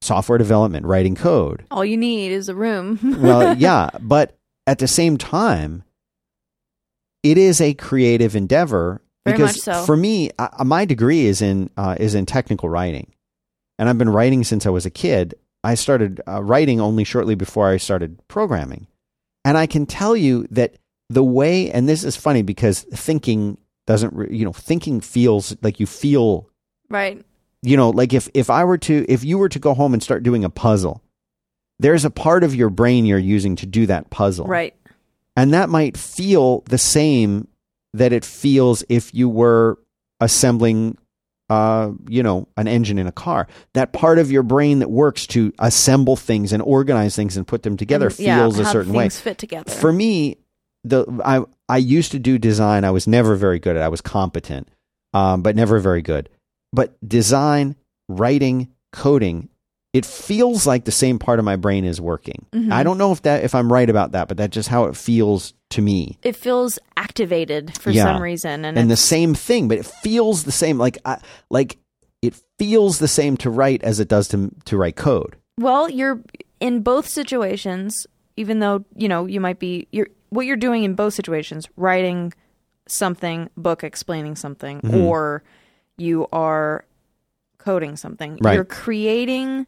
software 0.00 0.38
development, 0.38 0.86
writing 0.86 1.14
code, 1.14 1.64
all 1.70 1.84
you 1.84 1.96
need 1.96 2.32
is 2.32 2.48
a 2.48 2.54
room. 2.54 2.98
well, 3.20 3.56
yeah, 3.56 3.90
but 4.00 4.36
at 4.66 4.78
the 4.78 4.88
same 4.88 5.16
time, 5.16 5.84
it 7.22 7.38
is 7.38 7.60
a 7.60 7.74
creative 7.74 8.34
endeavor 8.34 9.02
Very 9.24 9.36
because 9.36 9.62
so. 9.62 9.84
for 9.84 9.96
me, 9.96 10.30
uh, 10.38 10.64
my 10.64 10.84
degree 10.84 11.26
is 11.26 11.42
in 11.42 11.70
uh, 11.76 11.96
is 11.98 12.14
in 12.14 12.26
technical 12.26 12.68
writing, 12.68 13.12
and 13.78 13.88
I've 13.88 13.98
been 13.98 14.10
writing 14.10 14.44
since 14.44 14.66
I 14.66 14.70
was 14.70 14.86
a 14.86 14.90
kid. 14.90 15.34
I 15.64 15.74
started 15.74 16.20
uh, 16.26 16.42
writing 16.42 16.80
only 16.80 17.04
shortly 17.04 17.36
before 17.36 17.68
I 17.68 17.76
started 17.76 18.18
programming, 18.28 18.88
and 19.44 19.56
I 19.56 19.66
can 19.66 19.86
tell 19.86 20.16
you 20.16 20.46
that 20.50 20.74
the 21.08 21.22
way, 21.22 21.70
and 21.70 21.88
this 21.88 22.04
is 22.04 22.16
funny 22.16 22.42
because 22.42 22.82
thinking 22.82 23.58
doesn't, 23.86 24.32
you 24.32 24.44
know, 24.44 24.52
thinking 24.52 25.00
feels 25.00 25.54
like 25.62 25.78
you 25.78 25.86
feel 25.86 26.48
Right. 26.92 27.24
You 27.62 27.76
know, 27.76 27.90
like 27.90 28.12
if 28.12 28.28
if 28.34 28.50
I 28.50 28.64
were 28.64 28.78
to 28.78 29.06
if 29.08 29.24
you 29.24 29.38
were 29.38 29.48
to 29.48 29.58
go 29.58 29.74
home 29.74 29.94
and 29.94 30.02
start 30.02 30.22
doing 30.22 30.44
a 30.44 30.50
puzzle, 30.50 31.02
there's 31.78 32.04
a 32.04 32.10
part 32.10 32.44
of 32.44 32.54
your 32.54 32.70
brain 32.70 33.06
you're 33.06 33.18
using 33.18 33.56
to 33.56 33.66
do 33.66 33.86
that 33.86 34.10
puzzle. 34.10 34.46
Right. 34.46 34.74
And 35.36 35.54
that 35.54 35.68
might 35.68 35.96
feel 35.96 36.60
the 36.66 36.78
same 36.78 37.48
that 37.94 38.12
it 38.12 38.24
feels 38.24 38.84
if 38.88 39.14
you 39.14 39.28
were 39.28 39.78
assembling 40.20 40.98
uh, 41.50 41.92
you 42.08 42.22
know, 42.22 42.48
an 42.56 42.66
engine 42.66 42.98
in 42.98 43.06
a 43.06 43.12
car. 43.12 43.46
That 43.74 43.92
part 43.92 44.18
of 44.18 44.30
your 44.30 44.42
brain 44.42 44.78
that 44.78 44.90
works 44.90 45.26
to 45.28 45.52
assemble 45.58 46.16
things 46.16 46.52
and 46.52 46.62
organize 46.62 47.14
things 47.14 47.36
and 47.36 47.46
put 47.46 47.62
them 47.62 47.76
together 47.76 48.06
and, 48.06 48.18
yeah, 48.18 48.38
feels 48.38 48.58
a 48.58 48.64
certain 48.64 48.94
way. 48.94 49.10
Fit 49.10 49.36
together. 49.36 49.70
For 49.70 49.92
me, 49.92 50.38
the 50.82 51.04
I 51.24 51.44
I 51.68 51.76
used 51.76 52.12
to 52.12 52.18
do 52.18 52.38
design. 52.38 52.84
I 52.84 52.90
was 52.90 53.06
never 53.06 53.36
very 53.36 53.58
good 53.58 53.76
at. 53.76 53.82
it. 53.82 53.84
I 53.84 53.88
was 53.88 54.00
competent, 54.00 54.68
um, 55.12 55.42
but 55.42 55.54
never 55.54 55.78
very 55.78 56.00
good. 56.00 56.30
But 56.72 56.96
design, 57.06 57.76
writing, 58.08 58.68
coding 58.92 59.48
it 59.92 60.06
feels 60.06 60.66
like 60.66 60.86
the 60.86 60.90
same 60.90 61.18
part 61.18 61.38
of 61.38 61.44
my 61.44 61.54
brain 61.56 61.84
is 61.84 62.00
working. 62.00 62.46
Mm-hmm. 62.52 62.72
I 62.72 62.82
don't 62.82 62.96
know 62.96 63.12
if 63.12 63.20
that 63.22 63.44
if 63.44 63.54
I'm 63.54 63.70
right 63.70 63.90
about 63.90 64.12
that, 64.12 64.26
but 64.26 64.38
that's 64.38 64.54
just 64.54 64.70
how 64.70 64.84
it 64.84 64.96
feels 64.96 65.52
to 65.68 65.82
me. 65.82 66.16
It 66.22 66.34
feels 66.34 66.78
activated 66.96 67.76
for 67.78 67.90
Yeah. 67.90 68.04
some 68.04 68.22
reason, 68.22 68.64
and, 68.64 68.78
And 68.78 68.90
the 68.90 68.96
same 68.96 69.34
thing, 69.34 69.68
but 69.68 69.76
it 69.76 69.84
feels 69.84 70.44
the 70.44 70.52
same. 70.52 70.78
Like 70.78 70.96
I, 71.04 71.18
like 71.50 71.76
it 72.22 72.34
feels 72.58 73.00
the 73.00 73.08
same 73.08 73.36
to 73.38 73.50
write 73.50 73.82
as 73.82 74.00
it 74.00 74.08
does 74.08 74.28
to 74.28 74.50
to 74.64 74.78
write 74.78 74.96
code. 74.96 75.36
well, 75.58 75.90
you're 75.90 76.22
in 76.58 76.80
both 76.80 77.06
situations. 77.06 78.06
Even 78.38 78.60
though 78.60 78.86
you 78.96 79.08
know 79.08 79.26
you 79.26 79.42
might 79.42 79.58
be, 79.58 79.88
you're 79.92 80.08
what 80.30 80.46
you're 80.46 80.56
doing 80.56 80.84
in 80.84 80.94
both 80.94 81.12
situations, 81.12 81.68
writing 81.76 82.32
something, 82.88 83.50
book 83.58 83.84
explaining 83.84 84.36
something, 84.36 84.80
Mm-hmm. 84.80 84.96
or 85.02 85.42
you 86.02 86.26
are 86.32 86.84
coding 87.58 87.96
something. 87.96 88.38
Right. 88.40 88.54
You're 88.54 88.64
creating. 88.64 89.66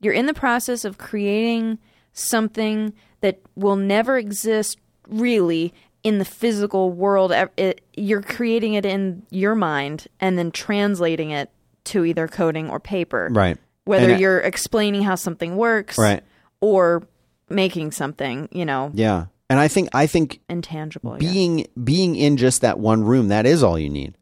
You're 0.00 0.12
in 0.12 0.26
the 0.26 0.34
process 0.34 0.84
of 0.84 0.98
creating 0.98 1.78
something 2.12 2.92
that 3.20 3.40
will 3.56 3.76
never 3.76 4.18
exist 4.18 4.78
really 5.08 5.72
in 6.02 6.18
the 6.18 6.24
physical 6.24 6.90
world. 6.92 7.32
It, 7.56 7.80
you're 7.96 8.22
creating 8.22 8.74
it 8.74 8.84
in 8.84 9.22
your 9.30 9.54
mind 9.54 10.06
and 10.20 10.36
then 10.38 10.50
translating 10.50 11.30
it 11.30 11.50
to 11.84 12.04
either 12.04 12.28
coding 12.28 12.68
or 12.70 12.78
paper. 12.78 13.28
Right. 13.32 13.56
Whether 13.84 14.12
And 14.12 14.20
you're 14.20 14.40
explaining 14.40 15.02
how 15.02 15.14
something 15.14 15.56
works 15.56 15.98
Right. 15.98 16.22
or 16.60 17.02
making 17.48 17.92
something, 17.92 18.48
you 18.52 18.64
know, 18.64 18.90
Yeah. 18.94 19.26
And 19.50 19.60
I 19.60 19.68
think 19.68 19.90
I 19.92 20.06
think 20.06 20.40
intangible. 20.48 21.12
I 21.12 21.18
being 21.18 21.66
being 21.82 22.16
in 22.16 22.38
just 22.38 22.62
that 22.62 22.78
one 22.78 23.04
room 23.04 23.28
that 23.28 23.44
is 23.44 23.62
all 23.62 23.78
you 23.78 23.90
need 23.90 24.16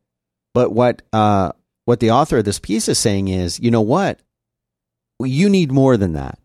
but 0.55 0.73
what 0.73 1.03
uh 1.13 1.53
what 1.85 2.01
the 2.01 2.11
author 2.11 2.39
of 2.39 2.45
this 2.45 2.59
piece 2.59 2.89
is 2.89 2.99
saying 2.99 3.29
is 3.29 3.61
you 3.61 3.71
know 3.71 3.81
what 3.81 4.21
you 5.21 5.49
need 5.49 5.71
more 5.71 5.97
than 5.97 6.15
that 6.15 6.39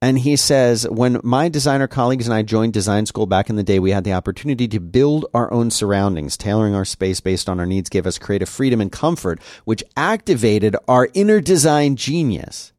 and 0.00 0.18
he 0.18 0.34
says 0.34 0.88
when 0.88 1.20
my 1.22 1.48
designer 1.48 1.86
colleagues 1.86 2.26
and 2.26 2.34
i 2.34 2.42
joined 2.42 2.72
design 2.72 3.04
school 3.04 3.26
back 3.26 3.50
in 3.50 3.56
the 3.56 3.62
day 3.62 3.78
we 3.78 3.90
had 3.90 4.04
the 4.04 4.12
opportunity 4.12 4.66
to 4.66 4.80
build 4.80 5.26
our 5.34 5.52
own 5.52 5.70
surroundings 5.70 6.36
tailoring 6.36 6.74
our 6.74 6.84
space 6.84 7.20
based 7.20 7.48
on 7.48 7.60
our 7.60 7.66
needs 7.66 7.90
gave 7.90 8.06
us 8.06 8.18
creative 8.18 8.48
freedom 8.48 8.80
and 8.80 8.92
comfort 8.92 9.40
which 9.64 9.84
activated 9.96 10.74
our 10.88 11.08
inner 11.14 11.40
design 11.40 11.96
genius 11.96 12.72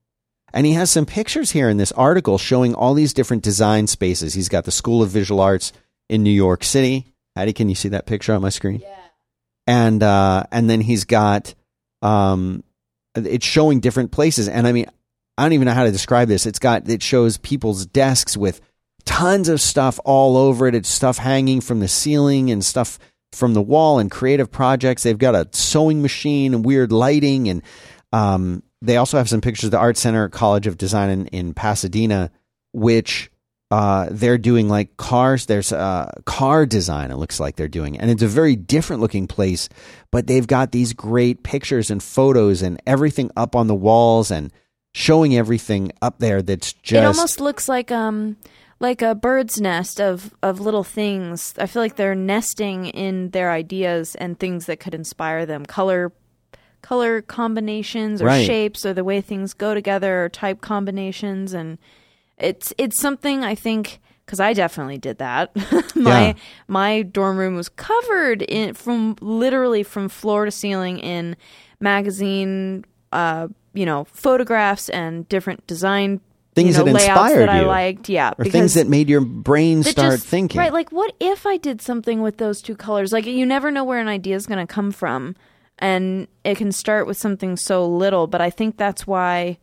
and 0.54 0.68
he 0.68 0.74
has 0.74 0.92
some 0.92 1.06
pictures 1.06 1.52
here 1.52 1.68
in 1.68 1.78
this 1.78 1.92
article 1.94 2.38
showing 2.38 2.76
all 2.76 2.94
these 2.94 3.14
different 3.14 3.42
design 3.42 3.88
spaces. 3.88 4.36
He's 4.36 4.50
got 4.50 4.66
the 4.66 4.72
School 4.72 5.02
of 5.02 5.10
Visual 5.10 5.42
Arts 5.42 5.74
in 6.10 6.22
New 6.22 6.30
York 6.30 6.64
City. 6.64 7.08
Hattie, 7.36 7.54
can 7.54 7.70
you 7.70 7.76
see 7.76 7.90
that 7.90 8.06
picture 8.06 8.34
on 8.34 8.44
my 8.44 8.50
screen? 8.50 8.82
Yeah. 8.82 9.03
And 9.66 10.04
uh, 10.04 10.44
and 10.52 10.70
then 10.70 10.82
he's 10.82 11.06
got 11.06 11.56
um, 12.02 12.64
it's 13.16 13.46
showing 13.46 13.80
different 13.80 14.12
places. 14.12 14.50
And 14.50 14.68
I 14.68 14.72
mean, 14.72 14.88
I 15.38 15.44
don't 15.44 15.54
even 15.54 15.66
know 15.66 15.74
how 15.74 15.86
to 15.86 15.92
describe 15.92 16.28
this. 16.28 16.46
It's 16.46 16.60
got 16.60 16.90
it 16.90 17.02
shows 17.02 17.38
people's 17.38 17.86
desks 17.86 18.36
with 18.36 18.62
tons 19.06 19.50
of 19.50 19.62
stuff 19.62 20.00
all 20.06 20.38
over 20.38 20.68
it. 20.68 20.76
It's 20.76 20.90
stuff 20.90 21.18
hanging 21.18 21.62
from 21.62 21.80
the 21.80 21.88
ceiling 21.88 22.52
and 22.52 22.64
stuff 22.64 23.00
from 23.32 23.54
the 23.54 23.62
wall 23.62 24.00
and 24.00 24.12
creative 24.12 24.52
projects. 24.52 25.04
They've 25.04 25.18
got 25.18 25.36
a 25.36 25.48
sewing 25.52 26.02
machine 26.02 26.54
and 26.54 26.66
weird 26.66 26.92
lighting 26.92 27.50
and 27.50 27.64
um, 28.12 28.62
they 28.82 28.98
also 28.98 29.18
have 29.18 29.30
some 29.30 29.42
pictures 29.42 29.66
of 29.66 29.72
the 29.72 29.80
Art 29.80 29.98
Center 29.98 30.30
College 30.30 30.68
of 30.68 30.78
Design 30.78 31.10
in, 31.10 31.28
in 31.28 31.54
Pasadena, 31.54 32.32
which 32.74 33.32
uh, 33.74 34.08
they're 34.12 34.38
doing 34.38 34.70
like 34.70 34.96
cars. 34.98 35.48
There's 35.48 35.72
uh, 35.74 36.12
car 36.26 36.68
design. 36.68 37.10
It 37.10 37.18
looks 37.18 37.40
like 37.40 37.56
they're 37.56 37.68
doing, 37.80 38.00
and 38.00 38.12
it's 38.12 38.22
a 38.22 38.28
very 38.28 38.56
different 38.56 39.02
looking 39.02 39.26
place. 39.26 39.68
But 40.12 40.28
they've 40.28 40.46
got 40.46 40.72
these 40.72 40.94
great 40.94 41.42
pictures 41.42 41.90
and 41.90 42.02
photos 42.04 42.62
and 42.62 42.80
everything 42.86 43.32
up 43.36 43.56
on 43.56 43.66
the 43.68 43.74
walls 43.76 44.30
and 44.30 44.52
showing 44.94 45.36
everything 45.36 45.92
up 46.04 46.20
there. 46.20 46.44
That's 46.44 46.74
just 46.74 47.02
it 47.02 47.06
almost 47.06 47.40
looks 47.40 47.68
like 47.68 47.92
um 47.92 48.38
like 48.80 49.02
a 49.02 49.16
bird's 49.16 49.60
nest 49.60 50.00
of 50.00 50.36
of 50.44 50.60
little 50.60 50.84
things. 50.84 51.56
I 51.58 51.66
feel 51.66 51.82
like 51.82 51.96
they're 51.96 52.14
nesting 52.14 52.86
in 52.88 53.32
their 53.32 53.50
ideas 53.52 54.14
and 54.16 54.38
things 54.38 54.68
that 54.68 54.80
could 54.80 54.94
inspire 54.94 55.48
them. 55.48 55.66
Color 55.66 56.12
color 56.84 57.22
combinations 57.24 58.22
or 58.22 58.26
Right. 58.26 58.46
shapes 58.46 58.86
or 58.86 58.94
the 58.94 59.04
way 59.04 59.20
things 59.22 59.54
go 59.56 59.74
together 59.74 60.26
or 60.26 60.30
type 60.30 60.62
combinations 60.62 61.54
and 61.54 61.80
it's 62.44 62.74
it's 62.78 63.00
something 63.00 63.44
I 63.44 63.56
think 63.56 64.00
cuz 64.28 64.40
I 64.40 64.54
definitely 64.54 64.98
did 64.98 65.18
that. 65.18 65.52
my 65.96 66.28
Yeah. 66.28 66.34
my 66.68 67.02
dorm 67.02 67.38
room 67.38 67.56
was 67.56 67.70
covered 67.70 68.42
in 68.44 68.74
from 68.74 69.16
literally 69.22 69.84
from 69.84 70.10
floor 70.10 70.46
to 70.46 70.52
ceiling 70.52 71.00
in 71.00 71.36
magazine 71.80 72.86
uh 73.12 73.48
you 73.74 73.86
know 73.86 74.06
photographs 74.06 74.90
and 74.90 75.28
different 75.30 75.66
design 75.68 76.20
Things 76.56 76.78
you 76.78 76.86
know, 76.86 76.94
that 76.94 77.02
inspired 77.02 77.40
that 77.40 77.50
I 77.50 77.62
you. 77.62 77.66
liked. 77.66 78.10
Yeah, 78.10 78.34
or 78.38 78.46
things 78.46 78.76
that 78.76 78.88
made 78.88 79.10
your 79.10 79.22
brain 79.22 79.82
start 79.82 80.14
just- 80.14 80.28
thinking. 80.28 80.60
Right, 80.60 80.72
like 80.72 80.92
what 80.92 81.12
if 81.20 81.48
I 81.48 81.58
did 81.58 81.82
something 81.82 82.22
with 82.22 82.38
those 82.38 82.62
two 82.62 82.76
colors? 82.76 83.12
Like 83.12 83.26
you 83.26 83.44
never 83.44 83.72
know 83.72 83.84
where 83.84 84.00
an 84.00 84.08
idea 84.08 84.36
is 84.36 84.46
going 84.46 84.60
to 84.60 84.72
come 84.72 84.92
from, 84.92 85.36
and 85.80 86.28
it 86.44 86.58
can 86.58 86.72
start 86.72 87.08
with 87.08 87.18
something 87.18 87.58
so 87.58 87.88
little. 87.88 88.28
But 88.28 88.40
I 88.40 88.52
think 88.52 88.78
that's 88.78 89.08
why. 89.08 89.58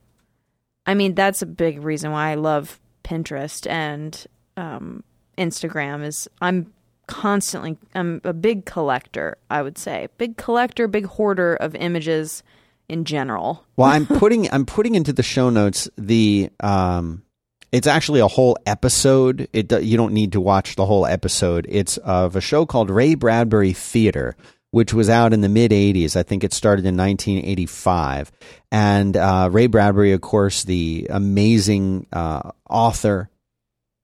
I 0.91 0.95
mean, 0.95 1.15
that's 1.15 1.41
a 1.41 1.47
big 1.47 1.85
reason 1.85 2.11
why 2.11 2.33
I 2.33 2.35
love 2.35 2.81
Pinterest 3.05 3.65
and 3.71 4.27
um, 4.57 5.05
Instagram. 5.39 6.05
Is 6.05 6.29
I'm 6.41 6.73
constantly 7.07 7.79
I'm 7.95 8.21
a 8.25 8.33
big 8.33 8.67
collector. 8.67 9.39
I 9.49 9.63
would 9.63 9.79
say 9.79 10.09
big 10.19 10.37
collector, 10.37 10.89
big 10.89 11.07
hoarder 11.07 11.55
of 11.55 11.77
images 11.77 12.43
in 12.89 13.05
general. 13.05 13.65
Well, 13.77 13.89
I'm 13.89 14.05
putting 14.19 14.53
I'm 14.53 14.67
putting 14.67 14.97
into 14.97 15.13
the 15.13 15.23
show 15.23 15.49
notes 15.49 15.89
the 15.97 16.51
um 16.59 17.23
it's 17.71 17.87
actually 17.87 18.19
a 18.19 18.27
whole 18.27 18.59
episode. 18.67 19.49
It 19.53 19.71
you 19.71 19.97
don't 19.97 20.13
need 20.13 20.33
to 20.33 20.41
watch 20.41 20.75
the 20.75 20.87
whole 20.87 21.07
episode. 21.07 21.67
It's 21.69 21.99
of 21.99 22.35
a 22.35 22.41
show 22.41 22.67
called 22.67 22.91
Ray 22.91 23.15
Bradbury 23.15 23.75
Theater, 23.75 24.35
which 24.71 24.95
was 24.95 25.09
out 25.09 25.33
in 25.33 25.41
the 25.41 25.49
mid 25.49 25.71
'80s. 25.71 26.17
I 26.17 26.23
think 26.23 26.45
it 26.45 26.53
started 26.53 26.87
in 26.87 26.97
1985. 26.97 28.33
And 28.71 29.17
uh, 29.17 29.49
Ray 29.51 29.67
Bradbury, 29.67 30.13
of 30.13 30.21
course, 30.21 30.65
the 30.65 31.07
amazing 31.11 32.07
uh, 32.13 32.51
author 32.69 33.31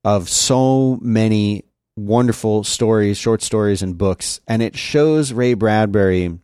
of 0.04 0.28
so 0.28 0.98
many 1.00 1.64
wonderful 1.96 2.62
stories, 2.64 3.16
short 3.18 3.42
stories, 3.42 3.82
and 3.82 3.98
books. 3.98 4.40
And 4.46 4.62
it 4.62 4.76
shows 4.76 5.32
Ray 5.32 5.54
Bradbury. 5.54 6.38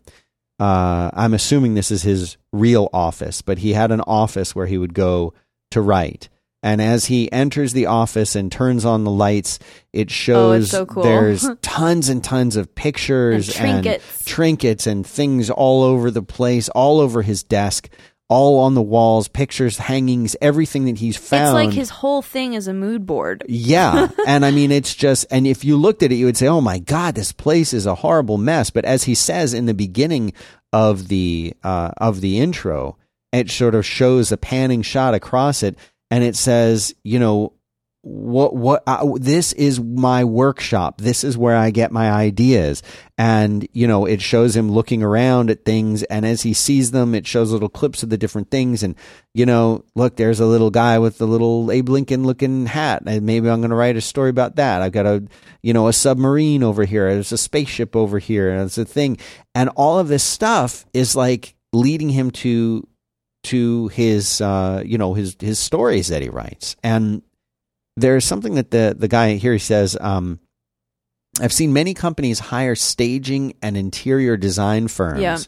Uh, 0.59 1.11
I'm 1.13 1.35
assuming 1.35 1.75
this 1.75 1.91
is 1.91 2.03
his 2.03 2.37
real 2.53 2.89
office, 2.93 3.43
but 3.43 3.59
he 3.59 3.73
had 3.73 3.91
an 3.91 4.01
office 4.03 4.55
where 4.55 4.67
he 4.67 4.79
would 4.79 4.95
go 4.95 5.35
to 5.73 5.81
write. 5.81 6.29
And 6.63 6.81
as 6.81 7.07
he 7.07 7.31
enters 7.33 7.73
the 7.73 7.87
office 7.87 8.37
and 8.37 8.51
turns 8.51 8.85
on 8.85 9.03
the 9.03 9.11
lights, 9.11 9.59
it 9.93 10.11
shows 10.11 10.71
so 10.71 10.87
cool. 10.87 11.03
there's 11.03 11.49
tons 11.61 12.09
and 12.09 12.23
tons 12.23 12.55
of 12.55 12.73
pictures 12.75 13.49
And 13.59 13.83
trinkets. 13.83 14.25
trinkets 14.25 14.87
and 14.87 15.05
things 15.07 15.51
all 15.51 15.83
over 15.83 16.11
the 16.11 16.23
place, 16.23 16.69
all 16.69 17.01
over 17.01 17.23
his 17.23 17.43
desk, 17.43 17.89
all 18.29 18.61
on 18.61 18.75
the 18.75 18.83
walls, 18.83 19.27
pictures, 19.29 19.77
hangings, 19.77 20.37
everything 20.41 20.85
that 20.85 20.99
he's 20.99 21.17
found. 21.17 21.59
It's 21.59 21.67
like 21.67 21.75
his 21.75 21.91
whole 21.91 22.23
thing 22.23 22.55
is 22.55 22.69
a 22.69 22.73
mood 22.73 23.07
board. 23.07 23.45
Yeah. 23.49 24.09
and 24.27 24.45
I 24.45 24.53
mean, 24.53 24.71
it's 24.71 24.95
just, 24.95 25.27
and 25.31 25.47
if 25.49 25.65
you 25.65 25.77
looked 25.77 26.03
at 26.03 26.13
it, 26.13 26.15
you 26.15 26.27
would 26.27 26.37
say, 26.37 26.47
oh 26.47 26.61
my 26.61 26.79
God, 26.79 27.17
this 27.17 27.33
place 27.33 27.75
is 27.75 27.87
a 27.87 27.97
horrible 27.97 28.39
mess. 28.39 28.71
But 28.71 28.85
as 28.85 29.03
he 29.05 29.15
says 29.17 29.53
in 29.53 29.67
the 29.67 29.75
beginning 29.75 30.33
of 30.73 31.09
the, 31.09 31.55
uh, 31.65 31.91
of 31.99 32.21
the 32.21 32.39
intro, 32.39 32.97
it 33.33 33.51
sort 33.51 33.75
of 33.75 33.85
shows 33.85 34.31
a 34.31 34.37
panning 34.37 34.83
shot 34.83 35.13
across 35.15 35.63
it 35.63 35.77
and 36.13 36.23
it 36.23 36.37
says, 36.37 36.95
you 37.03 37.19
know, 37.19 37.55
what 38.03 38.55
what 38.55 38.83
uh, 38.87 39.07
this 39.15 39.55
is 39.55 39.81
my 39.81 40.25
workshop. 40.25 41.01
This 41.01 41.25
is 41.25 41.39
where 41.39 41.57
i 41.57 41.71
get 41.71 41.91
my 41.91 42.11
ideas. 42.11 42.83
And 43.17 43.67
you 43.73 43.87
know 43.87 44.05
it 44.05 44.21
shows 44.21 44.55
him 44.55 44.71
looking 44.71 45.03
around 45.03 45.49
at 45.51 45.65
things 45.65 46.03
and 46.03 46.27
as 46.27 46.43
he 46.43 46.53
sees 46.53 46.91
them 46.91 47.15
it 47.15 47.27
shows 47.27 47.51
little 47.53 47.69
clips 47.69 48.03
of 48.03 48.11
the 48.11 48.19
different 48.19 48.51
things. 48.51 48.83
And 48.83 48.95
you 49.33 49.47
know 49.47 49.85
look 49.95 50.17
there's 50.17 50.41
a 50.41 50.47
little 50.47 50.71
guy 50.71 50.99
with 50.99 51.17
the 51.17 51.27
little 51.27 51.71
abe 51.71 51.89
lincoln 51.89 52.25
looking 52.25 52.67
hat 52.67 53.05
and 53.07 53.25
maybe 53.25 53.49
i'm 53.49 53.61
going 53.61 53.71
to 53.71 53.77
write 53.77 53.97
a 53.97 54.03
story 54.03 54.29
about 54.31 54.57
that. 54.57 54.83
I've 54.83 54.93
got 54.93 55.07
a 55.07 55.23
you 55.63 55.73
know 55.73 55.89
a 55.89 55.93
submarine 55.95 56.63
over 56.63 56.85
here 56.85 57.15
there's 57.15 57.33
a 57.33 57.39
spaceship 57.39 57.97
over 57.97 58.19
here 58.19 58.51
and 58.51 58.63
it's 58.63 58.77
a 58.77 58.85
thing. 58.85 59.17
And 59.55 59.71
all 59.77 59.99
of 59.99 60.09
this 60.09 60.25
stuff 60.25 60.85
is 60.93 61.17
like 61.17 61.55
leading 61.73 62.11
him 62.11 62.33
to 62.33 62.87
to 63.45 63.89
his 63.89 64.41
uh 64.41 64.83
you 64.85 64.97
know 64.99 65.15
his 65.15 65.37
his 65.41 65.59
stories 65.59 66.09
that 66.09 66.23
he 66.23 66.29
writes 66.29 66.77
and 66.83 67.23
there's 67.97 68.25
something 68.25 68.55
that 68.55 68.71
the 68.71 68.95
the 68.99 69.09
guy 69.09 69.35
here 69.35 69.53
he 69.53 69.59
says 69.59 69.97
um 70.01 70.39
I've 71.41 71.53
seen 71.53 71.73
many 71.73 71.95
companies 71.95 72.39
hire 72.39 72.75
staging 72.75 73.55
and 73.63 73.77
interior 73.77 74.37
design 74.37 74.89
firms 74.89 75.21
Yeah. 75.23 75.39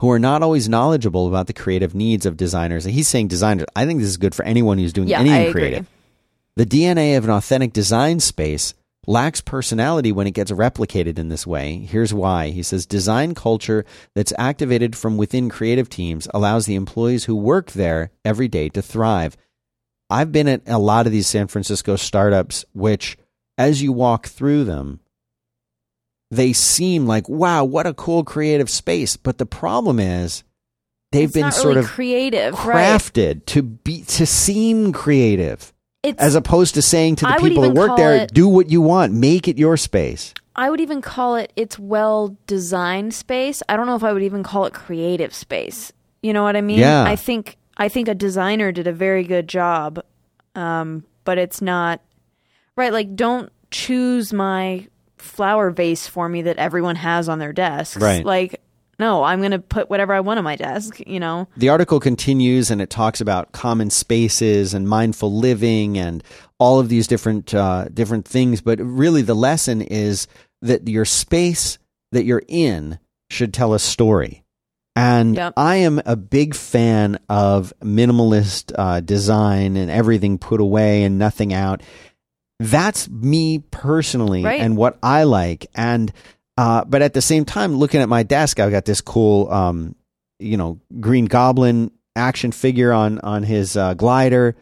who 0.00 0.10
are 0.10 0.18
not 0.18 0.42
always 0.42 0.68
knowledgeable 0.68 1.26
about 1.28 1.46
the 1.46 1.54
creative 1.54 1.94
needs 1.94 2.26
of 2.26 2.36
designers. 2.36 2.84
And 2.84 2.94
he's 2.94 3.08
saying 3.08 3.28
designers. 3.28 3.66
I 3.74 3.86
think 3.86 4.00
this 4.00 4.08
is 4.10 4.18
good 4.18 4.34
for 4.34 4.44
anyone 4.44 4.76
who's 4.76 4.92
doing 4.92 5.08
Yeah, 5.08 5.20
anything 5.20 5.38
I 5.38 5.44
agree. 5.44 5.52
creative. 5.62 5.86
The 6.56 6.66
DNA 6.66 7.16
of 7.16 7.24
an 7.24 7.30
authentic 7.30 7.72
design 7.72 8.20
space 8.20 8.74
lacks 9.10 9.40
personality 9.40 10.12
when 10.12 10.28
it 10.28 10.34
gets 10.34 10.52
replicated 10.52 11.18
in 11.18 11.28
this 11.28 11.44
way. 11.44 11.78
Here's 11.78 12.14
why. 12.14 12.50
He 12.50 12.62
says 12.62 12.86
design 12.86 13.34
culture 13.34 13.84
that's 14.14 14.32
activated 14.38 14.94
from 14.94 15.16
within 15.16 15.50
creative 15.50 15.88
teams 15.88 16.28
allows 16.32 16.66
the 16.66 16.76
employees 16.76 17.24
who 17.24 17.34
work 17.34 17.72
there 17.72 18.12
every 18.24 18.46
day 18.46 18.68
to 18.68 18.80
thrive. 18.80 19.36
I've 20.08 20.30
been 20.30 20.48
at 20.48 20.62
a 20.66 20.78
lot 20.78 21.06
of 21.06 21.12
these 21.12 21.26
San 21.26 21.48
Francisco 21.48 21.96
startups, 21.96 22.64
which, 22.72 23.18
as 23.58 23.82
you 23.82 23.92
walk 23.92 24.28
through 24.28 24.64
them, 24.64 25.00
they 26.30 26.52
seem 26.52 27.06
like, 27.06 27.28
wow, 27.28 27.64
what 27.64 27.86
a 27.86 27.94
cool 27.94 28.22
creative 28.22 28.70
space. 28.70 29.16
But 29.16 29.38
the 29.38 29.46
problem 29.46 29.98
is, 29.98 30.44
they've 31.10 31.24
It's 31.24 31.34
been 31.34 31.50
sort 31.50 31.74
really 31.74 31.80
of 31.80 31.86
creative, 31.90 32.54
right? 32.64 33.00
crafted 33.00 33.44
to 33.46 33.62
be 33.62 34.02
to 34.02 34.24
seem 34.26 34.92
creative, 34.92 35.72
It's 36.02 36.20
as 36.20 36.34
opposed 36.34 36.74
to 36.74 36.82
saying 36.82 37.16
to 37.16 37.26
the 37.26 37.32
I 37.32 37.38
people 37.38 37.62
that 37.62 37.74
work 37.74 37.96
there, 37.96 38.16
it- 38.16 38.32
do 38.34 38.48
what 38.48 38.70
you 38.70 38.80
want, 38.80 39.12
make 39.12 39.48
it 39.48 39.58
your 39.58 39.76
space. 39.76 40.32
I 40.56 40.68
would 40.68 40.80
even 40.80 41.00
call 41.00 41.36
it 41.36 41.52
it's 41.56 41.78
well 41.78 42.36
designed 42.46 43.14
space. 43.14 43.62
I 43.68 43.76
don't 43.76 43.86
know 43.86 43.96
if 43.96 44.04
I 44.04 44.12
would 44.12 44.22
even 44.22 44.42
call 44.42 44.64
it 44.66 44.72
creative 44.74 45.32
space. 45.34 45.92
You 46.22 46.32
know 46.32 46.42
what 46.42 46.56
I 46.56 46.60
mean? 46.60 46.78
Yeah. 46.80 47.04
I 47.04 47.16
think 47.16 47.56
I 47.76 47.88
think 47.88 48.08
a 48.08 48.14
designer 48.14 48.72
did 48.72 48.86
a 48.86 48.92
very 48.92 49.24
good 49.24 49.48
job. 49.48 50.02
Um, 50.54 51.04
but 51.24 51.38
it's 51.38 51.62
not 51.62 52.00
right, 52.76 52.92
like 52.92 53.14
don't 53.14 53.52
choose 53.70 54.32
my 54.32 54.86
flower 55.18 55.70
vase 55.70 56.06
for 56.06 56.28
me 56.28 56.42
that 56.42 56.56
everyone 56.56 56.96
has 56.96 57.28
on 57.28 57.38
their 57.38 57.52
desks. 57.52 57.96
Right. 57.96 58.24
Like 58.24 58.60
no, 59.00 59.24
I'm 59.24 59.40
going 59.40 59.50
to 59.50 59.58
put 59.58 59.90
whatever 59.90 60.12
I 60.12 60.20
want 60.20 60.38
on 60.38 60.44
my 60.44 60.54
desk, 60.56 61.00
you 61.06 61.18
know. 61.18 61.48
The 61.56 61.70
article 61.70 61.98
continues 61.98 62.70
and 62.70 62.80
it 62.80 62.90
talks 62.90 63.20
about 63.20 63.50
common 63.52 63.90
spaces 63.90 64.74
and 64.74 64.86
mindful 64.88 65.32
living 65.36 65.98
and 65.98 66.22
all 66.58 66.78
of 66.78 66.88
these 66.88 67.06
different 67.08 67.52
uh, 67.54 67.86
different 67.92 68.28
things. 68.28 68.60
But 68.60 68.78
really, 68.80 69.22
the 69.22 69.34
lesson 69.34 69.82
is 69.82 70.28
that 70.62 70.86
your 70.86 71.04
space 71.06 71.78
that 72.12 72.24
you're 72.24 72.42
in 72.46 72.98
should 73.30 73.54
tell 73.54 73.74
a 73.74 73.78
story. 73.78 74.44
And 74.96 75.36
Yep. 75.36 75.54
I 75.56 75.76
am 75.76 76.02
a 76.04 76.16
big 76.16 76.54
fan 76.54 77.18
of 77.28 77.72
minimalist 77.82 78.72
uh, 78.76 79.00
design 79.00 79.76
and 79.76 79.90
everything 79.90 80.36
put 80.36 80.60
away 80.60 81.04
and 81.04 81.18
nothing 81.18 81.54
out. 81.54 81.82
That's 82.58 83.08
me 83.08 83.60
personally 83.70 84.44
Right. 84.44 84.60
and 84.60 84.76
what 84.76 84.98
I 85.02 85.22
like. 85.22 85.68
And 85.74 86.12
uh, 86.60 86.84
but 86.84 87.00
at 87.00 87.14
the 87.14 87.22
same 87.22 87.46
time, 87.46 87.76
looking 87.76 88.02
at 88.02 88.08
my 88.10 88.22
desk, 88.22 88.60
I've 88.60 88.70
got 88.70 88.84
this 88.84 89.00
cool, 89.00 89.50
um, 89.50 89.94
you 90.38 90.58
know, 90.58 90.78
Green 91.00 91.24
Goblin 91.24 91.90
action 92.14 92.52
figure 92.52 92.92
on 92.92 93.18
on 93.20 93.44
his 93.44 93.78
uh, 93.78 93.94
glider. 93.94 94.56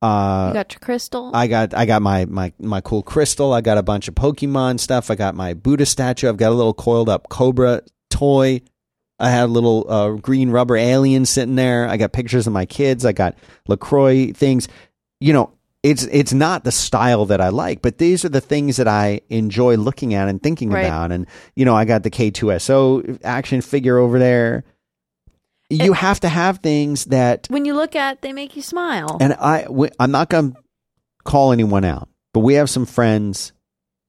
Uh, 0.00 0.50
you 0.50 0.54
got 0.54 0.72
your 0.72 0.78
crystal. 0.78 1.32
I 1.34 1.48
got 1.48 1.74
I 1.74 1.86
got 1.86 2.02
my 2.02 2.24
my 2.26 2.52
my 2.60 2.80
cool 2.80 3.02
crystal. 3.02 3.52
I 3.52 3.62
got 3.62 3.78
a 3.78 3.82
bunch 3.82 4.06
of 4.06 4.14
Pokemon 4.14 4.78
stuff. 4.78 5.10
I 5.10 5.16
got 5.16 5.34
my 5.34 5.54
Buddha 5.54 5.86
statue. 5.86 6.28
I've 6.28 6.36
got 6.36 6.52
a 6.52 6.54
little 6.54 6.72
coiled 6.72 7.08
up 7.08 7.28
cobra 7.28 7.82
toy. 8.10 8.60
I 9.18 9.30
had 9.30 9.46
a 9.46 9.46
little 9.48 9.90
uh, 9.90 10.10
green 10.12 10.50
rubber 10.50 10.76
alien 10.76 11.26
sitting 11.26 11.56
there. 11.56 11.88
I 11.88 11.96
got 11.96 12.12
pictures 12.12 12.46
of 12.46 12.52
my 12.52 12.64
kids. 12.64 13.04
I 13.04 13.10
got 13.10 13.36
Lacroix 13.66 14.30
things. 14.32 14.68
You 15.18 15.32
know, 15.32 15.52
it's 15.82 16.04
it's 16.04 16.32
not 16.32 16.64
the 16.64 16.72
style 16.72 17.24
that 17.26 17.40
I 17.40 17.48
like, 17.48 17.80
but 17.82 17.98
these 17.98 18.24
are 18.24 18.28
the 18.28 18.40
things 18.40 18.76
that 18.76 18.88
I 18.88 19.20
enjoy 19.30 19.76
looking 19.76 20.12
at 20.14 20.28
and 20.28 20.42
thinking 20.42 20.70
Right. 20.70 20.84
about. 20.84 21.10
And 21.12 21.26
you 21.56 21.64
know, 21.64 21.74
I 21.74 21.84
got 21.86 22.02
the 22.02 22.10
K2SO 22.10 23.20
action 23.24 23.60
figure 23.62 23.96
over 23.98 24.18
there. 24.18 24.64
You 25.70 25.92
It- 25.92 25.96
have 25.98 26.20
to 26.20 26.28
have 26.28 26.58
things 26.58 27.06
that 27.06 27.46
when 27.48 27.64
you 27.64 27.74
look 27.74 27.96
at 27.96 28.20
they 28.22 28.32
make 28.32 28.56
you 28.56 28.62
smile. 28.62 29.16
and 29.20 29.32
I, 29.34 29.66
I'm 29.98 30.10
not 30.10 30.28
going 30.28 30.52
to 30.52 30.58
call 31.24 31.52
anyone 31.52 31.84
out, 31.84 32.08
but 32.34 32.40
we 32.40 32.54
have 32.54 32.68
some 32.68 32.86
friends 32.86 33.52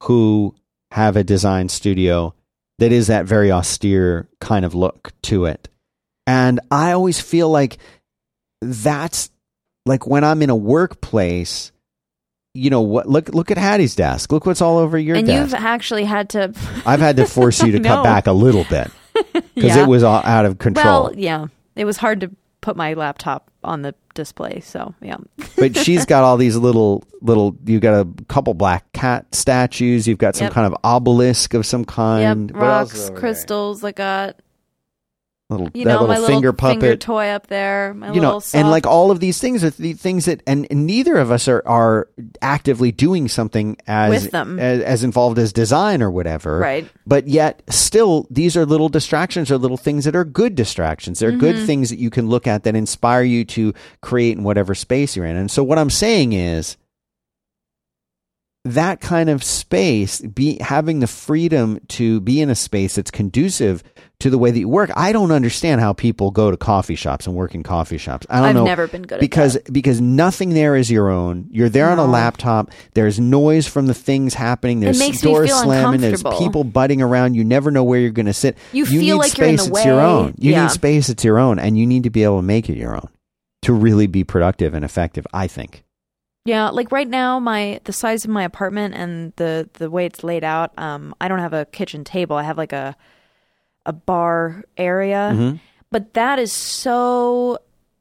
who 0.03 0.55
have 0.91 1.15
a 1.15 1.23
design 1.23 1.69
studio 1.69 2.33
that 2.79 2.91
is 2.91 3.07
that 3.07 3.25
very 3.25 3.51
austere 3.51 4.27
kind 4.41 4.65
of 4.65 4.73
look 4.75 5.13
to 5.21 5.45
it. 5.45 5.69
And 6.27 6.59
I 6.71 6.91
always 6.93 7.19
feel 7.21 7.49
like 7.49 7.77
that's 8.61 9.29
like 9.85 10.05
when 10.07 10.23
I'm 10.23 10.41
in 10.41 10.49
a 10.49 10.55
workplace, 10.55 11.71
you 12.53 12.69
know 12.69 12.81
what 12.81 13.07
look 13.07 13.29
look 13.29 13.51
at 13.51 13.57
Hattie's 13.57 13.95
desk. 13.95 14.31
Look 14.31 14.45
what's 14.45 14.61
all 14.61 14.77
over 14.77 14.97
your 14.97 15.15
and 15.15 15.25
desk. 15.27 15.51
you've 15.53 15.53
actually 15.53 16.03
had 16.05 16.29
to 16.31 16.53
I've 16.85 16.99
had 16.99 17.15
to 17.17 17.25
force 17.25 17.61
you 17.63 17.71
to 17.73 17.79
I 17.79 17.81
cut 17.95 18.03
back 18.03 18.27
a 18.27 18.33
little 18.33 18.65
bit 18.65 18.91
because 19.33 19.75
Yeah. 19.75 19.83
it 19.83 19.87
was 19.87 20.03
all 20.03 20.21
out 20.23 20.45
of 20.45 20.57
control. 20.59 21.03
Well, 21.05 21.15
yeah. 21.15 21.47
It 21.75 21.85
was 21.85 21.97
hard 21.97 22.21
to 22.21 22.31
put 22.59 22.75
my 22.75 22.93
laptop 22.93 23.49
on 23.63 23.81
the 23.81 23.95
display, 24.13 24.59
so 24.59 24.93
yeah. 25.01 25.15
but 25.55 25.75
she's 25.77 26.05
got 26.05 26.23
all 26.23 26.35
these 26.35 26.57
little 26.57 27.03
little 27.21 27.55
you've 27.65 27.81
got 27.81 28.01
a 28.01 28.23
couple 28.27 28.53
black 28.53 28.91
cat 28.91 29.33
statues 29.33 30.05
you've 30.07 30.17
got 30.17 30.35
some 30.35 30.45
Yep. 30.45 30.53
kind 30.53 30.67
of 30.73 30.77
obelisk 30.83 31.53
of 31.53 31.65
some 31.65 31.85
kind 31.85 32.49
yep, 32.49 32.55
What 32.57 32.61
rocks, 32.67 33.09
over 33.09 33.17
crystals. 33.19 33.83
I 33.83 33.91
got 33.93 34.35
there? 34.35 34.43
Little 35.51 35.69
you 35.73 35.83
that 35.85 35.93
know 35.93 36.01
little 36.01 36.07
my 36.07 36.15
finger 36.27 36.47
little 36.49 36.53
puppet 36.53 36.81
finger 36.81 36.95
toy 36.95 37.27
up 37.27 37.47
there. 37.47 37.93
My 37.93 38.11
you 38.13 38.21
know 38.21 38.41
and 38.53 38.69
like 38.71 38.87
all 38.87 39.11
of 39.11 39.19
these 39.19 39.39
things 39.39 39.63
are 39.63 39.69
the 39.69 39.93
things 39.93 40.25
that 40.25 40.41
and, 40.47 40.65
and 40.71 40.87
neither 40.87 41.17
of 41.17 41.29
us 41.31 41.47
are 41.47 41.61
are 41.67 42.07
actively 42.41 42.91
doing 42.91 43.27
something 43.27 43.77
as 43.87 44.23
With 44.23 44.31
them. 44.31 44.57
as, 44.59 44.81
as 44.81 45.03
involved 45.03 45.37
as 45.37 45.51
design 45.53 46.01
or 46.01 46.09
whatever 46.09 46.57
Right. 46.57 46.89
but 47.05 47.27
yet 47.27 47.61
still 47.69 48.27
these 48.31 48.55
are 48.57 48.65
little 48.65 48.89
distractions 48.89 49.51
or 49.51 49.57
little 49.57 49.77
things 49.77 50.05
that 50.05 50.15
are 50.15 50.25
good 50.25 50.55
distractions 50.55 51.19
they're 51.19 51.31
Mm-hmm. 51.31 51.39
good 51.39 51.65
things 51.65 51.89
that 51.89 51.99
you 51.99 52.09
can 52.09 52.27
look 52.29 52.47
at 52.47 52.63
that 52.63 52.75
inspire 52.75 53.23
you 53.23 53.45
to 53.45 53.73
create 54.01 54.37
in 54.37 54.43
whatever 54.43 54.73
space 54.73 55.15
you're 55.15 55.25
in 55.25 55.35
and 55.35 55.51
so 55.51 55.63
what 55.63 55.77
i'm 55.77 55.89
saying 55.89 56.33
is 56.33 56.77
that 58.63 59.01
kind 59.01 59.29
of 59.29 59.43
space 59.43 60.21
be 60.21 60.57
having 60.61 60.99
the 60.99 61.07
freedom 61.07 61.79
to 61.87 62.21
be 62.21 62.41
in 62.41 62.49
a 62.49 62.55
space 62.55 62.95
that's 62.95 63.09
conducive 63.09 63.83
to 64.21 64.29
the 64.29 64.37
way 64.37 64.49
that 64.51 64.59
you 64.59 64.69
work. 64.69 64.89
I 64.95 65.11
don't 65.11 65.31
understand 65.31 65.81
how 65.81 65.93
people 65.93 66.31
go 66.31 66.49
to 66.51 66.57
coffee 66.57 66.95
shops 66.95 67.27
and 67.27 67.35
work 67.35 67.53
in 67.53 67.63
coffee 67.63 67.97
shops. 67.97 68.25
I 68.29 68.37
don't 68.37 68.45
I've 68.45 68.55
know 68.55 68.63
never 68.65 68.87
been 68.87 69.01
good 69.01 69.15
at 69.15 69.19
because 69.19 69.53
that. 69.53 69.71
because 69.71 69.99
nothing 69.99 70.51
there 70.51 70.75
is 70.75 70.89
your 70.89 71.09
own. 71.09 71.47
You're 71.51 71.69
there 71.69 71.89
on 71.89 71.99
a 71.99 72.05
laptop. 72.05 72.71
There's 72.93 73.19
noise 73.19 73.67
from 73.67 73.87
the 73.87 73.93
things 73.93 74.33
happening. 74.33 74.79
There's 74.79 74.99
doors 75.21 75.53
slamming. 75.53 76.01
There's 76.01 76.23
people 76.23 76.63
butting 76.63 77.01
around. 77.01 77.35
You 77.35 77.43
never 77.43 77.71
know 77.71 77.83
where 77.83 77.99
you're 77.99 78.11
going 78.11 78.25
to 78.27 78.33
sit. 78.33 78.57
You 78.71 78.85
need 78.85 78.99
feel 78.99 79.17
like 79.17 79.31
space 79.31 79.59
It's 79.61 79.69
that's 79.69 79.85
your 79.85 79.99
own. 80.01 80.35
You 80.37 80.51
Yeah. 80.51 80.63
need 80.63 80.71
space 80.71 81.09
It's 81.09 81.23
your 81.23 81.37
own 81.37 81.59
and 81.59 81.77
you 81.77 81.85
need 81.85 82.03
to 82.03 82.09
be 82.09 82.23
able 82.23 82.37
to 82.37 82.43
make 82.43 82.69
it 82.69 82.77
your 82.77 82.95
own 82.95 83.09
to 83.63 83.73
really 83.73 84.07
be 84.07 84.23
productive 84.23 84.73
and 84.73 84.83
effective 84.83 85.25
i 85.33 85.45
think. 85.47 85.83
Yeah, 86.45 86.69
like 86.69 86.91
right 86.91 87.07
now, 87.07 87.39
my 87.39 87.79
the 87.83 87.93
size 87.93 88.25
of 88.25 88.31
my 88.31 88.43
apartment 88.43 88.95
and 88.95 89.31
the 89.35 89.69
the 89.73 89.91
way 89.91 90.07
it's 90.07 90.23
laid 90.23 90.43
out. 90.43 90.71
Um, 90.77 91.13
I 91.21 91.27
don't 91.27 91.37
have 91.37 91.53
a 91.53 91.65
kitchen 91.65 92.03
table. 92.03 92.35
I 92.35 92.41
have 92.41 92.57
like 92.57 92.73
a 92.73 92.95
a 93.85 93.93
bar 93.93 94.63
area, 94.77 95.31
Mhm. 95.33 95.59
but 95.89 96.13
that 96.13 96.39
is 96.39 96.51
so 96.51 97.57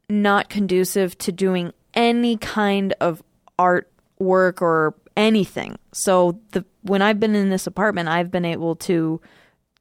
not 0.08 0.48
conducive 0.48 1.16
to 1.18 1.32
doing 1.32 1.72
any 1.94 2.36
kind 2.36 2.94
of 3.00 3.22
art 3.58 3.90
work 4.18 4.60
or 4.60 4.94
anything. 5.16 5.76
So 5.92 6.38
the 6.52 6.64
when 6.82 7.02
I've 7.02 7.20
been 7.20 7.34
in 7.34 7.50
this 7.50 7.66
apartment, 7.66 8.08
I've 8.08 8.30
been 8.30 8.44
able 8.44 8.74
to 8.76 9.20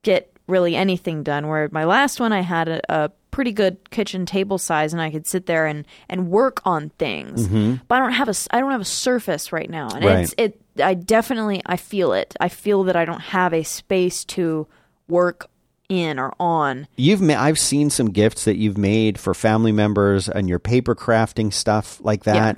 get 0.04 0.32
really 0.48 0.76
anything 0.76 1.24
done. 1.24 1.48
Where 1.48 1.70
my 1.72 1.86
last 1.86 2.20
one, 2.20 2.34
I 2.34 2.42
had 2.42 2.68
a, 2.68 2.82
a 2.90 3.10
pretty 3.32 3.52
good 3.52 3.90
kitchen 3.92 4.26
table 4.26 4.58
size, 4.58 4.92
and 4.94 5.02
I 5.02 5.12
could 5.12 5.28
sit 5.28 5.46
there 5.46 5.66
and 5.66 5.86
and 6.10 6.30
work 6.30 6.62
on 6.66 6.90
things. 6.98 7.48
But 7.88 7.96
I 7.96 8.00
don't 8.00 8.12
have 8.14 8.30
a 8.30 8.34
I 8.52 8.60
don't 8.60 8.72
have 8.72 8.82
a 8.82 8.86
surface 8.86 9.52
right 9.52 9.70
now, 9.70 9.88
and 9.94 10.04
Right. 10.06 10.20
it's 10.20 10.34
it. 10.38 10.62
I 10.84 10.94
definitely 10.94 11.62
I 11.66 11.76
feel 11.78 12.14
it. 12.14 12.36
I 12.40 12.50
feel 12.50 12.84
that 12.86 12.96
I 12.96 13.06
don't 13.06 13.22
have 13.22 13.54
a 13.54 13.64
space 13.64 14.24
to 14.26 14.68
work 15.08 15.48
in 15.90 16.20
or 16.20 16.32
on. 16.40 16.88
You've 16.96 17.22
ma- 17.22 17.42
I've 17.42 17.60
seen 17.60 17.90
some 17.90 18.12
gifts 18.12 18.46
that 18.46 18.58
you've 18.58 18.78
made 18.78 19.20
for 19.20 19.34
family 19.34 19.72
members 19.72 20.30
and 20.30 20.48
your 20.48 20.60
paper 20.60 20.96
crafting 20.96 21.52
stuff 21.52 22.00
like 22.02 22.24
that. 22.24 22.58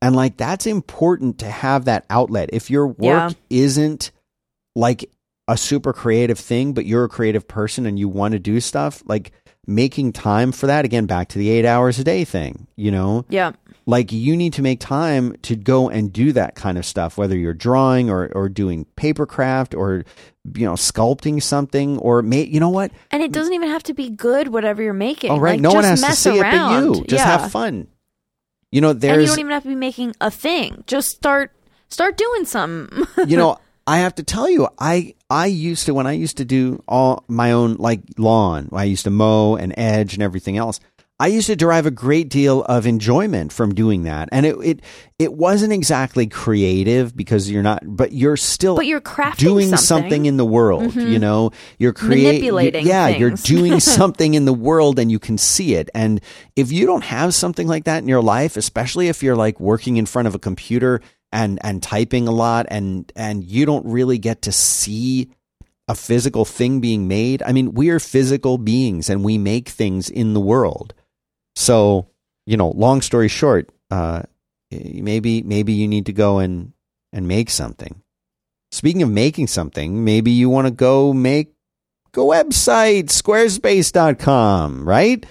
And 0.00 0.14
like 0.14 0.36
that's 0.36 0.66
important 0.66 1.38
to 1.38 1.46
have 1.50 1.86
that 1.86 2.04
outlet. 2.10 2.50
If 2.52 2.70
your 2.70 2.86
work 2.86 2.98
Yeah. 3.00 3.30
isn't 3.50 4.10
like 4.76 5.10
a 5.48 5.56
super 5.56 5.92
creative 5.92 6.38
thing, 6.38 6.72
but 6.72 6.86
you're 6.86 7.04
a 7.04 7.08
creative 7.08 7.48
person 7.48 7.86
and 7.86 7.98
you 7.98 8.08
want 8.08 8.32
to 8.32 8.38
do 8.38 8.60
stuff, 8.60 9.02
like 9.06 9.32
making 9.66 10.12
time 10.12 10.50
for 10.52 10.66
that 10.66 10.84
again 10.84 11.06
back 11.06 11.28
to 11.28 11.38
the 11.38 11.48
8 11.50 11.64
hours 11.64 11.98
a 11.98 12.04
day 12.04 12.24
thing, 12.24 12.66
you 12.76 12.90
know? 12.90 13.24
Yeah. 13.28 13.52
Like 13.86 14.12
you 14.12 14.36
need 14.36 14.52
to 14.54 14.62
make 14.62 14.80
time 14.80 15.34
to 15.42 15.56
go 15.56 15.88
and 15.88 16.12
do 16.12 16.32
that 16.32 16.54
kind 16.54 16.78
of 16.78 16.86
stuff 16.86 17.18
whether 17.18 17.36
you're 17.36 17.54
drawing 17.54 18.10
or, 18.10 18.30
or 18.34 18.48
doing 18.48 18.84
paper 18.96 19.26
craft 19.26 19.74
or 19.74 20.04
you 20.54 20.64
know 20.66 20.74
sculpting 20.74 21.42
something 21.42 21.98
or 21.98 22.22
may, 22.22 22.44
you 22.44 22.60
know 22.60 22.68
what 22.68 22.90
And 23.10 23.22
it 23.22 23.32
doesn't 23.32 23.52
even 23.54 23.68
have 23.68 23.82
to 23.84 23.94
be 23.94 24.10
good, 24.10 24.48
whatever 24.48 24.82
you're 24.82 24.92
making. 24.92 25.30
all 25.30 25.40
right 25.40 25.52
Like, 25.52 25.60
no 25.60 25.72
one 25.72 25.84
has 25.84 26.00
to 26.00 26.06
mess 26.08 26.18
see 26.18 26.40
around. 26.40 26.84
it 26.84 26.88
but 26.88 26.96
you 26.98 27.04
just 27.04 27.24
yeah. 27.24 27.38
have 27.38 27.50
fun 27.52 27.86
you 28.70 28.80
know 28.80 28.92
there's 28.92 29.14
And 29.14 29.22
you 29.22 29.28
don't 29.28 29.38
even 29.40 29.52
have 29.52 29.62
to 29.64 29.68
be 29.68 29.74
making 29.74 30.14
a 30.20 30.30
thing. 30.30 30.82
Just 30.86 31.08
start 31.10 31.52
start 31.88 32.16
doing 32.16 32.44
something. 32.46 33.04
you 33.28 33.36
know 33.36 33.58
i 33.86 33.98
have 33.98 34.14
to 34.14 34.22
tell 34.22 34.48
you 34.48 34.66
i 34.78 35.12
i 35.28 35.46
used 35.46 35.86
to 35.86 35.92
when 35.92 36.06
i 36.06 36.12
used 36.12 36.36
to 36.36 36.44
do 36.44 36.82
all 36.88 37.24
my 37.28 37.50
own 37.52 37.74
like 37.74 38.00
lawn 38.16 38.68
i 38.72 38.84
used 38.84 39.02
to 39.04 39.10
mow 39.10 39.56
and 39.56 39.74
edge 39.76 40.14
and 40.14 40.22
everything 40.22 40.56
else 40.56 40.78
I 41.22 41.28
used 41.28 41.46
to 41.46 41.54
derive 41.54 41.86
a 41.86 41.92
great 41.92 42.30
deal 42.30 42.62
of 42.64 42.84
enjoyment 42.84 43.52
from 43.52 43.76
doing 43.76 44.02
that, 44.02 44.28
and 44.32 44.44
it 44.44 44.56
it 44.60 44.80
it 45.20 45.32
wasn't 45.32 45.72
exactly 45.72 46.26
creative 46.26 47.16
because 47.16 47.48
you're 47.48 47.62
not, 47.62 47.80
but 47.84 48.10
you're 48.10 48.36
still, 48.36 48.74
But 48.74 48.86
you're 48.86 49.00
crafting 49.00 49.36
doing 49.36 49.68
something. 49.68 49.78
something 49.78 50.26
in 50.26 50.36
the 50.36 50.44
world. 50.44 50.82
Mm-hmm. 50.82 51.12
You 51.12 51.20
know, 51.20 51.52
you're 51.78 51.92
creating, 51.92 52.24
Manipulating 52.24 52.86
Yeah, 52.88 53.06
you're 53.06 53.30
doing 53.30 53.78
something 53.98 54.34
in 54.34 54.46
the 54.46 54.52
world, 54.52 54.98
and 54.98 55.12
you 55.12 55.20
can 55.20 55.38
see 55.38 55.76
it. 55.76 55.90
And 55.94 56.20
if 56.56 56.72
you 56.72 56.86
don't 56.86 57.04
have 57.04 57.34
something 57.34 57.68
like 57.68 57.84
that 57.84 58.02
in 58.02 58.08
your 58.08 58.20
life, 58.20 58.56
especially 58.56 59.06
if 59.06 59.22
you're 59.22 59.36
like 59.36 59.60
working 59.60 59.98
in 59.98 60.06
front 60.06 60.26
of 60.26 60.34
a 60.34 60.40
computer 60.40 61.02
and 61.30 61.60
and 61.62 61.84
typing 61.84 62.26
a 62.26 62.32
lot, 62.32 62.66
and 62.68 63.12
and 63.14 63.44
you 63.44 63.64
don't 63.64 63.86
really 63.86 64.18
get 64.18 64.42
to 64.42 64.50
see 64.50 65.30
a 65.86 65.94
physical 65.94 66.44
thing 66.44 66.80
being 66.80 67.06
made. 67.06 67.44
I 67.44 67.52
mean, 67.52 67.74
we 67.74 67.90
are 67.90 68.00
physical 68.00 68.58
beings 68.58 69.08
and 69.08 69.22
we 69.22 69.38
make 69.38 69.68
things 69.68 70.10
in 70.10 70.34
the 70.34 70.40
world. 70.40 70.94
So, 71.54 72.08
you 72.46 72.56
know, 72.56 72.70
long 72.70 73.02
story 73.02 73.28
short, 73.28 73.70
uh, 73.90 74.22
maybe 74.70 75.42
maybe 75.42 75.72
you 75.72 75.88
need 75.88 76.06
to 76.06 76.12
go 76.12 76.38
and 76.38 76.72
and 77.12 77.28
make 77.28 77.50
something. 77.50 78.02
Speaking 78.70 79.02
of 79.02 79.10
making 79.10 79.48
something, 79.48 80.04
maybe 80.04 80.30
you 80.30 80.48
want 80.48 80.66
to 80.66 80.72
go 80.72 81.12
make 81.12 81.52
a 82.14 82.20
website, 82.20 83.04
squarespace.com, 83.04 84.88
right? 84.88 85.24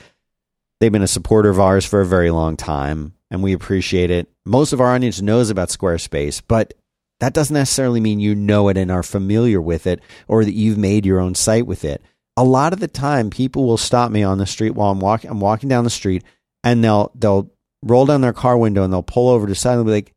They've 0.79 0.91
been 0.91 1.01
a 1.01 1.07
supporter 1.07 1.49
of 1.49 1.59
ours 1.59 1.85
for 1.85 2.01
a 2.01 2.05
very 2.05 2.31
long 2.31 2.57
time, 2.57 3.13
and 3.29 3.43
we 3.43 3.53
appreciate 3.53 4.09
it. 4.11 4.29
Most 4.45 4.73
of 4.73 4.81
our 4.81 4.93
audience 4.93 5.21
knows 5.21 5.49
about 5.49 5.69
Squarespace, 5.69 6.41
but 6.47 6.73
that 7.19 7.33
doesn't 7.33 7.53
necessarily 7.53 7.99
mean 7.99 8.19
you 8.19 8.33
know 8.33 8.67
it 8.69 8.77
and 8.77 8.91
are 8.91 9.03
familiar 9.03 9.61
with 9.61 9.85
it 9.85 10.01
or 10.27 10.43
that 10.43 10.55
you've 10.55 10.79
made 10.79 11.05
your 11.05 11.19
own 11.19 11.35
site 11.35 11.67
with 11.67 11.85
it. 11.85 12.01
A 12.41 12.43
lot 12.43 12.73
of 12.73 12.79
the 12.79 12.87
time 12.87 13.29
people 13.29 13.65
will 13.65 13.77
stop 13.77 14.09
me 14.09 14.23
on 14.23 14.39
the 14.39 14.47
street 14.47 14.71
while 14.71 14.89
I'm 14.89 14.99
walking 14.99 15.29
I'm 15.29 15.39
walking 15.39 15.69
down 15.69 15.83
the 15.83 15.91
street 15.91 16.23
and 16.63 16.83
they'll 16.83 17.11
they'll 17.13 17.51
roll 17.83 18.07
down 18.07 18.21
their 18.21 18.33
car 18.33 18.57
window 18.57 18.83
and 18.83 18.91
they'll 18.91 19.03
pull 19.03 19.29
over 19.29 19.45
to 19.45 19.51
the 19.51 19.55
side 19.55 19.77
and 19.77 19.85
be 19.85 19.91
like, 19.91 20.11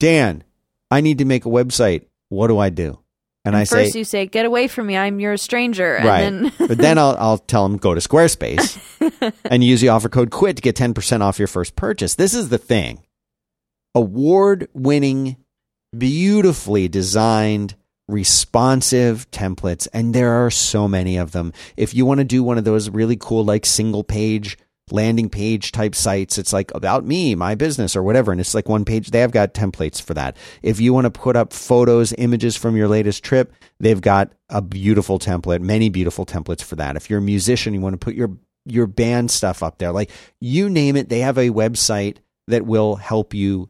"Dan, 0.00 0.42
I 0.90 1.00
need 1.00 1.18
to 1.18 1.24
make 1.24 1.46
a 1.46 1.48
website. 1.48 2.06
What 2.28 2.48
do 2.48 2.58
I 2.58 2.70
do?" 2.70 2.98
And, 3.44 3.56
I 3.56 3.62
say, 3.62 3.84
First, 3.84 3.94
you 3.94 4.02
say, 4.02 4.26
"Get 4.26 4.46
away 4.46 4.66
from 4.66 4.88
me! 4.88 4.96
I'm 4.96 5.20
your 5.20 5.36
stranger." 5.36 5.94
And 5.94 6.06
right. 6.06 6.20
then 6.22 6.52
but 6.68 6.78
then 6.78 6.98
I'll 6.98 7.16
I'll 7.18 7.38
tell 7.38 7.68
them 7.68 7.76
go 7.76 7.94
to 7.94 8.00
Squarespace 8.00 9.32
and 9.44 9.62
use 9.62 9.80
the 9.80 9.90
offer 9.90 10.08
code 10.08 10.30
QUIT 10.30 10.56
to 10.56 10.62
get 10.62 10.74
10% 10.74 11.20
off 11.20 11.38
your 11.38 11.48
first 11.48 11.76
purchase. 11.76 12.16
This 12.16 12.34
is 12.34 12.48
the 12.48 12.58
thing. 12.58 13.02
Award-winning, 13.94 15.36
beautifully 15.96 16.88
designed, 16.88 17.76
responsive 18.10 19.30
templates 19.30 19.88
and 19.92 20.14
there 20.14 20.32
are 20.44 20.50
so 20.50 20.88
many 20.88 21.16
of 21.16 21.32
them. 21.32 21.52
If 21.76 21.94
you 21.94 22.04
want 22.06 22.18
to 22.18 22.24
do 22.24 22.42
one 22.42 22.58
of 22.58 22.64
those 22.64 22.90
really 22.90 23.16
cool 23.18 23.44
like 23.44 23.66
single 23.66 24.04
page 24.04 24.58
landing 24.90 25.30
page 25.30 25.70
type 25.72 25.94
sites, 25.94 26.36
it's 26.36 26.52
like 26.52 26.74
about 26.74 27.04
me, 27.04 27.34
my 27.34 27.54
business 27.54 27.94
or 27.94 28.02
whatever 28.02 28.32
and 28.32 28.40
it's 28.40 28.54
like 28.54 28.68
one 28.68 28.84
page 28.84 29.10
they 29.10 29.20
have 29.20 29.32
got 29.32 29.54
templates 29.54 30.02
for 30.02 30.14
that. 30.14 30.36
If 30.62 30.80
you 30.80 30.92
want 30.92 31.04
to 31.04 31.10
put 31.10 31.36
up 31.36 31.52
photos, 31.52 32.12
images 32.18 32.56
from 32.56 32.76
your 32.76 32.88
latest 32.88 33.22
trip, 33.22 33.52
they've 33.78 34.00
got 34.00 34.32
a 34.48 34.60
beautiful 34.60 35.18
template, 35.18 35.60
many 35.60 35.88
beautiful 35.88 36.26
templates 36.26 36.62
for 36.62 36.76
that. 36.76 36.96
If 36.96 37.08
you're 37.08 37.20
a 37.20 37.22
musician, 37.22 37.74
you 37.74 37.80
want 37.80 37.94
to 37.94 38.04
put 38.04 38.14
your 38.14 38.36
your 38.66 38.86
band 38.86 39.30
stuff 39.30 39.62
up 39.62 39.78
there. 39.78 39.92
Like 39.92 40.10
you 40.40 40.68
name 40.68 40.96
it, 40.96 41.08
they 41.08 41.20
have 41.20 41.38
a 41.38 41.50
website 41.50 42.18
that 42.48 42.66
will 42.66 42.96
help 42.96 43.32
you 43.32 43.68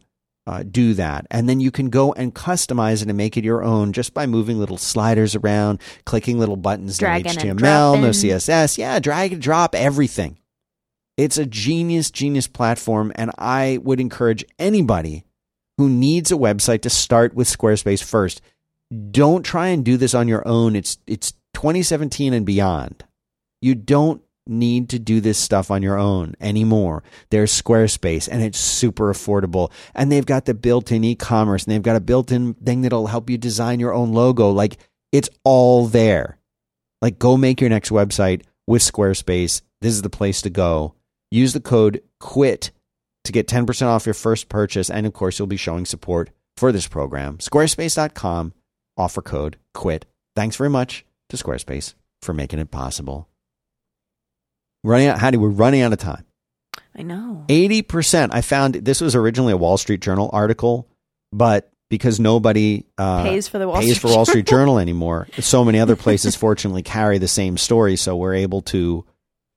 uh, 0.50 0.64
do 0.68 0.94
that. 0.94 1.28
And 1.30 1.48
then 1.48 1.60
you 1.60 1.70
can 1.70 1.90
go 1.90 2.12
and 2.12 2.34
customize 2.34 3.02
it 3.02 3.08
and 3.08 3.16
make 3.16 3.36
it 3.36 3.44
your 3.44 3.62
own 3.62 3.92
just 3.92 4.12
by 4.12 4.26
moving 4.26 4.58
little 4.58 4.78
sliders 4.78 5.36
around, 5.36 5.80
clicking 6.04 6.40
little 6.40 6.56
buttons, 6.56 6.98
Drag 6.98 7.24
no 7.24 7.30
HTML, 7.30 8.00
no. 8.00 8.10
CSS. 8.10 8.76
Yeah, 8.76 8.98
drag 8.98 9.32
and 9.32 9.40
drop 9.40 9.76
everything. 9.76 10.38
It's 11.16 11.38
a 11.38 11.46
genius, 11.46 12.10
genius 12.10 12.48
platform. 12.48 13.12
And 13.14 13.30
I 13.38 13.78
would 13.84 14.00
encourage 14.00 14.44
anybody 14.58 15.24
who 15.78 15.88
needs 15.88 16.32
a 16.32 16.36
website 16.36 16.82
to 16.82 16.90
start 16.90 17.32
with 17.32 17.46
Squarespace 17.46 18.02
first. 18.02 18.40
Don't 19.12 19.44
try 19.44 19.68
and 19.68 19.84
do 19.84 19.96
this 19.96 20.14
on 20.14 20.26
your 20.26 20.46
own. 20.48 20.74
It's 20.74 20.98
it's 21.06 21.32
2017 21.54 22.34
and 22.34 22.44
beyond. 22.44 23.04
You 23.62 23.76
don't 23.76 24.20
need 24.50 24.88
to 24.90 24.98
do 24.98 25.20
this 25.20 25.38
stuff 25.38 25.70
on 25.70 25.82
your 25.82 25.98
own 25.98 26.34
anymore. 26.40 27.02
There's 27.30 27.60
Squarespace 27.60 28.28
and 28.30 28.42
it's 28.42 28.58
super 28.58 29.12
affordable. 29.12 29.70
And 29.94 30.10
they've 30.10 30.26
got 30.26 30.44
the 30.44 30.54
built-in 30.54 31.04
e-commerce 31.04 31.64
and 31.64 31.72
they've 31.72 31.82
got 31.82 31.96
a 31.96 32.00
built-in 32.00 32.54
thing 32.54 32.82
that'll 32.82 33.06
help 33.06 33.30
you 33.30 33.38
design 33.38 33.80
your 33.80 33.94
own 33.94 34.12
logo. 34.12 34.50
Like 34.50 34.78
it's 35.12 35.30
all 35.44 35.86
there. 35.86 36.38
Like 37.00 37.18
go 37.18 37.36
make 37.36 37.60
your 37.60 37.70
next 37.70 37.90
website 37.90 38.42
with 38.66 38.82
Squarespace. 38.82 39.62
This 39.80 39.94
is 39.94 40.02
the 40.02 40.10
place 40.10 40.42
to 40.42 40.50
go. 40.50 40.94
Use 41.30 41.52
the 41.52 41.60
code 41.60 42.02
QUIT 42.20 42.70
to 43.24 43.32
get 43.32 43.46
10% 43.48 43.86
off 43.86 44.06
your 44.06 44.14
first 44.14 44.48
purchase. 44.48 44.90
And 44.90 45.06
of 45.06 45.12
course, 45.12 45.38
you'll 45.38 45.48
be 45.48 45.56
showing 45.56 45.86
support 45.86 46.30
for 46.56 46.72
this 46.72 46.88
program. 46.88 47.38
Squarespace.com, 47.38 48.52
offer 48.96 49.22
code 49.22 49.56
QUIT. 49.74 50.04
Thanks 50.36 50.56
very 50.56 50.70
much 50.70 51.04
to 51.30 51.36
Squarespace 51.36 51.94
for 52.20 52.34
making 52.34 52.58
it 52.58 52.70
possible. 52.70 53.29
Running 54.82 55.08
out, 55.08 55.18
Hattie, 55.18 55.36
we're 55.36 55.48
running 55.48 55.82
out 55.82 55.92
of 55.92 55.98
time. 55.98 56.24
I 56.96 57.02
know. 57.02 57.44
80%. 57.48 58.30
I 58.32 58.40
found 58.40 58.74
this 58.74 59.00
was 59.00 59.14
originally 59.14 59.52
a 59.52 59.56
Wall 59.56 59.76
Street 59.78 60.00
Journal 60.00 60.30
article, 60.32 60.88
but 61.32 61.70
because 61.88 62.20
nobody 62.20 62.84
uh, 62.98 63.24
Pays 63.24 63.48
for 63.48 63.58
the 63.58 63.68
Wall 63.68 63.80
pays 63.80 63.96
Street 63.96 64.10
for 64.10 64.16
Wall 64.16 64.24
Street 64.24 64.46
Journal 64.46 64.78
anymore, 64.78 65.28
so 65.38 65.64
many 65.64 65.80
other 65.80 65.96
places 66.04 66.36
fortunately 66.36 66.82
carry 66.82 67.18
the 67.18 67.28
same 67.28 67.56
story, 67.56 67.96
so 67.96 68.16
we're 68.16 68.34
able 68.34 68.62
to 68.62 69.04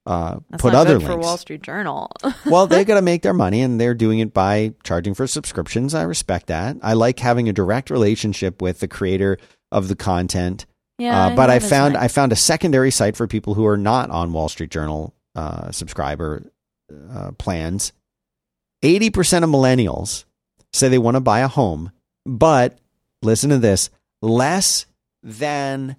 uh, 0.06 0.40
put 0.58 0.74
other 0.74 0.98
good 0.98 1.06
for 1.06 1.14
links. 1.14 1.26
Wall 1.26 1.38
Street 1.38 1.62
Journal. 1.62 2.12
well, 2.46 2.68
they 2.68 2.84
got 2.84 2.96
to 2.96 3.02
make 3.02 3.22
their 3.22 3.34
money, 3.34 3.62
and 3.62 3.80
they're 3.80 3.94
doing 3.94 4.20
it 4.20 4.34
by 4.34 4.74
charging 4.84 5.14
for 5.14 5.28
subscriptions. 5.28 5.94
I 5.96 6.04
respect 6.04 6.48
that. 6.48 6.78
I 6.82 6.94
like 6.94 7.20
having 7.20 7.48
a 7.48 7.54
direct 7.54 7.90
relationship 7.90 8.62
with 8.62 8.80
the 8.80 8.88
creator 8.88 9.38
of 9.72 9.88
the 9.88 9.96
content. 9.96 10.66
Yeah, 10.98 11.28
uh, 11.28 11.36
but 11.36 11.50
I 11.50 11.60
found. 11.60 11.98
I 11.98 12.08
found 12.08 12.32
a 12.32 12.36
secondary 12.36 12.92
site 12.92 13.16
for 13.16 13.28
people 13.28 13.54
who 13.54 13.66
are 13.66 13.78
not 13.78 14.10
on 14.10 14.34
Wall 14.34 14.50
Street 14.50 14.70
Journal 14.72 15.14
uh, 15.36 15.72
subscriber 15.72 16.44
uh, 17.12 17.32
plans. 17.38 17.94
Eighty 18.82 19.10
percent 19.10 19.44
of 19.46 19.50
millennials 19.52 20.26
say 20.72 20.90
they 20.90 20.98
want 20.98 21.16
to 21.16 21.22
buy 21.22 21.40
a 21.40 21.48
home, 21.48 21.92
but 22.26 22.78
listen 23.22 23.50
to 23.50 23.58
this: 23.60 23.90
less 24.22 24.86
than 25.24 25.96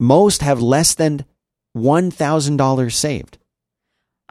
most 0.00 0.42
have 0.42 0.60
less 0.60 0.94
than 0.94 1.24
one 1.72 2.10
thousand 2.10 2.56
dollars 2.56 2.96
saved. 2.96 3.38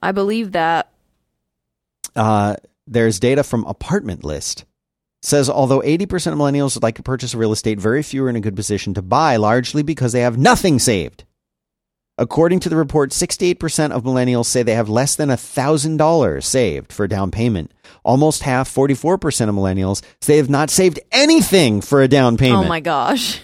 I 0.01 0.11
believe 0.11 0.51
that. 0.51 0.91
uh, 2.15 2.55
there's 2.87 3.19
data 3.19 3.43
from 3.43 3.63
Apartment 3.65 4.23
List 4.23 4.65
says 5.25 5.49
although 5.49 5.81
80% 5.81 6.33
of 6.33 6.37
millennials 6.37 6.75
would 6.75 6.83
like 6.83 6.95
to 6.95 7.03
purchase 7.03 7.35
real 7.35 7.51
estate, 7.51 7.79
very 7.79 8.03
few 8.03 8.23
are 8.25 8.29
in 8.29 8.35
a 8.35 8.41
good 8.41 8.55
position 8.55 8.93
to 8.93 9.01
buy, 9.01 9.37
largely 9.37 9.83
because 9.83 10.11
they 10.11 10.21
have 10.21 10.37
nothing 10.37 10.79
saved. 10.79 11.23
According 12.17 12.61
to 12.61 12.69
the 12.69 12.77
report, 12.77 13.09
68% 13.09 13.91
of 13.91 14.03
millennials 14.03 14.45
say 14.45 14.63
they 14.63 14.75
have 14.75 14.87
less 14.87 15.15
than 15.15 15.27
$1,000 15.29 16.43
saved 16.43 16.93
for 16.93 17.03
a 17.03 17.09
down 17.09 17.29
payment. 17.29 17.71
Almost 18.05 18.43
half, 18.43 18.73
44% 18.73 19.49
of 19.49 19.55
millennials, 19.55 20.01
say 20.21 20.33
they 20.33 20.37
have 20.37 20.49
not 20.49 20.69
saved 20.69 20.99
anything 21.11 21.81
for 21.81 22.01
a 22.01 22.07
down 22.07 22.35
oh 22.35 22.37
payment. 22.37 22.65
Oh 22.65 22.69
my 22.69 22.79
gosh. 22.79 23.41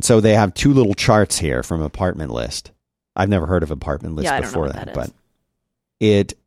So 0.00 0.20
they 0.20 0.34
have 0.34 0.54
two 0.54 0.72
little 0.72 0.94
charts 0.94 1.38
here 1.38 1.64
from 1.64 1.82
Apartment 1.82 2.30
List. 2.30 2.70
I've 3.16 3.28
never 3.28 3.46
heard 3.46 3.64
of 3.64 3.72
Apartment 3.72 4.14
List 4.14 4.26
Yeah, 4.26 4.34
I 4.34 4.40
don't 4.40 4.44
know 4.44 4.48
before 4.50 4.68
that, 4.68 4.86
that 4.86 4.94
but 4.94 5.10
it 5.98 6.38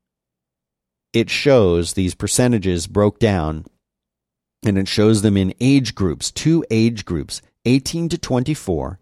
it 1.13 1.29
shows 1.29 1.93
these 1.93 2.15
percentages 2.15 2.87
broke 2.87 3.19
down 3.19 3.65
and 4.63 4.77
it 4.77 4.87
shows 4.87 5.21
them 5.21 5.37
in 5.37 5.53
age 5.59 5.95
groups, 5.95 6.31
two 6.31 6.63
age 6.69 7.05
groups, 7.05 7.41
18 7.65 8.09
to 8.09 8.17
24 8.17 8.99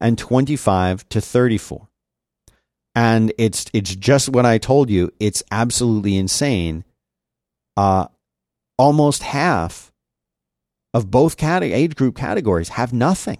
and 0.00 0.18
25 0.18 1.08
to 1.08 1.20
34. 1.20 1.88
And 2.94 3.32
it's 3.38 3.66
it's 3.72 3.94
just 3.96 4.28
what 4.28 4.44
I 4.44 4.58
told 4.58 4.90
you, 4.90 5.12
it's 5.18 5.42
absolutely 5.50 6.16
insane. 6.16 6.84
Uh 7.76 8.06
almost 8.78 9.22
half 9.22 9.92
of 10.94 11.10
both 11.10 11.36
cate- 11.36 11.62
age 11.62 11.94
group 11.94 12.16
categories 12.16 12.70
have 12.70 12.92
nothing 12.92 13.38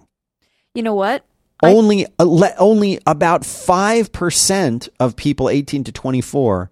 You 0.73 0.83
know 0.83 0.95
what? 0.95 1.25
Only 1.61 2.05
uh, 2.19 2.25
le- 2.25 2.55
only 2.57 2.99
about 3.07 3.43
5% 3.43 4.89
of 4.99 5.15
people 5.15 5.49
18 5.49 5.83
to 5.85 5.91
24 5.91 6.71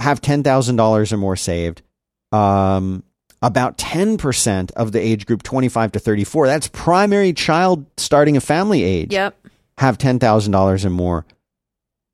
have 0.00 0.20
$10,000 0.20 1.12
or 1.12 1.16
more 1.16 1.36
saved. 1.36 1.82
Um, 2.32 3.02
about 3.42 3.78
10% 3.78 4.72
of 4.72 4.92
the 4.92 5.00
age 5.00 5.26
group 5.26 5.42
25 5.42 5.92
to 5.92 5.98
34, 5.98 6.46
that's 6.46 6.68
primary 6.68 7.32
child 7.32 7.86
starting 7.96 8.36
a 8.36 8.40
family 8.40 8.82
age, 8.82 9.12
Yep. 9.12 9.36
have 9.78 9.98
$10,000 9.98 10.84
or 10.84 10.90
more. 10.90 11.26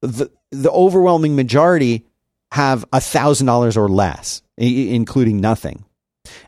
The, 0.03 0.31
the 0.51 0.71
overwhelming 0.71 1.37
majority 1.37 2.05
have 2.53 2.85
$1,000 2.93 3.77
or 3.77 3.89
less, 3.89 4.43
i- 4.61 4.65
including 4.65 5.41
nothing. 5.41 5.85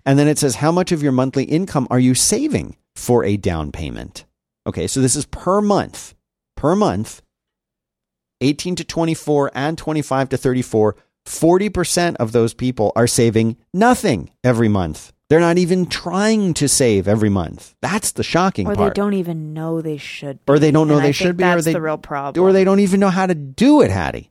And 0.04 0.18
then 0.18 0.28
it 0.28 0.38
says, 0.38 0.56
how 0.56 0.70
much 0.72 0.92
of 0.92 1.02
your 1.02 1.12
monthly 1.12 1.44
income 1.44 1.86
are 1.90 2.00
you 2.00 2.14
saving 2.14 2.76
for 2.96 3.24
a 3.24 3.36
down 3.36 3.72
payment? 3.72 4.24
Okay, 4.66 4.86
so 4.86 5.00
this 5.00 5.16
is 5.16 5.24
per 5.26 5.60
month. 5.60 6.14
Per 6.56 6.74
month. 6.76 7.22
18 8.40 8.76
to 8.76 8.84
24 8.84 9.50
and 9.54 9.78
25 9.78 10.28
to 10.30 10.36
34, 10.36 10.96
40% 11.26 12.16
of 12.16 12.32
those 12.32 12.54
people 12.54 12.92
are 12.96 13.06
saving 13.06 13.56
nothing 13.72 14.30
every 14.42 14.68
month. 14.68 15.12
They're 15.30 15.40
not 15.40 15.56
even 15.58 15.86
trying 15.86 16.52
to 16.54 16.68
save 16.68 17.08
every 17.08 17.30
month. 17.30 17.74
That's 17.80 18.12
the 18.12 18.22
shocking 18.22 18.66
or 18.66 18.74
part. 18.74 18.86
Or 18.86 18.90
they 18.90 18.94
don't 18.94 19.14
even 19.14 19.54
know 19.54 19.80
they 19.80 19.96
should. 19.96 20.38
or 20.46 20.58
they 20.58 20.70
don't 20.70 20.86
know 20.86 20.94
And 20.94 21.02
I 21.02 21.06
they 21.06 21.12
think 21.12 21.16
should 21.28 21.36
be, 21.38 21.44
or 21.44 21.54
That's 21.54 21.64
they 21.64 21.72
the 21.72 21.80
real 21.80 21.96
problem. 21.98 22.44
or 22.44 22.52
they 22.52 22.62
don't 22.64 22.80
even 22.80 23.00
know 23.00 23.08
how 23.08 23.26
to 23.26 23.34
do 23.34 23.80
it, 23.80 23.90
Hattie. 23.90 24.30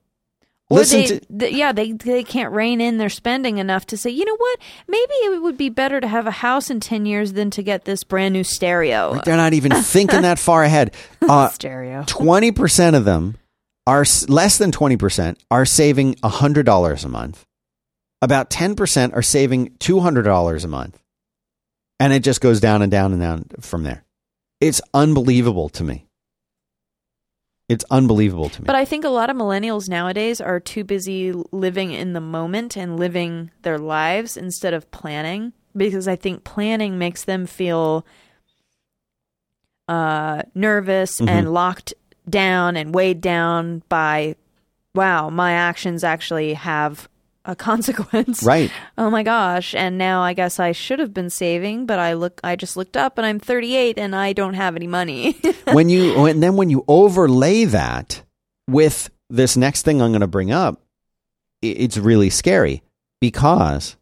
Or 0.70 0.78
Listen 0.78 1.00
they, 1.02 1.06
to 1.08 1.20
th- 1.40 1.54
yeah, 1.54 1.72
they 1.74 1.92
they 1.92 2.24
can't 2.24 2.54
rein 2.54 2.80
in 2.80 2.98
their 2.98 3.10
spending 3.10 3.58
enough 3.58 3.86
to 3.88 3.98
say, 3.98 4.12
you 4.12 4.24
know 4.24 4.36
what? 4.38 4.60
Maybe 4.88 5.14
it 5.26 5.42
would 5.42 5.58
be 5.58 5.70
better 5.70 6.00
to 6.00 6.08
have 6.08 6.26
a 6.26 6.32
house 6.32 6.70
in 6.70 6.80
ten 6.80 7.06
years 7.06 7.34
than 7.34 7.50
to 7.52 7.64
get 7.64 7.84
this 7.86 8.04
brand 8.04 8.34
new 8.34 8.44
stereo. 8.46 9.20
they're 9.26 9.36
not 9.36 9.54
even 9.54 9.72
thinking 9.74 10.22
that 10.22 10.40
far 10.40 10.64
ahead. 10.64 10.96
Uh, 11.28 11.48
stereo. 11.50 12.02
20% 12.04 12.96
of 12.96 13.06
them 13.06 13.38
are 13.86 14.06
less 14.28 14.58
than 14.58 14.72
20% 14.72 15.38
are 15.52 15.66
saving 15.66 16.16
$100 16.16 17.06
a 17.06 17.10
month. 17.10 17.46
About 18.22 18.50
10% 18.50 19.14
are 19.14 19.22
saving 19.22 19.72
$200 19.80 20.64
a 20.64 20.68
month. 20.68 21.00
And 22.00 22.14
it 22.14 22.24
just 22.24 22.42
goes 22.42 22.60
down 22.60 22.82
and 22.82 22.92
down 22.92 23.12
and 23.12 23.22
down 23.22 23.46
from 23.60 23.84
there. 23.84 24.04
It's 24.62 24.82
unbelievable 24.94 25.70
to 25.70 25.84
me. 25.84 26.08
It's 27.70 27.86
unbelievable 27.90 28.50
to 28.50 28.62
me. 28.62 28.66
But 28.66 28.76
I 28.76 28.86
think 28.86 29.04
a 29.06 29.10
lot 29.10 29.30
of 29.30 29.36
millennials 29.38 29.90
nowadays 29.90 30.40
are 30.42 30.60
too 30.60 30.84
busy 30.84 31.32
living 31.52 31.92
in 31.92 32.14
the 32.14 32.22
moment 32.22 32.76
and 32.78 32.98
living 33.00 33.52
their 33.62 33.78
lives 33.80 34.38
instead 34.38 34.74
of 34.74 34.90
planning 34.92 35.54
because 35.76 36.08
I 36.08 36.16
think 36.16 36.44
planning 36.44 36.98
makes 36.98 37.24
them 37.24 37.46
feel 37.46 38.06
uh, 39.88 40.44
nervous 40.56 41.20
Mm-hmm. 41.20 41.30
and 41.30 41.54
locked 41.54 41.94
down 42.30 42.76
and 42.78 42.94
weighed 42.94 43.22
down 43.22 43.84
by, 43.90 44.36
wow, 44.96 45.30
my 45.30 45.54
actions 45.54 46.04
actually 46.04 46.54
have 46.54 47.10
a 47.46 47.56
consequence. 47.58 48.44
right. 48.44 48.72
Oh 48.98 49.10
my 49.10 49.24
gosh. 49.24 49.76
And 49.76 49.98
now 49.98 50.22
I 50.22 50.34
guess 50.34 50.60
I 50.60 50.72
should 50.72 51.00
have 51.00 51.14
been 51.14 51.30
saving, 51.30 51.86
but 51.86 52.00
I 52.00 52.14
look 52.14 52.40
I 52.44 52.56
just 52.56 52.78
looked 52.78 52.96
up 52.96 53.18
and 53.18 53.26
I'm 53.26 53.40
38 53.40 53.98
and 53.98 54.16
I 54.16 54.34
don't 54.34 54.54
have 54.54 54.76
any 54.76 54.88
money. 54.88 55.34
when 55.72 55.90
you 55.90 56.26
and 56.26 56.42
then 56.42 56.56
when 56.56 56.70
you 56.70 56.86
overlay 56.88 57.66
that 57.66 58.24
with 58.70 59.10
this 59.30 59.58
next 59.58 59.82
thing 59.84 60.02
I'm 60.02 60.12
going 60.12 60.22
to 60.22 60.28
bring 60.28 60.52
up, 60.52 60.82
it's 61.62 61.98
really 61.98 62.30
scary 62.30 62.82
because 63.20 63.98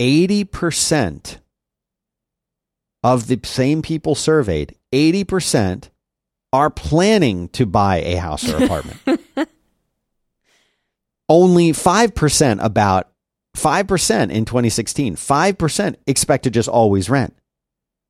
80% 0.00 1.38
of 3.04 3.26
the 3.28 3.38
same 3.44 3.82
people 3.82 4.14
surveyed, 4.14 4.76
80% 4.92 5.90
are 6.52 6.70
planning 6.70 7.48
to 7.50 7.66
buy 7.66 7.98
a 7.98 8.16
house 8.16 8.48
or 8.48 8.62
apartment. 8.62 9.20
Only 11.28 11.72
5% 11.72 12.62
about 12.62 13.10
5% 13.56 14.30
in 14.30 14.44
2016, 14.44 15.16
5% 15.16 15.96
expect 16.06 16.44
to 16.44 16.50
just 16.50 16.68
always 16.68 17.08
rent. 17.08 17.34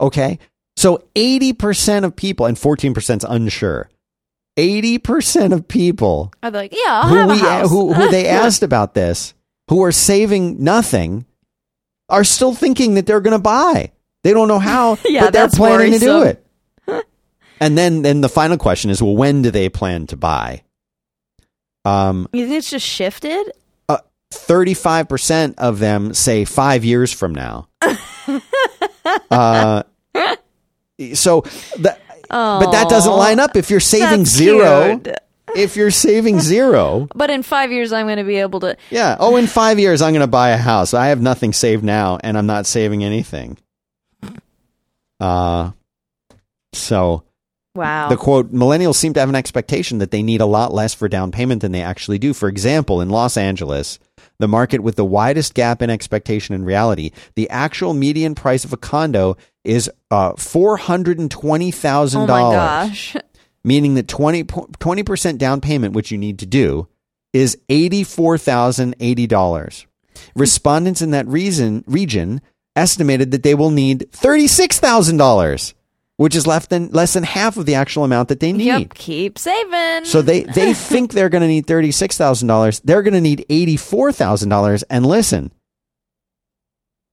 Okay? 0.01 0.38
So 0.76 1.05
80% 1.14 2.05
of 2.05 2.16
people, 2.16 2.47
and 2.47 2.57
14% 2.57 3.16
is 3.18 3.24
unsure. 3.24 3.90
80% 4.59 5.53
of 5.53 5.66
people 5.66 6.32
I'd 6.43 6.53
like, 6.53 6.72
yeah, 6.72 7.03
I'll 7.05 7.09
who, 7.09 7.32
we, 7.32 7.38
who, 7.68 7.93
who 7.95 8.11
they 8.11 8.26
asked 8.28 8.62
about 8.62 8.95
this, 8.95 9.34
who 9.68 9.82
are 9.82 9.93
saving 9.93 10.62
nothing, 10.62 11.24
are 12.09 12.24
still 12.24 12.55
thinking 12.55 12.95
that 12.95 13.07
they're 13.07 13.20
going 13.20 13.32
to 13.32 13.43
buy. 13.43 13.93
They 14.24 14.32
don't 14.32 14.49
know 14.49 14.59
how, 14.59 14.99
Yeah, 15.05 15.22
but 15.22 15.32
they're 15.32 15.49
planning 15.49 15.93
to 15.93 15.99
do 15.99 16.22
it. 16.22 16.41
And 17.62 17.78
then, 17.78 18.02
then 18.02 18.20
the 18.20 18.28
final 18.28 18.56
question 18.58 18.90
is, 18.90 19.00
well, 19.02 19.14
when 19.16 19.42
do 19.42 19.50
they 19.50 19.68
plan 19.68 20.06
to 20.08 20.16
buy? 20.16 20.62
Um, 21.84 22.28
you 22.32 22.46
think 22.46 22.58
it's 22.58 22.70
just 22.70 22.86
shifted? 22.86 23.52
uh, 23.88 23.98
35% 24.32 25.54
of 25.58 25.78
them 25.78 26.12
say 26.14 26.44
five 26.44 26.84
years 26.84 27.12
from 27.12 27.34
now. 27.34 27.68
uh, 29.30 29.82
so, 31.14 31.40
the, 31.78 31.96
but 32.28 32.70
that 32.72 32.88
doesn't 32.88 33.12
line 33.12 33.40
up 33.40 33.56
if 33.56 33.70
you're 33.70 33.80
saving 33.80 34.24
zero. 34.24 34.98
cute. 34.98 35.16
If 35.54 35.76
you're 35.76 35.90
saving 35.90 36.40
zero, 36.52 37.08
But 37.14 37.30
in 37.30 37.42
five 37.42 37.70
years, 37.72 37.92
I'm 37.92 38.06
going 38.06 38.16
to 38.18 38.24
be 38.24 38.36
able 38.36 38.60
to. 38.60 38.76
yeah. 38.90 39.16
Oh, 39.20 39.36
in 39.36 39.46
five 39.46 39.78
years, 39.78 40.00
I'm 40.02 40.12
going 40.12 40.22
to 40.22 40.26
buy 40.26 40.50
a 40.50 40.56
house. 40.56 40.94
I 40.94 41.08
have 41.08 41.20
nothing 41.20 41.52
saved 41.52 41.84
now, 41.84 42.18
and 42.24 42.38
I'm 42.38 42.46
not 42.46 42.64
saving 42.66 43.04
anything. 43.04 43.58
Uh, 45.20 45.72
so 46.72 47.22
Wow. 47.74 48.08
the 48.10 48.16
quote 48.18 48.52
millennials 48.52 48.96
seem 48.96 49.14
to 49.14 49.20
have 49.20 49.30
an 49.30 49.34
expectation 49.34 49.98
that 49.98 50.10
they 50.10 50.22
need 50.22 50.42
a 50.42 50.46
lot 50.46 50.74
less 50.74 50.92
for 50.92 51.08
down 51.08 51.32
payment 51.32 51.62
than 51.62 51.72
they 51.72 51.80
actually 51.82 52.18
do. 52.18 52.34
For 52.34 52.48
example, 52.48 53.00
in 53.00 53.08
Los 53.08 53.36
Angeles, 53.36 53.98
the 54.38 54.48
market 54.48 54.82
with 54.82 54.96
the 54.96 55.04
widest 55.04 55.54
gap 55.54 55.80
in 55.80 55.88
expectation 55.88 56.54
and 56.54 56.66
reality, 56.66 57.12
the 57.34 57.48
actual 57.48 57.94
median 57.94 58.34
price 58.34 58.64
of 58.64 58.72
a 58.72 58.76
condo 58.76 59.36
is 59.64 59.90
uh, 60.10 60.34
four 60.36 60.76
hundred 60.76 61.18
and 61.18 61.30
twenty 61.30 61.70
thousand 61.70 62.22
oh 62.22 62.26
my 62.26 62.40
gosh. 62.40 63.16
meaning 63.64 63.94
that 63.94 64.08
20 64.08 64.44
percent 65.04 65.38
down 65.38 65.60
payment, 65.60 65.94
which 65.94 66.10
you 66.10 66.18
need 66.18 66.38
to 66.40 66.46
do, 66.46 66.88
is 67.32 67.56
eighty 67.68 68.04
four 68.04 68.36
thousand 68.36 68.96
eighty 69.00 69.26
dollars. 69.26 69.86
Respondents 70.34 71.00
in 71.00 71.12
that 71.12 71.26
reason 71.26 71.84
region 71.86 72.40
estimated 72.76 73.30
that 73.30 73.42
they 73.42 73.54
will 73.54 73.70
need 73.70 74.10
thirty 74.12 74.46
six 74.46 74.78
thousand 74.78 75.16
dollars, 75.16 75.74
which 76.22 76.36
is 76.36 76.46
less 76.46 76.66
than 76.66 76.88
less 76.90 77.14
than 77.14 77.24
half 77.24 77.56
of 77.56 77.66
the 77.66 77.74
actual 77.74 78.04
amount 78.04 78.28
that 78.28 78.38
they 78.38 78.52
need. 78.52 78.66
Yep. 78.66 78.94
Keep 78.94 79.38
saving. 79.38 80.04
So 80.04 80.22
they 80.22 80.44
they 80.44 80.72
think 80.90 81.12
they're 81.12 81.28
going 81.28 81.42
to 81.42 81.48
need 81.48 81.66
thirty 81.66 81.90
six 81.90 82.16
thousand 82.16 82.46
dollars. 82.46 82.78
They're 82.80 83.02
going 83.02 83.14
to 83.14 83.20
need 83.20 83.44
eighty 83.50 83.76
four 83.76 84.12
thousand 84.12 84.48
dollars. 84.48 84.84
And 84.84 85.04
listen, 85.04 85.50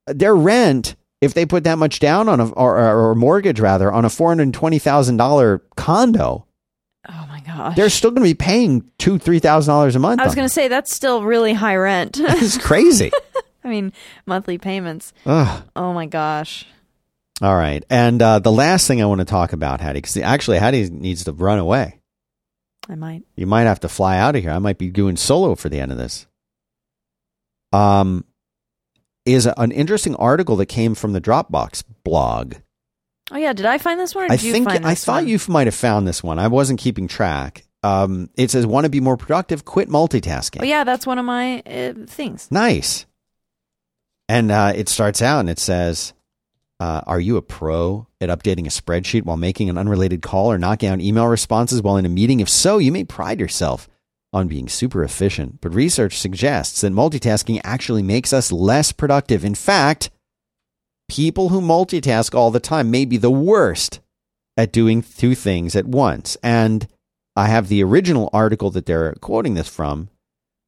their 0.06 0.36
rent, 0.36 0.96
if 1.22 1.34
they 1.34 1.48
put 1.48 1.64
that 1.64 1.80
much 1.80 2.00
down 2.00 2.30
on 2.30 2.40
a 2.40 2.50
or, 2.50 2.78
or, 2.78 3.10
or 3.10 3.16
mortgage 3.16 3.60
rather 3.60 3.92
on 3.92 4.06
a 4.06 4.10
four 4.12 4.30
hundred 4.30 4.54
twenty 4.54 4.78
thousand 4.78 5.18
dollar 5.18 5.64
condo, 5.76 6.46
oh 7.10 7.26
my 7.30 7.42
gosh. 7.42 7.76
they're 7.76 7.90
still 7.90 8.12
going 8.12 8.24
to 8.24 8.30
be 8.30 8.36
paying 8.38 8.90
two 9.00 9.18
three 9.18 9.40
thousand 9.40 9.72
dollars 9.72 9.96
a 9.96 10.00
month. 10.00 10.22
I 10.22 10.26
was 10.26 10.36
going 10.36 10.48
to 10.48 10.54
say 10.54 10.68
that's 10.68 10.94
still 10.94 11.24
really 11.24 11.54
high 11.54 11.78
rent. 11.78 12.20
it. 12.20 12.30
It's 12.44 12.60
crazy. 12.60 13.12
I 13.64 13.70
mean, 13.70 13.92
monthly 14.28 14.60
payments. 14.60 15.14
Ugh. 15.26 15.64
Oh 15.76 15.94
my 15.94 16.06
gosh. 16.06 16.68
All 17.42 17.56
right, 17.56 17.84
and 17.90 18.22
uh, 18.22 18.40
the 18.40 18.52
last 18.52 18.88
thing 18.88 19.02
I 19.02 19.06
want 19.06 19.20
to 19.20 19.26
talk 19.26 19.54
about, 19.54 19.80
Hattie, 19.80 19.98
because 20.00 20.18
actually 20.18 20.60
Hattie 20.60 20.90
needs 20.90 21.24
to 21.24 21.32
run 21.32 21.60
away. 21.60 22.00
I 22.90 22.96
might. 22.96 23.24
You 23.36 23.46
might 23.46 23.64
have 23.64 23.80
to 23.82 23.90
fly 23.90 24.18
out 24.18 24.36
of 24.36 24.42
here. 24.42 24.52
I 24.52 24.60
might 24.60 24.78
be 24.78 24.90
doing 24.90 25.16
solo 25.16 25.56
for 25.56 25.70
the 25.70 25.80
end 25.80 25.92
of 25.92 25.98
this. 25.98 26.28
Um, 27.72 28.26
is 29.26 29.48
an 29.58 29.72
interesting 29.72 30.16
article 30.16 30.56
that 30.58 30.66
came 30.66 30.96
from 30.96 31.14
the 31.14 31.22
Dropbox 31.22 31.84
blog. 32.04 32.56
Oh 33.32 33.38
yeah. 33.38 33.54
Did 33.54 33.68
I 33.68 33.78
find 33.78 34.00
this 34.00 34.16
one? 34.16 34.26
Or 34.26 34.32
I 34.32 34.36
you 34.36 34.52
think 34.52 34.68
I 34.68 34.96
thought 34.96 35.24
one? 35.24 35.28
you 35.28 35.40
might 35.48 35.68
have 35.68 35.76
found 35.76 36.08
this 36.08 36.24
one. 36.24 36.40
I 36.40 36.48
wasn't 36.48 36.80
keeping 36.80 37.08
track. 37.08 37.64
Um, 37.84 38.30
it 38.36 38.50
says, 38.52 38.66
"Want 38.66 38.86
to 38.86 38.90
be 38.90 39.00
more 39.00 39.18
productive? 39.18 39.66
Quit 39.66 39.88
multitasking." 39.88 40.62
Oh 40.62 40.66
yeah, 40.66 40.84
that's 40.84 41.06
one 41.06 41.20
of 41.20 41.26
my 41.26 41.60
uh, 41.60 41.94
things. 42.08 42.50
Nice. 42.52 43.06
And 44.28 44.52
uh, 44.52 44.74
it 44.76 44.90
starts 44.90 45.22
out 45.22 45.40
and 45.40 45.50
it 45.50 45.58
says, 45.58 46.14
uh, 46.80 47.02
Are 47.06 47.20
you 47.20 47.38
a 47.38 47.42
pro 47.42 48.08
at 48.22 48.30
updating 48.30 48.66
a 48.66 48.70
spreadsheet 48.70 49.24
while 49.24 49.38
making 49.38 49.70
an 49.70 49.78
unrelated 49.78 50.22
call 50.22 50.52
or 50.52 50.58
knocking 50.58 50.90
out 50.90 51.02
email 51.02 51.28
responses 51.28 51.82
while 51.82 51.98
in 51.98 52.06
a 52.06 52.10
meeting? 52.10 52.40
If 52.40 52.50
so, 52.50 52.78
you 52.78 52.92
may 52.92 53.04
pride 53.04 53.40
yourself 53.40 53.88
on 54.32 54.48
being 54.48 54.68
super 54.68 55.04
efficient. 55.04 55.60
But 55.62 55.74
research 55.74 56.18
suggests 56.18 56.82
that 56.82 56.94
multitasking 56.94 57.62
actually 57.64 58.04
makes 58.04 58.32
us 58.32 58.52
less 58.52 58.92
productive. 58.92 59.44
In 59.44 59.56
fact, 59.56 60.10
people 61.10 61.50
who 61.50 61.62
multitask 61.62 62.36
all 62.36 62.52
the 62.52 62.60
time 62.60 62.92
may 62.92 63.06
be 63.06 63.18
the 63.18 63.32
worst 63.32 64.00
at 64.56 64.72
doing 64.72 65.02
two 65.02 65.36
things 65.36 65.76
at 65.76 65.86
once. 65.86 66.38
And 66.44 66.88
I 67.36 67.48
have 67.48 67.68
the 67.68 67.84
original 67.84 68.30
article 68.32 68.70
that 68.72 68.86
they're 68.86 69.14
quoting 69.22 69.56
this 69.56 69.70
from 69.70 70.10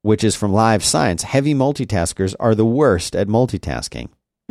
which 0.02 0.24
is 0.24 0.36
from 0.36 0.52
Live 0.52 0.84
Science, 0.84 1.22
heavy 1.22 1.54
multitaskers 1.54 2.34
are 2.38 2.54
the 2.54 2.66
worst 2.66 3.16
at 3.16 3.28
multitasking. 3.28 4.08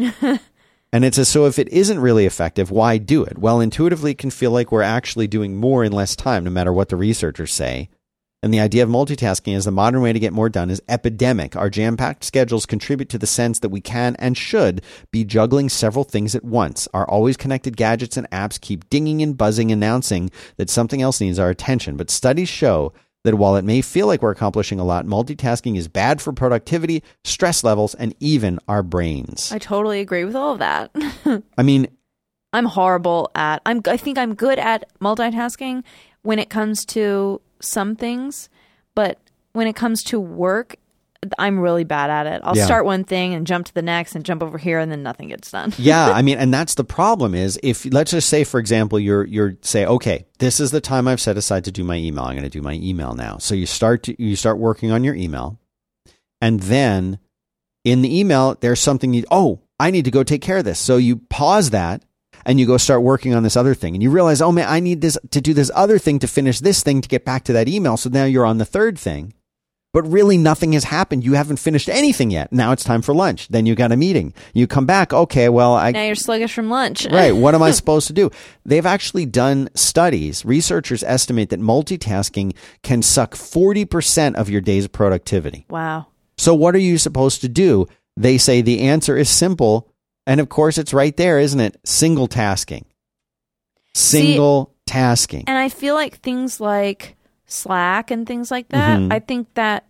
and 0.91 1.05
it 1.05 1.15
says, 1.15 1.29
so 1.29 1.45
if 1.45 1.57
it 1.57 1.69
isn't 1.69 1.99
really 1.99 2.25
effective, 2.25 2.69
why 2.69 2.97
do 2.97 3.23
it? 3.23 3.37
Well, 3.37 3.61
intuitively, 3.61 4.11
it 4.11 4.17
can 4.17 4.31
feel 4.31 4.51
like 4.51 4.71
we're 4.71 4.81
actually 4.81 5.27
doing 5.27 5.55
more 5.55 5.83
in 5.83 5.91
less 5.91 6.15
time, 6.15 6.43
no 6.43 6.51
matter 6.51 6.73
what 6.73 6.89
the 6.89 6.97
researchers 6.97 7.53
say. 7.53 7.89
And 8.43 8.51
the 8.51 8.59
idea 8.59 8.81
of 8.81 8.89
multitasking 8.89 9.55
as 9.55 9.65
the 9.65 9.71
modern 9.71 10.01
way 10.01 10.13
to 10.13 10.19
get 10.19 10.33
more 10.33 10.49
done 10.49 10.71
is 10.71 10.81
epidemic. 10.89 11.55
Our 11.55 11.69
jam 11.69 11.95
packed 11.95 12.23
schedules 12.23 12.65
contribute 12.65 13.07
to 13.09 13.19
the 13.19 13.27
sense 13.27 13.59
that 13.59 13.69
we 13.69 13.81
can 13.81 14.15
and 14.17 14.35
should 14.35 14.81
be 15.11 15.23
juggling 15.23 15.69
several 15.69 16.03
things 16.03 16.33
at 16.33 16.43
once. 16.43 16.87
Our 16.91 17.07
always 17.07 17.37
connected 17.37 17.77
gadgets 17.77 18.17
and 18.17 18.27
apps 18.31 18.59
keep 18.59 18.89
dinging 18.89 19.21
and 19.21 19.37
buzzing, 19.37 19.71
announcing 19.71 20.31
that 20.57 20.71
something 20.71 21.03
else 21.03 21.21
needs 21.21 21.37
our 21.37 21.51
attention. 21.51 21.97
But 21.97 22.09
studies 22.09 22.49
show 22.49 22.93
that 23.23 23.35
while 23.35 23.55
it 23.55 23.63
may 23.63 23.81
feel 23.81 24.07
like 24.07 24.21
we're 24.21 24.31
accomplishing 24.31 24.79
a 24.79 24.83
lot, 24.83 25.05
multitasking 25.05 25.77
is 25.77 25.87
bad 25.87 26.21
for 26.21 26.33
productivity, 26.33 27.03
stress 27.23 27.63
levels, 27.63 27.93
and 27.95 28.15
even 28.19 28.59
our 28.67 28.83
brains. 28.83 29.51
I 29.51 29.59
totally 29.59 29.99
agree 29.99 30.25
with 30.25 30.35
all 30.35 30.53
of 30.53 30.59
that. 30.59 30.91
I 31.57 31.63
mean, 31.63 31.87
I'm 32.53 32.65
horrible 32.65 33.31
at. 33.35 33.61
I'm. 33.65 33.81
I 33.87 33.97
think 33.97 34.17
I'm 34.17 34.35
good 34.35 34.59
at 34.59 34.89
multitasking 34.99 35.83
when 36.23 36.39
it 36.39 36.49
comes 36.49 36.85
to 36.87 37.41
some 37.61 37.95
things, 37.95 38.49
but 38.95 39.19
when 39.53 39.67
it 39.67 39.75
comes 39.75 40.03
to 40.05 40.19
work, 40.19 40.75
I'm 41.37 41.59
really 41.59 41.83
bad 41.83 42.09
at 42.09 42.25
it. 42.25 42.41
I'll 42.43 42.57
Yeah. 42.57 42.65
start 42.65 42.83
one 42.85 43.03
thing 43.03 43.35
and 43.35 43.45
jump 43.45 43.67
to 43.67 43.73
the 43.73 43.83
next 43.83 44.15
and 44.15 44.25
jump 44.25 44.41
over 44.41 44.57
here 44.57 44.79
and 44.79 44.91
then 44.91 45.03
nothing 45.03 45.27
gets 45.27 45.51
done. 45.51 45.71
yeah, 45.77 46.09
I 46.11 46.23
mean, 46.23 46.39
and 46.39 46.51
that's 46.51 46.73
the 46.73 46.83
problem 46.83 47.35
is 47.35 47.59
if 47.61 47.85
let's 47.93 48.11
just 48.11 48.27
say, 48.27 48.43
for 48.43 48.59
example, 48.59 48.99
you're 48.99 49.25
you're 49.25 49.55
say, 49.61 49.85
okay, 49.85 50.25
this 50.39 50.59
is 50.59 50.71
the 50.71 50.81
time 50.81 51.07
I've 51.07 51.21
set 51.21 51.37
aside 51.37 51.63
to 51.65 51.71
do 51.71 51.83
my 51.83 51.95
email. 51.95 52.23
I'm 52.23 52.33
going 52.33 52.43
to 52.43 52.49
do 52.49 52.63
my 52.63 52.73
email 52.73 53.13
now. 53.13 53.37
So 53.37 53.53
you 53.53 53.67
start 53.67 54.03
to, 54.03 54.21
you 54.21 54.35
start 54.35 54.57
working 54.57 54.91
on 54.91 55.03
your 55.03 55.13
email, 55.13 55.59
and 56.41 56.59
then 56.61 57.19
in 57.83 58.01
the 58.01 58.19
email 58.19 58.55
there's 58.59 58.79
something 58.79 59.13
you 59.13 59.23
oh 59.29 59.59
I 59.79 59.91
need 59.91 60.05
to 60.05 60.11
go 60.11 60.23
take 60.23 60.41
care 60.41 60.57
of 60.57 60.65
this. 60.65 60.79
So 60.79 60.97
you 60.97 61.17
pause 61.17 61.69
that 61.69 62.03
and 62.45 62.59
you 62.59 62.65
go 62.65 62.77
start 62.77 63.03
working 63.03 63.35
on 63.35 63.43
this 63.43 63.55
other 63.55 63.75
thing, 63.75 63.93
and 63.93 64.01
you 64.01 64.09
realize 64.09 64.41
oh 64.41 64.51
man 64.51 64.65
I 64.67 64.79
need 64.79 65.01
this 65.01 65.19
to 65.29 65.39
do 65.39 65.53
this 65.53 65.69
other 65.75 65.99
thing 65.99 66.17
to 66.19 66.27
finish 66.27 66.59
this 66.61 66.81
thing 66.81 67.01
to 67.01 67.07
get 67.07 67.25
back 67.25 67.43
to 67.43 67.53
that 67.53 67.67
email. 67.67 67.95
So 67.95 68.09
now 68.09 68.25
you're 68.25 68.45
on 68.45 68.57
the 68.57 68.65
third 68.65 68.97
thing 68.97 69.33
but 69.93 70.03
really 70.03 70.37
nothing 70.37 70.73
has 70.73 70.85
happened. 70.85 71.23
You 71.23 71.33
haven't 71.33 71.57
finished 71.57 71.89
anything 71.89 72.31
yet. 72.31 72.51
Now 72.51 72.71
it's 72.71 72.83
time 72.83 73.01
for 73.01 73.13
lunch. 73.13 73.47
Then 73.49 73.65
you 73.65 73.75
got 73.75 73.91
a 73.91 73.97
meeting. 73.97 74.33
You 74.53 74.67
come 74.67 74.85
back. 74.85 75.11
Okay, 75.13 75.49
well, 75.49 75.75
I 75.75 75.91
now 75.91 76.03
you're 76.03 76.15
sluggish 76.15 76.53
from 76.53 76.69
lunch. 76.69 77.05
right. 77.11 77.35
What 77.35 77.55
am 77.55 77.61
I 77.63 77.71
supposed 77.81 78.07
to 78.07 78.13
do? 78.13 78.29
They've 78.65 78.85
actually 78.85 79.25
done 79.25 79.69
studies. 79.75 80.45
Researchers 80.45 81.03
estimate 81.03 81.49
that 81.49 81.59
multitasking 81.59 82.55
can 82.83 83.01
suck 83.01 83.35
forty 83.35 83.85
percent 83.85 84.35
of 84.37 84.49
your 84.49 84.61
day's 84.61 84.87
productivity. 84.87 85.65
wow. 85.69 86.07
So 86.37 86.55
what 86.55 86.73
are 86.73 86.79
you 86.79 86.97
supposed 86.97 87.41
to 87.41 87.49
do? 87.49 87.85
They 88.17 88.39
say 88.39 88.61
the 88.61 88.81
answer 88.81 89.15
is 89.15 89.29
simple, 89.29 89.89
and 90.25 90.39
of 90.39 90.49
course 90.49 90.77
it's 90.79 90.93
right 90.93 91.15
there, 91.15 91.37
isn't 91.37 91.59
it? 91.59 91.77
Single 91.85 92.27
tasking. 92.27 92.85
Single 93.93 94.73
tasking. 94.87 95.43
And 95.47 95.57
I 95.57 95.69
feel 95.69 95.95
like 95.95 96.19
things 96.19 96.59
like 96.59 97.15
Slack 97.51 98.11
and 98.11 98.25
things 98.25 98.49
like 98.51 98.69
that, 98.69 98.99
Mhm. 98.99 99.11
I 99.13 99.19
think 99.19 99.53
that 99.55 99.85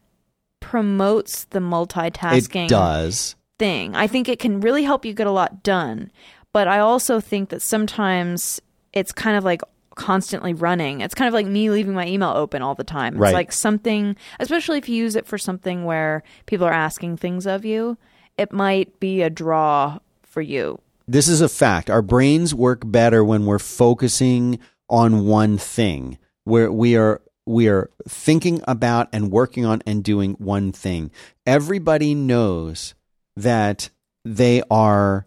promotes 0.60 1.46
the 1.46 1.60
multitasking 1.60 2.66
It 2.66 2.70
does. 2.70 3.36
thing. 3.60 3.96
I 3.96 4.08
think 4.08 4.30
it 4.30 4.40
can 4.40 4.62
really 4.62 4.84
help 4.84 5.06
you 5.06 5.14
get 5.14 5.28
a 5.28 5.32
lot 5.32 5.64
done. 5.64 6.12
But 6.54 6.68
I 6.68 6.80
also 6.80 7.20
think 7.20 7.50
that 7.50 7.62
sometimes 7.62 8.62
it's 8.94 9.12
kind 9.12 9.38
of 9.38 9.44
like 9.44 9.62
constantly 9.96 10.54
running. 10.54 11.02
It's 11.02 11.14
kind 11.16 11.28
of 11.28 11.34
like 11.34 11.46
me 11.48 11.70
leaving 11.70 11.94
my 11.94 12.08
email 12.08 12.30
open 12.36 12.62
all 12.62 12.76
the 12.76 12.84
time. 12.84 13.14
It's 13.16 13.22
Right. 13.22 13.34
like 13.34 13.52
something, 13.52 14.16
especially 14.40 14.78
if 14.78 14.88
you 14.90 14.96
use 14.96 15.16
it 15.16 15.26
for 15.26 15.38
something 15.38 15.86
where 15.86 16.24
people 16.46 16.66
are 16.66 16.74
asking 16.74 17.18
things 17.18 17.46
of 17.46 17.66
you, 17.66 17.98
it 18.38 18.52
might 18.52 19.00
be 19.00 19.22
a 19.22 19.30
draw 19.30 20.00
for 20.24 20.42
you. 20.42 20.80
This 21.08 21.28
is 21.28 21.42
a 21.42 21.50
fact. 21.50 21.90
Our 21.90 22.02
brains 22.02 22.56
work 22.56 22.84
better 22.86 23.24
when 23.24 23.46
we're 23.46 23.60
focusing 23.60 24.60
on 24.90 25.26
one 25.26 25.58
thing. 25.58 26.18
Where 26.46 26.72
we 26.72 26.96
are 26.96 27.22
we 27.46 27.68
are 27.68 27.90
thinking 28.08 28.62
about 28.68 29.10
and 29.12 29.32
working 29.32 29.66
on 29.66 29.82
and 29.86 30.04
doing 30.04 30.34
one 30.34 30.72
thing. 30.72 31.12
Everybody 31.46 32.14
knows 32.14 32.94
that 33.36 33.90
they 34.24 34.62
are 34.70 35.26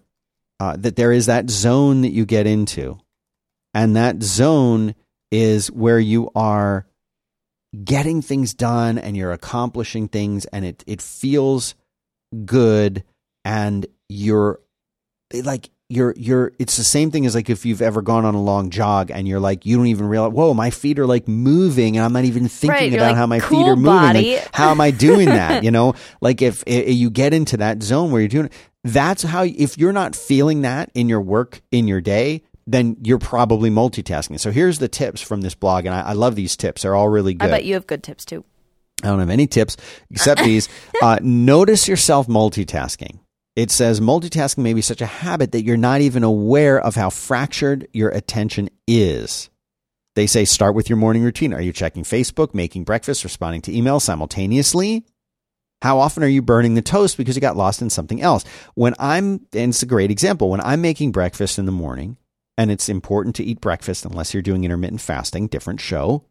uh, 0.61 0.77
that 0.77 0.97
there 0.97 1.13
is 1.13 1.27
that 1.27 1.51
zone 1.51 2.03
that 2.03 2.13
you 2.13 2.25
get 2.25 2.47
into, 2.47 2.99
and 3.73 3.97
that 3.97 4.23
zone 4.23 4.95
is 5.31 5.71
where 5.71 5.99
you 5.99 6.31
are 6.35 6.87
getting 7.83 8.23
things 8.23 8.55
done 8.55 8.99
and 8.99 9.17
you're 9.17 9.33
accomplishing 9.33 10.07
things, 10.09 10.45
and 10.47 10.65
it 10.65 10.85
it 10.87 11.03
feels 11.03 11.75
good, 12.45 13.03
and 13.45 13.87
you're 14.09 14.61
like 15.33 15.71
you're 15.91 16.15
you're 16.17 16.53
it's 16.59 16.77
the 16.77 16.85
same 16.85 17.11
thing 17.11 17.27
as 17.27 17.35
like 17.35 17.51
if 17.51 17.67
you've 17.67 17.83
ever 17.83 18.01
gone 18.01 18.25
on 18.25 18.35
a 18.35 18.43
long 18.43 18.71
jog 18.71 19.11
and 19.11 19.29
you're 19.29 19.41
like 19.41 19.67
you 19.67 19.77
don't 19.77 19.89
even 19.89 20.07
realize 20.07 20.33
whoa 20.33 20.55
my 20.55 20.71
feet 20.71 20.99
are 20.99 21.07
like 21.07 21.29
moving 21.29 21.97
and 21.97 22.05
I'm 22.05 22.13
not 22.13 22.25
even 22.25 22.49
thinking 22.49 22.71
Right, 22.71 22.95
about 22.95 23.09
like, 23.09 23.17
how 23.17 23.27
my 23.27 23.39
feet 23.39 23.67
are 23.67 23.77
moving 23.77 24.33
like 24.33 24.49
how 24.55 24.71
am 24.71 24.81
I 24.81 24.91
doing 24.91 25.27
that 25.27 25.63
you 25.65 25.71
know 25.71 25.95
like 26.23 26.41
if, 26.41 26.65
i 26.67 26.71
you 26.71 27.11
get 27.11 27.35
into 27.35 27.59
that 27.59 27.83
zone 27.83 28.11
where 28.11 28.23
you're 28.23 28.29
doing 28.29 28.47
it 28.47 28.53
that's 28.83 29.23
how 29.23 29.45
if 29.45 29.77
you're 29.77 29.93
not 29.93 30.17
feeling 30.17 30.63
that 30.63 30.91
in 30.95 31.09
your 31.09 31.21
work 31.21 31.61
in 31.71 31.87
your 31.87 32.01
day 32.01 32.43
then 32.67 32.97
you're 33.03 33.19
probably 33.19 33.69
multitasking 33.69 34.41
so 34.41 34.51
here's 34.51 34.79
the 34.79 34.89
tips 34.89 35.21
from 35.21 35.43
this 35.43 35.55
blog 35.55 35.85
and 35.85 35.95
I, 35.95 36.01
I 36.01 36.13
love 36.15 36.35
these 36.35 36.57
tips 36.57 36.83
they're 36.83 36.95
all 36.95 37.11
really 37.11 37.35
good 37.35 37.49
I 37.49 37.51
bet 37.51 37.65
you 37.65 37.75
have 37.75 37.87
good 37.87 38.03
tips 38.03 38.25
too. 38.25 38.43
I 39.03 39.09
don't 39.09 39.19
have 39.19 39.29
any 39.29 39.47
tips 39.47 39.77
except 40.11 40.43
these. 40.43 40.69
Uh, 41.03 41.19
notice 41.21 41.87
yourself 41.89 42.27
multitasking. 42.29 43.19
It 43.57 43.71
says 43.71 44.01
multitasking 44.01 44.65
may 44.65 44.75
be 44.75 44.81
such 44.81 45.01
a 45.01 45.07
habit 45.07 45.53
that 45.53 45.63
you're 45.63 45.77
not 45.77 46.01
even 46.01 46.25
aware 46.25 46.81
of 46.81 46.97
how 46.97 47.11
fractured 47.11 47.87
your 47.93 48.11
attention 48.11 48.69
is. 48.89 49.49
They 50.17 50.27
say 50.27 50.45
start 50.45 50.75
with 50.75 50.89
your 50.89 50.97
morning 50.97 51.23
routine. 51.23 51.55
Are 51.55 51.61
you 51.61 51.73
checking 51.73 52.03
Facebook, 52.03 52.55
making 52.55 52.85
breakfast, 52.85 53.25
responding 53.25 53.63
to 53.63 53.73
emails 53.73 54.03
simultaneously? 54.03 55.05
How 55.83 55.99
often 55.99 56.23
are 56.23 56.29
you 56.29 56.43
burning 56.43 56.75
the 56.75 56.83
toast 56.83 57.17
because 57.17 57.37
you 57.37 57.41
got 57.41 57.57
lost 57.57 57.83
in 57.83 57.91
something 57.91 58.23
else? 58.23 58.45
When 58.75 58.95
I'm, 58.99 59.47
and 59.53 59.71
it's 59.71 59.83
a 59.83 59.87
great 59.87 60.11
example, 60.11 60.51
when 60.51 60.61
I'm 60.61 60.81
making 60.81 61.13
breakfast 61.13 61.59
in 61.59 61.67
the 61.67 61.73
morning, 61.73 62.17
and 62.57 62.71
it's 62.71 62.89
important 62.89 63.37
to 63.37 63.45
eat 63.45 63.61
breakfast 63.61 64.05
unless 64.05 64.33
you're 64.33 64.43
doing 64.43 64.65
intermittent 64.65 65.01
fasting, 65.01 65.49
different 65.49 65.81
show, 65.81 66.25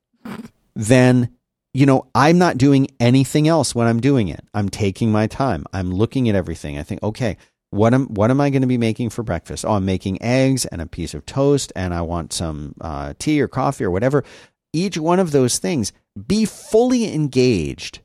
then 0.76 1.36
you 1.74 1.86
know, 1.86 2.08
I'm 2.14 2.38
not 2.38 2.58
doing 2.58 2.88
anything 3.00 3.48
else 3.48 3.74
when 3.74 3.88
I'm 3.88 4.00
doing 4.00 4.28
it. 4.28 4.46
I'm 4.54 4.70
taking 4.70 5.12
my 5.12 5.28
time. 5.28 5.66
I'm 5.74 5.92
looking 5.92 6.30
at 6.30 6.36
everything. 6.36 6.78
I 6.78 6.84
think, 6.84 7.02
okay, 7.02 7.38
what 7.72 7.94
am 7.96 8.06
what 8.08 8.30
am 8.30 8.40
I 8.40 8.52
going 8.52 8.62
to 8.62 8.68
be 8.68 8.78
making 8.78 9.10
for 9.10 9.24
breakfast? 9.24 9.66
Oh, 9.66 9.74
I'm 9.74 9.86
making 9.86 10.22
eggs 10.22 10.66
and 10.66 10.82
a 10.82 10.86
piece 10.86 11.16
of 11.16 11.26
toast, 11.26 11.74
and 11.76 11.94
I 11.94 12.02
want 12.02 12.32
some 12.32 12.76
uh, 12.80 13.14
tea 13.18 13.42
or 13.42 13.48
coffee 13.48 13.84
or 13.84 13.92
whatever. 13.92 14.24
Each 14.72 14.98
one 14.98 15.20
of 15.20 15.32
those 15.32 15.58
things, 15.58 15.92
be 16.28 16.46
fully 16.46 17.12
engaged 17.14 18.02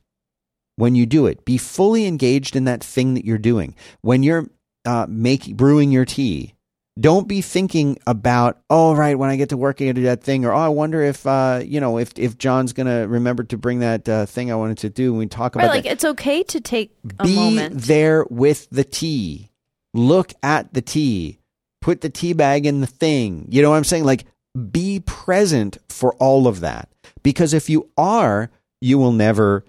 when 0.75 0.95
you 0.95 1.05
do 1.05 1.27
it. 1.27 1.45
Be 1.45 1.57
fully 1.57 2.05
engaged 2.07 2.55
in 2.55 2.63
that 2.63 2.83
thing 2.83 3.13
that 3.13 3.25
you're 3.25 3.37
doing. 3.37 3.75
When 4.01 4.23
you're 4.23 4.47
uh, 4.85 5.05
making 5.07 5.55
brewing 5.55 5.91
your 5.91 6.05
tea, 6.05 6.55
don't 6.99 7.27
be 7.27 7.41
thinking 7.41 7.97
about 8.07 8.59
oh 8.69 8.93
right 8.95 9.17
when 9.17 9.29
i 9.29 9.35
get 9.35 9.49
to 9.49 9.57
work 9.57 9.81
i 9.81 9.85
gotta 9.85 9.93
do 9.93 10.03
that 10.03 10.23
thing 10.23 10.43
or 10.45 10.51
oh 10.51 10.57
i 10.57 10.67
wonder 10.67 11.01
if 11.01 11.25
uh 11.27 11.61
you 11.63 11.79
know 11.79 11.97
if 11.97 12.11
if 12.17 12.37
john's 12.37 12.73
gonna 12.73 13.07
remember 13.07 13.43
to 13.43 13.57
bring 13.57 13.79
that 13.79 14.07
uh, 14.09 14.25
thing 14.25 14.51
i 14.51 14.55
wanted 14.55 14.77
to 14.77 14.89
do 14.89 15.11
when 15.11 15.19
we 15.19 15.27
talk 15.27 15.55
Right, 15.55 15.65
about 15.65 15.75
like 15.75 15.83
that 15.83 15.91
it's 15.93 16.05
okay 16.05 16.43
to 16.43 16.59
take 16.59 16.95
a 17.19 17.23
be 17.23 17.35
moment. 17.35 17.81
there 17.81 18.25
with 18.29 18.67
the 18.71 18.83
tea. 18.83 19.49
Look 19.93 20.33
at 20.43 20.73
the 20.73 20.81
tea. 20.81 21.39
Put 21.81 22.01
the 22.01 22.09
tea 22.09 22.33
bag 22.33 22.65
in 22.65 22.81
the 22.81 22.87
thing. 22.87 23.47
You 23.49 23.61
know 23.61 23.69
what 23.69 23.77
i'm 23.77 23.83
saying? 23.83 24.03
Like 24.03 24.25
be 24.71 24.99
present 24.99 25.77
for 25.89 26.13
all 26.15 26.47
of 26.47 26.59
that. 26.61 26.89
Because 27.23 27.53
if 27.53 27.69
you 27.69 27.89
are 27.97 28.49
you 28.81 28.97
will 28.97 29.11
never 29.11 29.63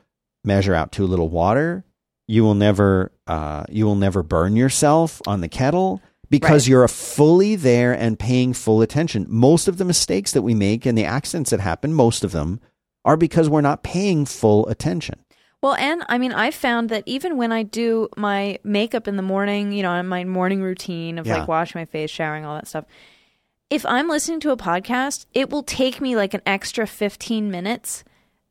measure 0.44 0.74
out 0.74 0.90
too 0.92 1.06
little 1.06 1.28
water. 1.28 1.84
You 2.28 2.44
will 2.44 2.54
never 2.54 3.12
uh, 3.26 3.64
you 3.68 3.84
will 3.86 3.94
never 3.96 4.22
burn 4.22 4.56
yourself 4.56 5.20
on 5.26 5.40
the 5.40 5.48
kettle 5.48 6.00
because 6.30 6.64
Right. 6.66 6.70
you're 6.70 6.88
fully 6.88 7.56
there 7.56 7.92
and 7.92 8.18
paying 8.18 8.52
full 8.52 8.80
attention. 8.82 9.26
Most 9.28 9.68
of 9.68 9.76
the 9.78 9.84
mistakes 9.84 10.32
that 10.32 10.42
we 10.42 10.54
make 10.54 10.86
and 10.86 10.96
the 10.96 11.04
accidents 11.04 11.50
that 11.50 11.60
happen, 11.60 11.92
most 11.92 12.24
of 12.24 12.32
them 12.32 12.60
are 13.04 13.16
because 13.16 13.48
we're 13.48 13.60
not 13.60 13.82
paying 13.82 14.24
full 14.24 14.66
attention. 14.68 15.18
Well, 15.62 15.74
and 15.74 16.04
I 16.08 16.16
mean, 16.16 16.32
I 16.32 16.50
found 16.50 16.88
that 16.88 17.02
even 17.04 17.36
when 17.36 17.52
I 17.52 17.64
do 17.64 18.08
my 18.16 18.58
makeup 18.64 19.06
in 19.06 19.16
the 19.16 19.22
morning, 19.22 19.72
you 19.72 19.82
know, 19.82 19.94
in 19.94 20.06
my 20.06 20.24
morning 20.24 20.62
routine 20.62 21.18
of 21.18 21.26
Yeah. 21.26 21.40
like 21.40 21.48
washing 21.48 21.78
my 21.80 21.84
face, 21.84 22.10
showering, 22.10 22.44
all 22.46 22.54
that 22.54 22.66
stuff, 22.68 22.84
if 23.68 23.84
I'm 23.84 24.08
listening 24.08 24.40
to 24.40 24.50
a 24.52 24.56
podcast, 24.56 25.26
it 25.34 25.50
will 25.50 25.62
take 25.62 26.00
me 26.00 26.16
like 26.16 26.32
an 26.34 26.40
extra 26.46 26.86
15 26.86 27.50
minutes 27.50 28.04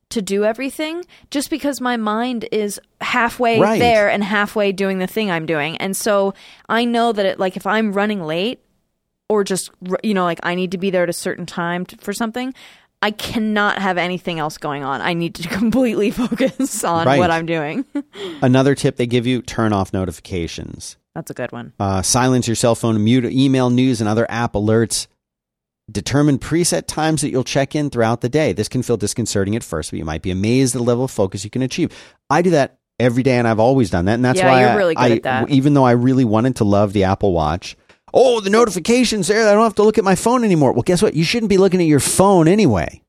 to 0.09 0.21
do 0.21 0.43
everything 0.43 1.03
just 1.31 1.49
because 1.49 1.79
my 1.79 1.95
mind 1.97 2.47
is 2.51 2.79
halfway 3.01 3.59
Right. 3.59 3.79
there 3.79 4.09
and 4.09 4.23
halfway 4.23 4.71
doing 4.71 4.99
the 4.99 5.07
thing 5.07 5.29
I'm 5.31 5.45
doing. 5.45 5.77
And 5.77 5.95
so 5.95 6.33
I 6.67 6.85
know 6.85 7.11
that 7.11 7.25
it, 7.25 7.39
like 7.39 7.55
if 7.57 7.67
I'm 7.67 7.93
running 7.93 8.23
late 8.23 8.59
or 9.29 9.43
just 9.43 9.69
you 10.03 10.13
know 10.15 10.23
like 10.23 10.39
I 10.43 10.55
need 10.55 10.71
to 10.71 10.77
be 10.77 10.89
there 10.89 11.03
at 11.03 11.09
a 11.09 11.13
certain 11.13 11.45
time 11.45 11.85
t 11.85 11.95
for 11.99 12.13
something, 12.13 12.53
I 13.01 13.11
cannot 13.11 13.79
have 13.79 13.97
anything 13.97 14.39
else 14.39 14.57
going 14.57 14.83
on. 14.83 14.99
I 15.01 15.13
need 15.13 15.35
to 15.35 15.47
completely 15.59 16.11
focus 16.11 16.83
on 16.83 17.05
Right. 17.05 17.19
what 17.19 17.31
I'm 17.31 17.45
doing. 17.45 17.85
Another 18.41 18.75
tip 18.75 18.95
they 18.97 19.07
give 19.07 19.27
you 19.27 19.41
turn 19.41 19.71
off 19.73 19.93
notifications. 19.93 20.97
That's 21.15 21.31
a 21.31 21.33
good 21.33 21.51
one. 21.51 21.73
Uh, 21.79 22.01
silence 22.01 22.47
your 22.47 22.55
cell 22.55 22.75
phone, 22.75 23.03
mute 23.03 23.25
email, 23.25 23.69
news, 23.69 23.99
and 24.01 24.07
other 24.09 24.25
app 24.29 24.53
alerts. 24.53 25.07
Determine 25.91 26.37
preset 26.39 26.87
times 26.87 27.21
that 27.21 27.29
you'll 27.29 27.43
check 27.43 27.75
in 27.75 27.89
throughout 27.89 28.21
the 28.21 28.29
day. 28.29 28.53
This 28.53 28.67
can 28.69 28.83
feel 28.83 28.97
disconcerting 28.97 29.55
at 29.55 29.63
first, 29.63 29.91
but 29.91 29.97
you 29.99 30.05
might 30.05 30.21
be 30.21 30.31
amazed 30.31 30.75
at 30.75 30.79
the 30.79 30.83
level 30.83 31.05
of 31.05 31.11
focus 31.11 31.43
you 31.43 31.49
can 31.49 31.61
achieve. 31.61 31.91
I 32.29 32.41
do 32.41 32.49
that 32.51 32.77
every 32.99 33.23
day, 33.23 33.37
and 33.37 33.47
I've 33.47 33.59
always 33.59 33.89
done 33.89 34.05
that, 34.05 34.15
and 34.15 34.25
that's 34.25 34.39
Yeah, 34.39 34.47
why 34.51 34.59
you're 34.61 34.69
I- 34.69 34.75
really 34.75 34.95
good 34.95 35.01
I- 35.03 35.15
at 35.15 35.23
that. 35.23 35.49
Even 35.49 35.73
though 35.73 35.85
I 35.85 35.91
really 35.91 36.25
wanted 36.25 36.57
to 36.57 36.63
love 36.65 36.93
the 36.93 37.05
Apple 37.05 37.31
Watch, 37.33 37.77
oh, 38.13 38.41
the 38.41 38.49
notifications 38.49 39.27
there. 39.27 39.47
I 39.47 39.53
don't 39.53 39.63
have 39.63 39.75
to 39.75 39.83
look 39.83 39.97
at 39.97 40.03
my 40.03 40.15
phone 40.15 40.43
anymore. 40.43 40.73
Well, 40.73 40.81
guess 40.83 41.01
what? 41.01 41.13
You 41.15 41.23
shouldn't 41.23 41.49
be 41.49 41.57
looking 41.57 41.79
at 41.79 41.87
your 41.87 41.99
phone 42.01 42.47
anyway. 42.47 43.01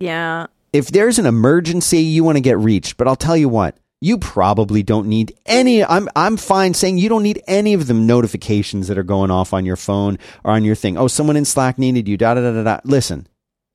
Yeah. 0.00 0.46
If 0.72 0.88
there's 0.88 1.18
an 1.18 1.26
emergency, 1.26 1.98
you 1.98 2.24
want 2.24 2.36
to 2.36 2.42
get 2.42 2.58
reached. 2.58 2.96
But 2.96 3.08
I'll 3.08 3.16
tell 3.16 3.36
you 3.36 3.48
what, 3.48 3.76
you 4.06 4.18
probably 4.18 4.84
don't 4.84 5.08
need 5.08 5.36
any. 5.46 5.84
I'm 5.84 6.08
I'm 6.14 6.36
fine 6.36 6.74
saying 6.74 6.98
you 6.98 7.08
don't 7.08 7.24
need 7.24 7.42
any 7.48 7.74
of 7.74 7.88
the 7.88 7.94
notifications 7.94 8.86
that 8.86 8.96
are 8.96 9.02
going 9.02 9.32
off 9.32 9.52
on 9.52 9.66
your 9.66 9.74
phone 9.74 10.18
or 10.44 10.52
on 10.52 10.62
your 10.62 10.76
thing. 10.76 10.96
Oh, 10.96 11.08
someone 11.08 11.36
in 11.36 11.44
Slack 11.44 11.76
needed 11.76 12.06
you. 12.06 12.16
Da 12.16 12.34
da 12.34 12.40
da 12.40 12.52
da 12.52 12.62
da. 12.62 12.80
Listen, 12.84 13.26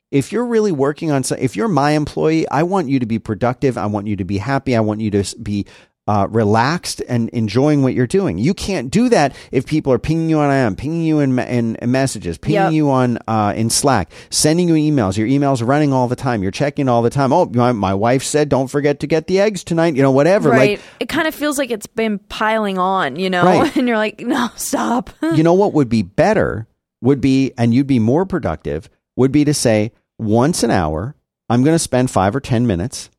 if 0.09 0.31
you're 0.31 0.45
really 0.45 0.71
working 0.71 1.11
on, 1.11 1.23
if 1.37 1.57
you're 1.57 1.67
my 1.67 1.91
employee, 1.91 2.47
I 2.47 2.63
want 2.63 2.87
you 2.87 2.99
to 2.99 3.05
be 3.05 3.19
productive. 3.19 3.77
I 3.77 3.87
want 3.87 4.07
you 4.07 4.15
to 4.15 4.23
be 4.23 4.37
happy. 4.37 4.73
I 4.73 4.79
want 4.79 5.01
you 5.01 5.11
to 5.11 5.35
be 5.41 5.65
uh, 6.11 6.27
relaxed 6.29 7.01
and 7.07 7.29
enjoying 7.29 7.83
what 7.83 7.93
you're 7.93 8.05
doing. 8.05 8.37
You 8.37 8.53
can't 8.53 8.91
do 8.91 9.07
that 9.07 9.33
if 9.53 9.65
people 9.65 9.93
are 9.93 9.97
pinging 9.99 10.29
you 10.29 10.39
on 10.39 10.51
IM, 10.51 10.75
pinging 10.75 11.03
you 11.03 11.19
in, 11.19 11.39
in, 11.39 11.75
in 11.77 11.91
messages, 11.91 12.37
pinging 12.37 12.63
Yep. 12.63 12.73
you 12.73 12.91
on 12.91 13.17
uh, 13.29 13.53
in 13.55 13.69
Slack, 13.69 14.11
sending 14.29 14.67
you 14.67 14.73
emails. 14.75 15.15
Your 15.17 15.27
emails 15.27 15.61
are 15.61 15.65
running 15.65 15.93
all 15.93 16.09
the 16.09 16.17
time. 16.17 16.43
You're 16.43 16.51
checking 16.51 16.89
all 16.89 17.01
the 17.01 17.09
time. 17.09 17.31
Oh, 17.31 17.45
my, 17.45 17.71
my 17.71 17.93
wife 17.93 18.23
said, 18.23 18.49
don't 18.49 18.67
forget 18.67 18.99
to 18.99 19.07
get 19.07 19.27
the 19.27 19.39
eggs 19.39 19.63
tonight. 19.63 19.95
You 19.95 20.01
know, 20.01 20.11
whatever. 20.11 20.49
right. 20.49 20.71
Like, 20.79 20.81
it 20.99 21.07
kind 21.07 21.29
of 21.29 21.33
feels 21.33 21.57
like 21.57 21.71
it's 21.71 21.87
been 21.87 22.19
piling 22.19 22.77
on, 22.77 23.15
you 23.15 23.29
know, 23.29 23.45
Right. 23.45 23.75
and 23.77 23.87
you're 23.87 23.95
like, 23.95 24.19
no, 24.19 24.49
stop. 24.57 25.11
you 25.21 25.43
know 25.43 25.53
what 25.53 25.71
would 25.73 25.87
be 25.87 26.01
better 26.01 26.67
would 27.01 27.21
be, 27.21 27.53
and 27.57 27.73
you'd 27.73 27.87
be 27.87 27.99
more 27.99 28.25
productive, 28.25 28.89
would 29.15 29.31
be 29.31 29.45
to 29.45 29.53
say 29.53 29.93
once 30.19 30.61
an 30.61 30.71
hour, 30.71 31.15
I'm 31.49 31.63
going 31.63 31.73
to 31.75 31.79
spend 31.79 32.11
five 32.11 32.35
or 32.35 32.41
10 32.41 32.67
minutes. 32.67 33.09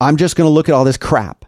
I'm 0.00 0.16
just 0.18 0.36
going 0.36 0.46
to 0.46 0.52
look 0.52 0.68
at 0.68 0.74
all 0.74 0.84
this 0.84 0.98
crap. 0.98 1.46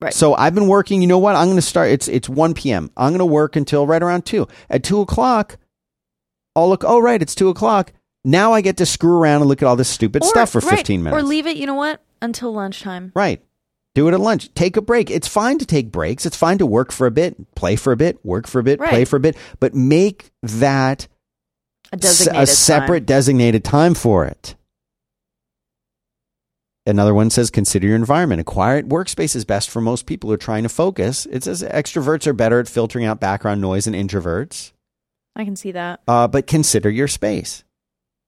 Right. 0.00 0.12
So 0.12 0.34
I've 0.34 0.54
been 0.54 0.66
working. 0.68 1.00
You 1.00 1.08
know 1.08 1.18
what? 1.18 1.34
I'm 1.36 1.46
going 1.46 1.56
to 1.56 1.62
start. 1.62 1.90
It's 1.90 2.08
it's 2.08 2.28
1 2.28 2.54
p.m. 2.54 2.90
I'm 2.96 3.10
going 3.10 3.18
to 3.20 3.24
work 3.24 3.56
until 3.56 3.86
right 3.86 4.02
around 4.02 4.26
two. 4.26 4.46
At 4.68 4.82
two 4.84 5.00
o'clock, 5.00 5.56
I'll 6.54 6.68
look. 6.68 6.84
Oh, 6.84 6.98
right, 7.00 7.20
it's 7.22 7.34
two 7.34 7.48
o'clock. 7.48 7.92
Now 8.24 8.52
I 8.52 8.60
get 8.60 8.76
to 8.78 8.86
screw 8.86 9.16
around 9.18 9.40
and 9.42 9.48
look 9.48 9.62
at 9.62 9.66
all 9.66 9.76
this 9.76 9.88
stupid 9.88 10.22
Or- 10.22 10.28
stuff 10.28 10.50
for 10.50 10.60
right, 10.60 10.76
15 10.78 11.02
minutes. 11.02 11.22
Or 11.22 11.26
leave 11.26 11.46
it, 11.46 11.56
you 11.56 11.66
know 11.66 11.74
what, 11.74 12.02
until 12.22 12.52
lunchtime. 12.54 13.12
Right. 13.14 13.42
Do 13.94 14.08
it 14.08 14.14
at 14.14 14.20
lunch. 14.20 14.52
Take 14.54 14.76
a 14.76 14.82
break. 14.82 15.10
It's 15.10 15.28
fine 15.28 15.58
to 15.58 15.66
take 15.66 15.92
breaks. 15.92 16.26
It's 16.26 16.36
fine 16.36 16.58
to 16.58 16.66
work 16.66 16.90
for 16.90 17.06
a 17.06 17.10
bit, 17.10 17.54
play 17.54 17.76
for 17.76 17.92
a 17.92 17.96
bit, 17.96 18.18
work 18.24 18.46
for 18.48 18.58
a 18.58 18.62
bit, 18.62 18.80
play 18.80 19.04
for 19.04 19.16
a 19.16 19.20
bit, 19.20 19.36
but 19.60 19.74
make 19.74 20.30
that 20.42 21.06
A 21.92 21.96
s- 21.96 22.00
designated 22.00 22.42
a 22.42 22.46
separate 22.46 23.00
time. 23.00 23.04
designated 23.06 23.62
time 23.64 23.94
for 23.94 24.24
it. 24.24 24.56
Another 26.86 27.14
one 27.14 27.30
says 27.30 27.50
consider 27.50 27.86
your 27.86 27.96
environment. 27.96 28.42
A 28.42 28.44
quiet 28.44 28.88
workspace 28.88 29.34
is 29.34 29.46
best 29.46 29.70
for 29.70 29.80
most 29.80 30.04
people 30.04 30.28
who 30.28 30.34
are 30.34 30.38
trying 30.38 30.64
to 30.64 30.68
focus. 30.68 31.26
It 31.26 31.44
says 31.44 31.62
extroverts 31.62 32.26
are 32.26 32.34
better 32.34 32.60
at 32.60 32.68
filtering 32.68 33.06
out 33.06 33.20
background 33.20 33.62
noise 33.62 33.86
than 33.86 33.94
introverts. 33.94 34.72
I 35.34 35.44
can 35.44 35.56
see 35.56 35.72
that. 35.72 36.00
Uh, 36.06 36.28
but 36.28 36.46
consider 36.46 36.90
your 36.90 37.08
space. 37.08 37.63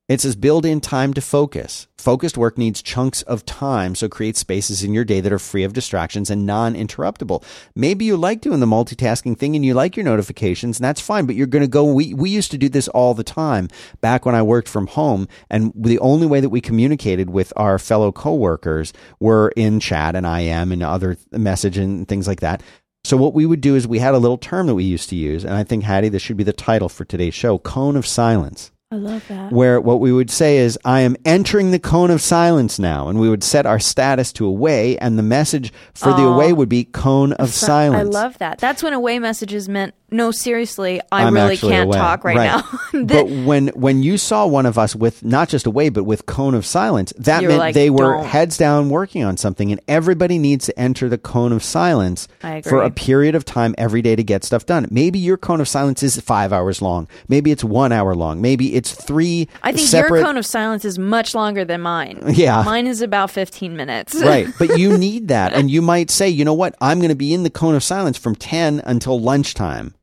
It 0.09 0.20
says 0.20 0.36
build 0.36 0.64
in 0.64 0.80
time 0.80 1.14
to 1.14 1.20
focus. 1.20 1.88
Focused 1.98 2.38
work 2.38 2.57
needs 2.57 2.80
chunks 2.80 3.22
of 3.22 3.44
time, 3.44 3.96
so 3.96 4.09
create 4.09 4.36
spaces 4.36 4.84
in 4.84 4.94
your 4.94 5.04
day 5.04 5.20
that 5.20 5.32
are 5.32 5.38
free 5.40 5.64
of 5.64 5.72
distractions 5.72 6.30
and 6.30 6.46
non 6.46 6.76
interruptible. 6.76 7.42
Maybe 7.74 8.04
you 8.04 8.16
like 8.16 8.40
doing 8.40 8.61
the 8.61 8.66
multitasking 8.66 9.36
thing 9.36 9.57
and 9.57 9.64
you 9.64 9.74
like 9.74 9.96
your 9.96 10.04
notifications, 10.04 10.78
and 10.78 10.84
that's 10.84 11.00
fine, 11.00 11.26
but 11.26 11.34
you're 11.34 11.48
going 11.48 11.64
to 11.64 11.68
go. 11.68 11.82
We, 11.84 12.14
we 12.14 12.30
used 12.30 12.52
to 12.52 12.59
do 12.59 12.68
this 12.68 12.86
all 12.86 13.14
the 13.14 13.24
time 13.24 13.66
back 14.00 14.24
when 14.24 14.36
I 14.36 14.42
worked 14.42 14.68
from 14.68 14.86
home, 14.86 15.26
and 15.50 15.72
the 15.74 15.98
only 15.98 16.28
way 16.28 16.38
that 16.38 16.50
we 16.50 16.61
communicated 16.61 17.30
with 17.30 17.52
our 17.57 17.76
fellow 17.76 18.12
coworkers 18.12 18.92
were 19.18 19.52
in 19.57 19.80
chat 19.80 20.14
and 20.14 20.24
IM 20.24 20.70
and 20.70 20.84
other 20.84 21.16
message 21.32 21.78
and 21.78 22.07
things 22.07 22.28
like 22.28 22.40
that. 22.40 22.62
So 23.02 23.16
what 23.16 23.34
we 23.34 23.44
would 23.44 23.61
do 23.61 23.74
is 23.74 23.88
we 23.88 23.98
had 23.98 24.14
a 24.14 24.18
little 24.18 24.38
term 24.38 24.68
that 24.68 24.76
we 24.76 24.84
used 24.84 25.09
to 25.09 25.16
use, 25.16 25.44
and 25.44 25.54
I 25.54 25.64
think 25.64 25.82
Hattie, 25.82 26.11
this 26.11 26.22
should 26.22 26.36
be 26.36 26.44
the 26.44 26.52
title 26.52 26.88
for 26.88 27.04
today's 27.04 27.34
show: 27.34 27.59
cone 27.59 27.96
of 27.96 28.07
silence. 28.07 28.70
I 28.97 28.99
love 28.99 29.24
that. 29.28 29.53
Where 29.53 29.78
what 29.80 30.01
we 30.01 30.11
would 30.11 30.30
say 30.30 30.57
is, 30.57 30.78
"I 30.84 31.01
am 31.01 31.16
entering 31.24 31.70
the 31.70 31.78
cone 31.78 32.11
of 32.11 32.22
silence 32.22 32.78
now," 32.78 33.09
and 33.09 33.20
we 33.20 33.28
would 33.28 33.44
set 33.44 33.66
our 33.66 33.78
status 33.78 34.32
to 34.34 34.47
away, 34.47 34.97
and 34.99 35.18
the 35.18 35.22
message 35.22 35.72
for 35.92 36.12
the 36.14 36.22
away 36.24 36.53
would 36.55 36.68
be 36.70 36.84
cone 36.84 37.32
of 37.34 37.51
So- 37.51 37.66
silence. 37.66 38.16
I 38.16 38.20
love 38.20 38.38
that. 38.38 38.59
That's 38.59 38.82
when 38.82 38.94
away 38.94 39.18
messages 39.18 39.68
meant, 39.68 39.92
no, 40.11 40.30
seriously, 40.30 41.00
I 41.11 41.24
I'm 41.24 41.34
really 41.34 41.57
can't 41.57 41.88
away. 41.88 41.98
talk 41.98 42.24
right, 42.24 42.36
Right. 42.36 42.62
now. 42.92 43.04
but 43.04 43.28
when 43.28 43.68
when 43.68 44.02
you 44.02 44.18
saw 44.18 44.46
one 44.46 44.66
of 44.66 44.78
us 44.78 44.94
with 44.94 45.24
not 45.24 45.48
just 45.48 45.66
away 45.66 45.88
but 45.88 46.04
with 46.04 46.26
cone 46.26 46.54
of 46.54 46.64
silence, 46.64 47.12
that 47.18 47.42
meant 47.42 47.59
like, 47.59 47.74
they 47.74 47.90
were 47.90 48.14
"Don't." 48.18 48.24
heads 48.26 48.57
down 48.57 48.88
working 48.90 49.24
on 49.24 49.36
something, 49.36 49.70
and 49.72 49.80
everybody 49.88 50.38
needs 50.38 50.66
to 50.66 50.78
enter 50.78 51.09
the 51.09 51.18
cone 51.18 51.52
of 51.52 51.62
silence 51.64 52.28
for 52.62 52.82
a 52.82 52.90
period 52.90 53.34
of 53.34 53.44
time 53.44 53.74
every 53.78 54.00
day 54.02 54.14
to 54.16 54.22
get 54.22 54.44
stuff 54.44 54.64
done. 54.66 54.86
Maybe 54.90 55.18
your 55.18 55.36
cone 55.36 55.61
of 55.61 55.68
silence 55.68 56.02
is 56.02 56.20
five 56.20 56.52
hours 56.52 56.80
long. 56.80 57.09
Maybe 57.28 57.50
it's 57.50 57.64
one 57.64 57.90
hour 57.92 58.14
long. 58.14 58.40
Maybe 58.40 58.74
it's 58.74 58.92
three. 58.94 59.48
I 59.62 59.72
think 59.72 59.88
separate, 59.88 60.18
your 60.18 60.26
cone 60.26 60.36
of 60.36 60.46
silence 60.46 60.84
is 60.84 60.98
much 60.98 61.34
longer 61.34 61.64
than 61.64 61.80
mine. 61.80 62.22
Yeah. 62.36 62.62
Mine 62.64 62.86
is 62.86 63.00
about 63.00 63.30
15 63.30 63.76
minutes. 63.76 64.14
right. 64.22 64.46
But 64.59 64.78
you 64.78 64.96
need 64.98 65.28
that. 65.28 65.52
And 65.54 65.70
you 65.70 65.80
might 65.80 66.11
say, 66.11 66.28
you 66.28 66.44
know 66.44 66.52
what? 66.54 66.74
I'm 66.80 66.98
going 66.98 67.09
to 67.09 67.14
be 67.16 67.32
in 67.32 67.44
the 67.44 67.50
cone 67.50 67.74
of 67.74 67.82
silence 67.82 68.18
from 68.18 68.34
10 68.36 68.82
until 68.84 69.18
lunchtime. 69.18 69.94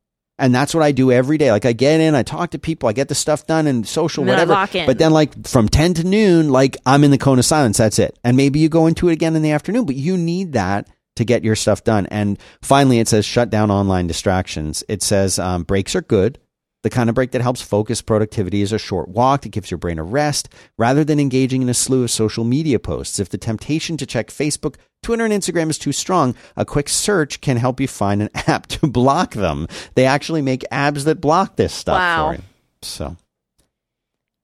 And 0.44 0.54
that's 0.54 0.76
what 0.76 0.84
I 0.84 0.92
do 0.92 1.10
every 1.10 1.38
day. 1.38 1.54
Like 1.54 1.64
I 1.64 1.72
get 1.72 2.02
in, 2.02 2.16
I 2.16 2.24
talk 2.24 2.52
to 2.52 2.60
people, 2.60 2.90
I 2.90 2.92
get 2.92 3.08
the 3.08 3.16
stuff 3.16 3.48
done 3.48 3.66
and 3.66 3.88
social, 3.88 4.24
And 4.24 4.30
whatever. 4.30 4.52
But 4.86 4.98
then 4.98 5.14
like 5.14 5.48
from 5.48 5.70
10 5.70 5.94
to 5.94 6.04
noon, 6.04 6.50
like 6.50 6.76
I'm 6.86 7.06
in 7.06 7.12
the 7.12 7.18
cone 7.18 7.40
of 7.40 7.46
silence. 7.46 7.78
That's 7.78 7.98
it. 7.98 8.20
And 8.26 8.36
maybe 8.36 8.60
you 8.60 8.68
go 8.68 8.88
into 8.88 9.08
it 9.08 9.14
again 9.14 9.38
in 9.38 9.42
the 9.42 9.52
afternoon, 9.52 9.86
but 9.86 9.96
you 9.96 10.18
need 10.18 10.52
that 10.52 10.90
to 11.16 11.24
get 11.24 11.46
your 11.46 11.56
stuff 11.56 11.86
done. 11.86 12.08
And 12.08 12.38
finally, 12.62 13.00
it 13.00 13.08
says 13.08 13.26
shut 13.26 13.52
down 13.52 13.72
online 13.72 14.06
distractions. 14.06 14.84
It 14.90 15.02
says 15.02 15.40
um, 15.40 15.64
breaks 15.64 15.96
are 15.96 16.02
good. 16.02 16.40
The 16.84 16.90
kind 16.90 17.10
of 17.10 17.16
break 17.16 17.32
that 17.32 17.42
helps 17.42 17.62
focus 17.62 18.02
productivity 18.02 18.62
is 18.62 18.72
a 18.74 18.78
short 18.78 19.08
walk 19.10 19.42
that 19.42 19.50
gives 19.54 19.72
your 19.72 19.78
brain 19.78 19.98
a 20.00 20.04
rest 20.04 20.50
rather 20.78 21.04
than 21.04 21.20
engaging 21.20 21.62
in 21.62 21.70
a 21.70 21.74
slew 21.74 22.04
of 22.04 22.12
social 22.12 22.44
media 22.44 22.78
posts. 22.78 23.20
If 23.20 23.30
the 23.30 23.38
temptation 23.38 23.96
to 23.98 24.06
check 24.06 24.28
Facebook, 24.28 24.76
Twitter, 25.02 25.24
and 25.24 25.34
Instagram 25.34 25.70
is 25.70 25.78
too 25.78 25.94
strong, 25.94 26.36
a 26.58 26.66
quick 26.66 26.90
search 26.90 27.40
can 27.42 27.56
help 27.58 27.80
you 27.80 27.88
find 27.88 28.22
an 28.22 28.30
app 28.48 28.68
to 28.68 28.88
block 28.88 29.34
them. 29.34 29.68
They 29.96 30.06
actually 30.06 30.42
make 30.42 30.66
apps 30.72 31.06
that 31.06 31.22
block 31.22 31.56
this 31.56 31.74
stuff 31.74 31.98
Wow. 31.98 32.30
for 32.32 32.36
you. 32.36 32.44
So 32.82 33.16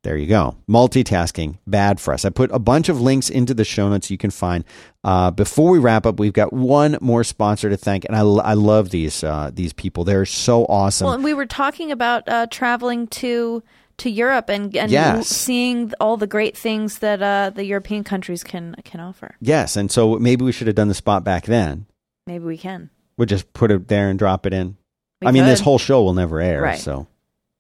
there 0.03 0.15
you 0.17 0.27
go. 0.27 0.55
Multitasking, 0.69 1.57
bad 1.67 1.99
for 1.99 2.13
us. 2.13 2.23
I 2.25 2.29
put 2.29 2.51
a 2.51 2.59
bunch 2.59 2.89
of 2.89 3.01
links 3.01 3.29
into 3.29 3.53
the 3.53 3.65
show 3.65 3.89
notes 3.89 4.09
you 4.09 4.17
can 4.17 4.31
find. 4.31 4.63
Uh, 5.03 5.31
before 5.31 5.71
we 5.71 5.79
wrap 5.79 6.05
up, 6.05 6.19
we've 6.19 6.33
got 6.33 6.53
one 6.53 6.97
more 7.01 7.23
sponsor 7.23 7.69
to 7.69 7.77
thank, 7.77 8.05
and 8.05 8.15
I, 8.15 8.21
I 8.21 8.53
love 8.53 8.89
these 8.91 9.23
uh, 9.23 9.51
these 9.53 9.73
people. 9.73 10.03
They're 10.03 10.25
so 10.25 10.65
awesome. 10.65 11.05
Well, 11.05 11.13
and 11.15 11.23
we 11.23 11.33
were 11.33 11.45
talking 11.45 11.91
about 11.91 12.27
uh, 12.29 12.47
traveling 12.49 13.07
to 13.07 13.61
to 13.97 14.09
Europe 14.09 14.47
and, 14.47 14.73
and 14.77 14.89
Yes. 14.89 15.27
seeing 15.27 15.91
all 15.99 16.15
the 16.15 16.25
great 16.27 16.55
things 16.55 16.99
that 16.99 17.21
uh, 17.21 17.49
the 17.53 17.65
European 17.65 18.03
countries 18.05 18.43
can 18.43 18.75
can 18.85 19.01
offer. 19.01 19.35
yes, 19.41 19.75
and 19.75 19.91
so 19.91 20.17
maybe 20.17 20.45
we 20.45 20.51
should 20.53 20.67
have 20.67 20.75
done 20.77 20.87
the 20.87 20.93
spot 20.93 21.23
back 21.25 21.45
then. 21.45 21.85
Maybe 22.25 22.45
we 22.45 22.57
can. 22.57 22.89
We'll 23.17 23.25
just 23.25 23.51
put 23.51 23.69
it 23.71 23.89
there 23.89 24.09
and 24.09 24.17
drop 24.17 24.45
it 24.45 24.53
in. 24.53 24.77
We 25.21 25.27
I 25.27 25.31
mean, 25.31 25.43
this 25.43 25.59
whole 25.59 25.77
show 25.79 26.01
will 26.03 26.13
never 26.13 26.39
air, 26.39 26.61
Right. 26.61 26.79
so 26.79 27.07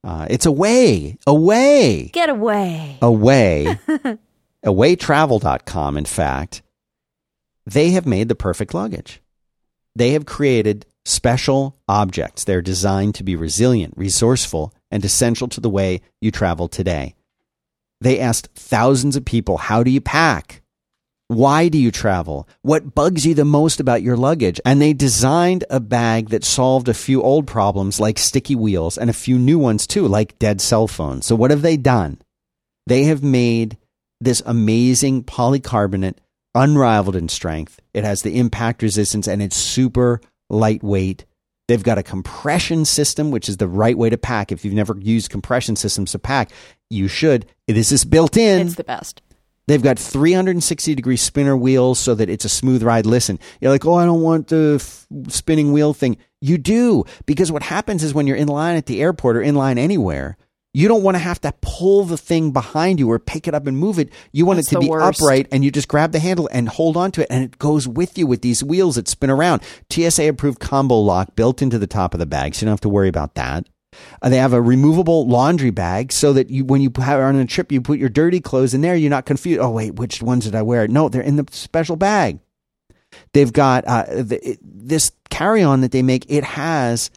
uh, 0.03 0.27
it's 0.29 0.45
away, 0.45 1.17
away. 1.27 2.09
get 2.13 2.29
away. 2.29 2.97
away. 3.01 3.79
Awaytravel.com 4.65 5.97
in 5.97 6.05
fact 6.05 6.61
they 7.65 7.91
have 7.91 8.05
made 8.05 8.27
the 8.27 8.35
perfect 8.35 8.73
luggage. 8.73 9.21
They 9.95 10.11
have 10.11 10.25
created 10.25 10.85
special 11.05 11.77
objects. 11.87 12.43
They're 12.43 12.61
designed 12.61 13.15
to 13.15 13.23
be 13.23 13.35
resilient 13.35 13.93
resourceful 13.97 14.73
and 14.91 15.03
essential 15.05 15.47
to 15.49 15.61
the 15.61 15.69
way 15.69 16.01
you 16.19 16.31
travel 16.31 16.67
today. 16.67 17.15
They 18.01 18.19
asked 18.19 18.49
thousands 18.55 19.15
of 19.15 19.25
people 19.25 19.57
how 19.57 19.83
do 19.83 19.91
you 19.91 20.01
pack 20.01 20.61
why 21.29 21.69
do 21.69 21.77
you 21.77 21.91
travel? 21.91 22.49
What 22.63 22.95
bugs 22.95 23.23
you 23.23 23.35
the 23.35 23.45
most 23.45 23.79
about 23.79 24.01
your 24.01 24.17
luggage? 24.17 24.59
And 24.65 24.81
they 24.81 24.93
designed 24.93 25.63
a 25.69 25.79
bag 25.79 26.29
that 26.29 26.43
solved 26.43 26.89
a 26.89 26.93
few 26.95 27.21
old 27.21 27.45
problems 27.45 27.99
like 27.99 28.17
sticky 28.17 28.55
wheels 28.55 28.97
and 28.97 29.11
a 29.11 29.13
few 29.13 29.37
new 29.37 29.59
ones 29.59 29.85
too, 29.85 30.07
like 30.07 30.39
dead 30.39 30.59
cell 30.59 30.87
phones. 30.87 31.27
So 31.27 31.35
what 31.35 31.51
have 31.51 31.61
they 31.61 31.77
done? 31.77 32.19
They 32.87 33.03
have 33.03 33.21
made 33.21 33.77
this 34.19 34.41
amazing 34.43 35.23
polycarbonate, 35.23 36.17
unrivaled 36.55 37.15
in 37.15 37.29
strength. 37.29 37.79
It 37.93 38.03
has 38.03 38.23
the 38.23 38.39
impact 38.39 38.81
resistance 38.81 39.27
and 39.27 39.39
it's 39.39 39.55
super 39.55 40.21
lightweight. 40.49 41.25
They've 41.67 41.83
got 41.83 41.99
a 41.99 42.03
compression 42.03 42.85
system, 42.85 43.29
which 43.29 43.49
is 43.49 43.57
the 43.57 43.67
right 43.67 43.95
way 43.95 44.09
to 44.09 44.17
pack. 44.17 44.51
If 44.51 44.65
you've 44.65 44.73
never 44.73 44.97
used 44.99 45.29
compression 45.29 45.75
systems 45.75 46.13
to 46.13 46.17
pack, 46.17 46.49
you 46.89 47.07
should. 47.07 47.45
This 47.67 47.91
is 47.91 48.03
built 48.03 48.35
in. 48.35 48.65
It's 48.65 48.77
the 48.77 48.83
best. 48.83 49.21
They've 49.69 49.83
got 49.83 49.99
360 49.99 50.95
degree 50.95 51.15
spinner 51.15 51.55
wheels 51.55 51.99
so 51.99 52.15
that 52.15 52.27
it's 52.27 52.43
a 52.43 52.49
smooth 52.49 52.81
ride. 52.81 53.05
Listen, 53.05 53.37
you're 53.61 53.69
like, 53.69 53.85
oh, 53.85 53.93
I 53.93 54.05
don't 54.05 54.23
want 54.23 54.47
the 54.47 54.77
f- 54.81 55.05
spinning 55.31 55.71
wheel 55.71 55.93
thing. 55.93 56.17
You 56.41 56.57
do, 56.57 57.03
because 57.27 57.51
what 57.51 57.61
happens 57.61 58.03
is 58.03 58.11
when 58.11 58.25
you're 58.25 58.35
in 58.35 58.47
line 58.47 58.77
at 58.77 58.87
the 58.87 58.99
airport 58.99 59.37
or 59.37 59.43
in 59.43 59.53
line 59.53 59.77
anywhere, 59.77 60.37
you 60.73 60.87
don't 60.87 61.03
want 61.03 61.17
to 61.17 61.19
have 61.19 61.39
to 61.41 61.53
pull 61.61 62.03
the 62.03 62.17
thing 62.17 62.49
behind 62.49 62.97
you 62.97 63.11
or 63.11 63.19
pick 63.19 63.47
it 63.47 63.53
up 63.53 63.67
and 63.67 63.77
move 63.77 63.99
it. 63.99 64.09
You 64.31 64.47
want 64.47 64.57
That's 64.57 64.71
it 64.71 64.75
to 64.77 64.79
be 64.79 64.89
worst. 64.89 65.21
upright 65.21 65.45
and 65.51 65.63
you 65.63 65.69
just 65.69 65.87
grab 65.87 66.13
the 66.13 66.19
handle 66.19 66.49
and 66.51 66.67
hold 66.67 66.97
on 66.97 67.11
to 67.11 67.21
it 67.21 67.27
and 67.29 67.43
it 67.43 67.59
goes 67.59 67.87
with 67.87 68.17
you 68.17 68.25
with 68.25 68.41
these 68.41 68.63
wheels 68.63 68.95
that 68.95 69.07
spin 69.07 69.29
around. 69.29 69.61
TSA 69.91 70.29
approved 70.29 70.59
combo 70.59 70.97
lock 70.97 71.35
built 71.35 71.61
into 71.61 71.77
the 71.77 71.85
top 71.85 72.15
of 72.15 72.19
the 72.19 72.25
bag, 72.25 72.55
so 72.55 72.63
you 72.63 72.65
don't 72.65 72.73
have 72.73 72.81
to 72.81 72.89
worry 72.89 73.07
about 73.07 73.35
that. 73.35 73.67
Uh, 74.21 74.29
they 74.29 74.37
have 74.37 74.53
a 74.53 74.61
removable 74.61 75.27
laundry 75.27 75.71
bag 75.71 76.11
so 76.11 76.33
that 76.33 76.49
you, 76.49 76.65
when 76.65 76.81
you 76.81 76.91
have 76.97 77.19
on 77.19 77.35
a 77.35 77.45
trip, 77.45 77.71
you 77.71 77.81
put 77.81 77.99
your 77.99 78.09
dirty 78.09 78.39
clothes 78.39 78.73
in 78.73 78.81
there. 78.81 78.95
You're 78.95 79.09
not 79.09 79.25
confused. 79.25 79.59
Oh 79.61 79.69
wait, 79.71 79.95
which 79.95 80.21
ones 80.21 80.45
did 80.45 80.55
I 80.55 80.61
wear? 80.61 80.87
No, 80.87 81.09
they're 81.09 81.21
in 81.21 81.35
the 81.35 81.45
special 81.51 81.95
bag. 81.95 82.39
They've 83.33 83.51
got 83.51 83.85
uh, 83.85 84.05
the, 84.23 84.39
it- 84.51 84.59
this 84.63 85.11
carry-on 85.29 85.81
that 85.81 85.91
they 85.91 86.01
make. 86.03 86.25
It 86.29 86.43
has 86.43 87.09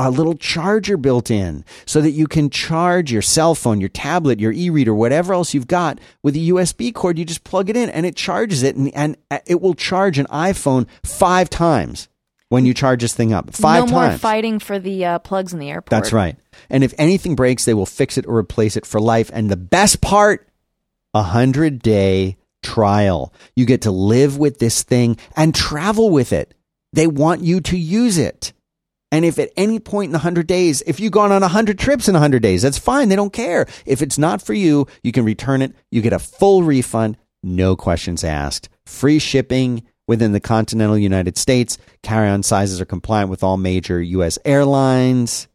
a 0.00 0.10
little 0.12 0.34
charger 0.36 0.96
built 0.96 1.28
in 1.28 1.64
so 1.84 2.00
that 2.00 2.12
you 2.12 2.28
can 2.28 2.50
charge 2.50 3.10
your 3.10 3.20
cell 3.22 3.56
phone, 3.56 3.80
your 3.80 3.88
tablet, 3.88 4.38
your 4.38 4.52
e-reader, 4.52 4.94
whatever 4.94 5.32
else 5.34 5.54
you've 5.54 5.66
got 5.66 5.98
with 6.22 6.36
a 6.36 6.38
USB 6.50 6.94
cord. 6.94 7.18
You 7.18 7.24
just 7.24 7.42
plug 7.42 7.68
it 7.68 7.76
in 7.76 7.90
and 7.90 8.06
it 8.06 8.14
charges 8.14 8.62
it 8.62 8.76
and, 8.76 8.94
and 8.94 9.16
it 9.46 9.60
will 9.60 9.74
charge 9.74 10.18
an 10.20 10.26
iPhone 10.26 10.86
five 11.04 11.50
times 11.50 12.08
when 12.48 12.64
you 12.66 12.74
charge 12.74 13.02
this 13.02 13.14
thing 13.14 13.32
up. 13.32 13.52
Five 13.52 13.90
no 13.90 13.92
more 13.92 14.18
fighting 14.18 14.58
for 14.58 14.78
the 14.78 15.04
uh, 15.04 15.18
plugs 15.18 15.52
in 15.52 15.58
the 15.58 15.70
airport. 15.70 15.90
That's 15.90 16.12
right. 16.12 16.36
And 16.70 16.82
if 16.82 16.94
anything 16.98 17.34
breaks, 17.34 17.64
they 17.64 17.74
will 17.74 17.86
fix 17.86 18.18
it 18.18 18.26
or 18.26 18.36
replace 18.38 18.76
it 18.76 18.86
for 18.86 19.00
life. 19.00 19.30
And 19.32 19.50
the 19.50 19.56
best 19.56 20.00
part, 20.00 20.48
a 21.14 21.22
hundred 21.22 21.80
day 21.80 22.36
trial. 22.62 23.32
You 23.54 23.66
get 23.66 23.82
to 23.82 23.90
live 23.90 24.38
with 24.38 24.58
this 24.58 24.82
thing 24.82 25.16
and 25.36 25.54
travel 25.54 26.10
with 26.10 26.32
it. 26.32 26.54
They 26.92 27.06
want 27.06 27.42
you 27.42 27.60
to 27.60 27.78
use 27.78 28.18
it. 28.18 28.52
And 29.10 29.24
if 29.24 29.38
at 29.38 29.50
any 29.56 29.78
point 29.78 30.08
in 30.08 30.12
the 30.12 30.18
100 30.18 30.46
days, 30.46 30.82
if 30.86 31.00
you've 31.00 31.12
gone 31.12 31.32
on 31.32 31.40
100 31.40 31.78
trips 31.78 32.08
in 32.08 32.14
100 32.14 32.42
days, 32.42 32.62
that's 32.62 32.78
fine. 32.78 33.08
They 33.08 33.16
don't 33.16 33.32
care. 33.32 33.66
If 33.86 34.02
it's 34.02 34.18
not 34.18 34.42
for 34.42 34.52
you, 34.52 34.86
you 35.02 35.12
can 35.12 35.24
return 35.24 35.62
it. 35.62 35.74
You 35.90 36.02
get 36.02 36.12
a 36.12 36.18
full 36.18 36.62
refund, 36.62 37.16
no 37.42 37.74
questions 37.74 38.22
asked. 38.22 38.68
Free 38.84 39.18
shipping 39.18 39.82
within 40.08 40.32
the 40.32 40.40
continental 40.40 40.98
United 40.98 41.38
States. 41.38 41.78
Carry 42.02 42.28
on 42.28 42.42
sizes 42.42 42.80
are 42.80 42.84
compliant 42.84 43.30
with 43.30 43.44
all 43.44 43.56
major 43.56 44.02
U.S. 44.02 44.38
airlines. 44.44 45.46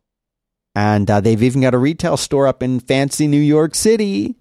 And 0.76 1.12
uh, 1.12 1.20
they've 1.20 1.44
even 1.44 1.62
got 1.62 1.74
a 1.74 1.78
retail 1.78 2.16
store 2.16 2.48
up 2.48 2.64
in 2.64 2.80
fancy 2.80 3.28
New 3.28 3.38
York 3.38 3.76
City. 3.76 4.36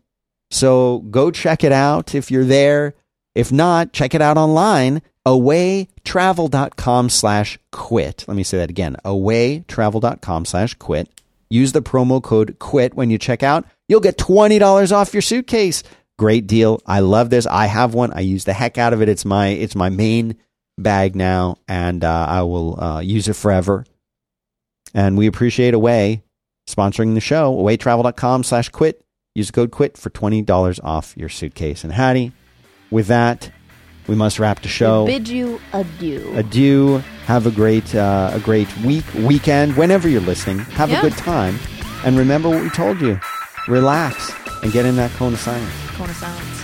So 0.50 1.00
go 1.10 1.32
check 1.32 1.64
it 1.64 1.72
out 1.72 2.14
if 2.14 2.30
you're 2.30 2.44
there. 2.44 2.94
If 3.34 3.50
not, 3.50 3.92
check 3.92 4.14
it 4.14 4.22
out 4.22 4.36
online 4.36 5.02
awaytravel.com 5.26 7.08
slash 7.08 7.58
quit. 7.70 8.24
Let 8.26 8.36
me 8.36 8.42
say 8.42 8.58
that 8.58 8.70
again. 8.70 8.96
awaytravel.com 9.04 10.44
slash 10.44 10.74
quit. 10.74 11.08
Use 11.48 11.72
the 11.72 11.82
promo 11.82 12.22
code 12.22 12.58
quit 12.58 12.94
when 12.94 13.10
you 13.10 13.18
check 13.18 13.42
out. 13.42 13.66
You'll 13.88 14.00
get 14.00 14.16
$20 14.16 14.92
off 14.92 15.12
your 15.12 15.22
suitcase. 15.22 15.82
Great 16.18 16.46
deal. 16.46 16.80
I 16.86 17.00
love 17.00 17.30
this. 17.30 17.46
I 17.46 17.66
have 17.66 17.94
one. 17.94 18.12
I 18.12 18.20
use 18.20 18.44
the 18.44 18.52
heck 18.52 18.78
out 18.78 18.92
of 18.92 19.02
it. 19.02 19.08
It's 19.08 19.24
my, 19.24 19.48
it's 19.48 19.74
my 19.74 19.88
main 19.88 20.36
bag 20.78 21.16
now 21.16 21.56
and 21.68 22.02
uh, 22.04 22.26
I 22.28 22.42
will 22.42 22.82
uh, 22.82 23.00
use 23.00 23.28
it 23.28 23.34
forever. 23.34 23.84
And 24.94 25.16
we 25.16 25.26
appreciate 25.26 25.74
Away 25.74 26.22
sponsoring 26.68 27.14
the 27.14 27.20
show. 27.20 27.54
Awaytravel.com 27.56 28.44
slash 28.44 28.68
quit. 28.68 29.04
Use 29.34 29.50
code 29.50 29.70
quit 29.70 29.96
for 29.96 30.10
$20 30.10 30.80
off 30.84 31.14
your 31.16 31.28
suitcase. 31.30 31.82
And 31.84 31.92
Hattie, 31.92 32.32
with 32.90 33.06
that, 33.06 33.50
we 34.06 34.14
must 34.14 34.38
wrap 34.38 34.60
the 34.60 34.68
show. 34.68 35.04
We 35.04 35.12
bid 35.18 35.28
you 35.28 35.60
adieu. 35.72 36.32
Adieu. 36.36 36.98
Have 37.24 37.46
a 37.46 37.50
great 37.50 37.94
uh, 37.94 38.30
a 38.34 38.40
great 38.40 38.68
week, 38.78 39.04
weekend, 39.14 39.76
whenever 39.76 40.08
you're 40.08 40.20
listening. 40.20 40.58
Have 40.58 40.90
Yeah. 40.90 40.98
a 40.98 41.02
good 41.02 41.16
time, 41.16 41.58
and 42.04 42.18
remember 42.18 42.48
what 42.50 42.62
we 42.62 42.68
told 42.70 43.00
you. 43.00 43.18
Relax 43.68 44.32
and 44.64 44.72
get 44.72 44.86
in 44.86 44.96
that 44.96 45.12
cone 45.12 45.34
of 45.34 45.38
silence. 45.38 45.72
Cone 45.90 46.10
of 46.10 46.16
silence. 46.16 46.61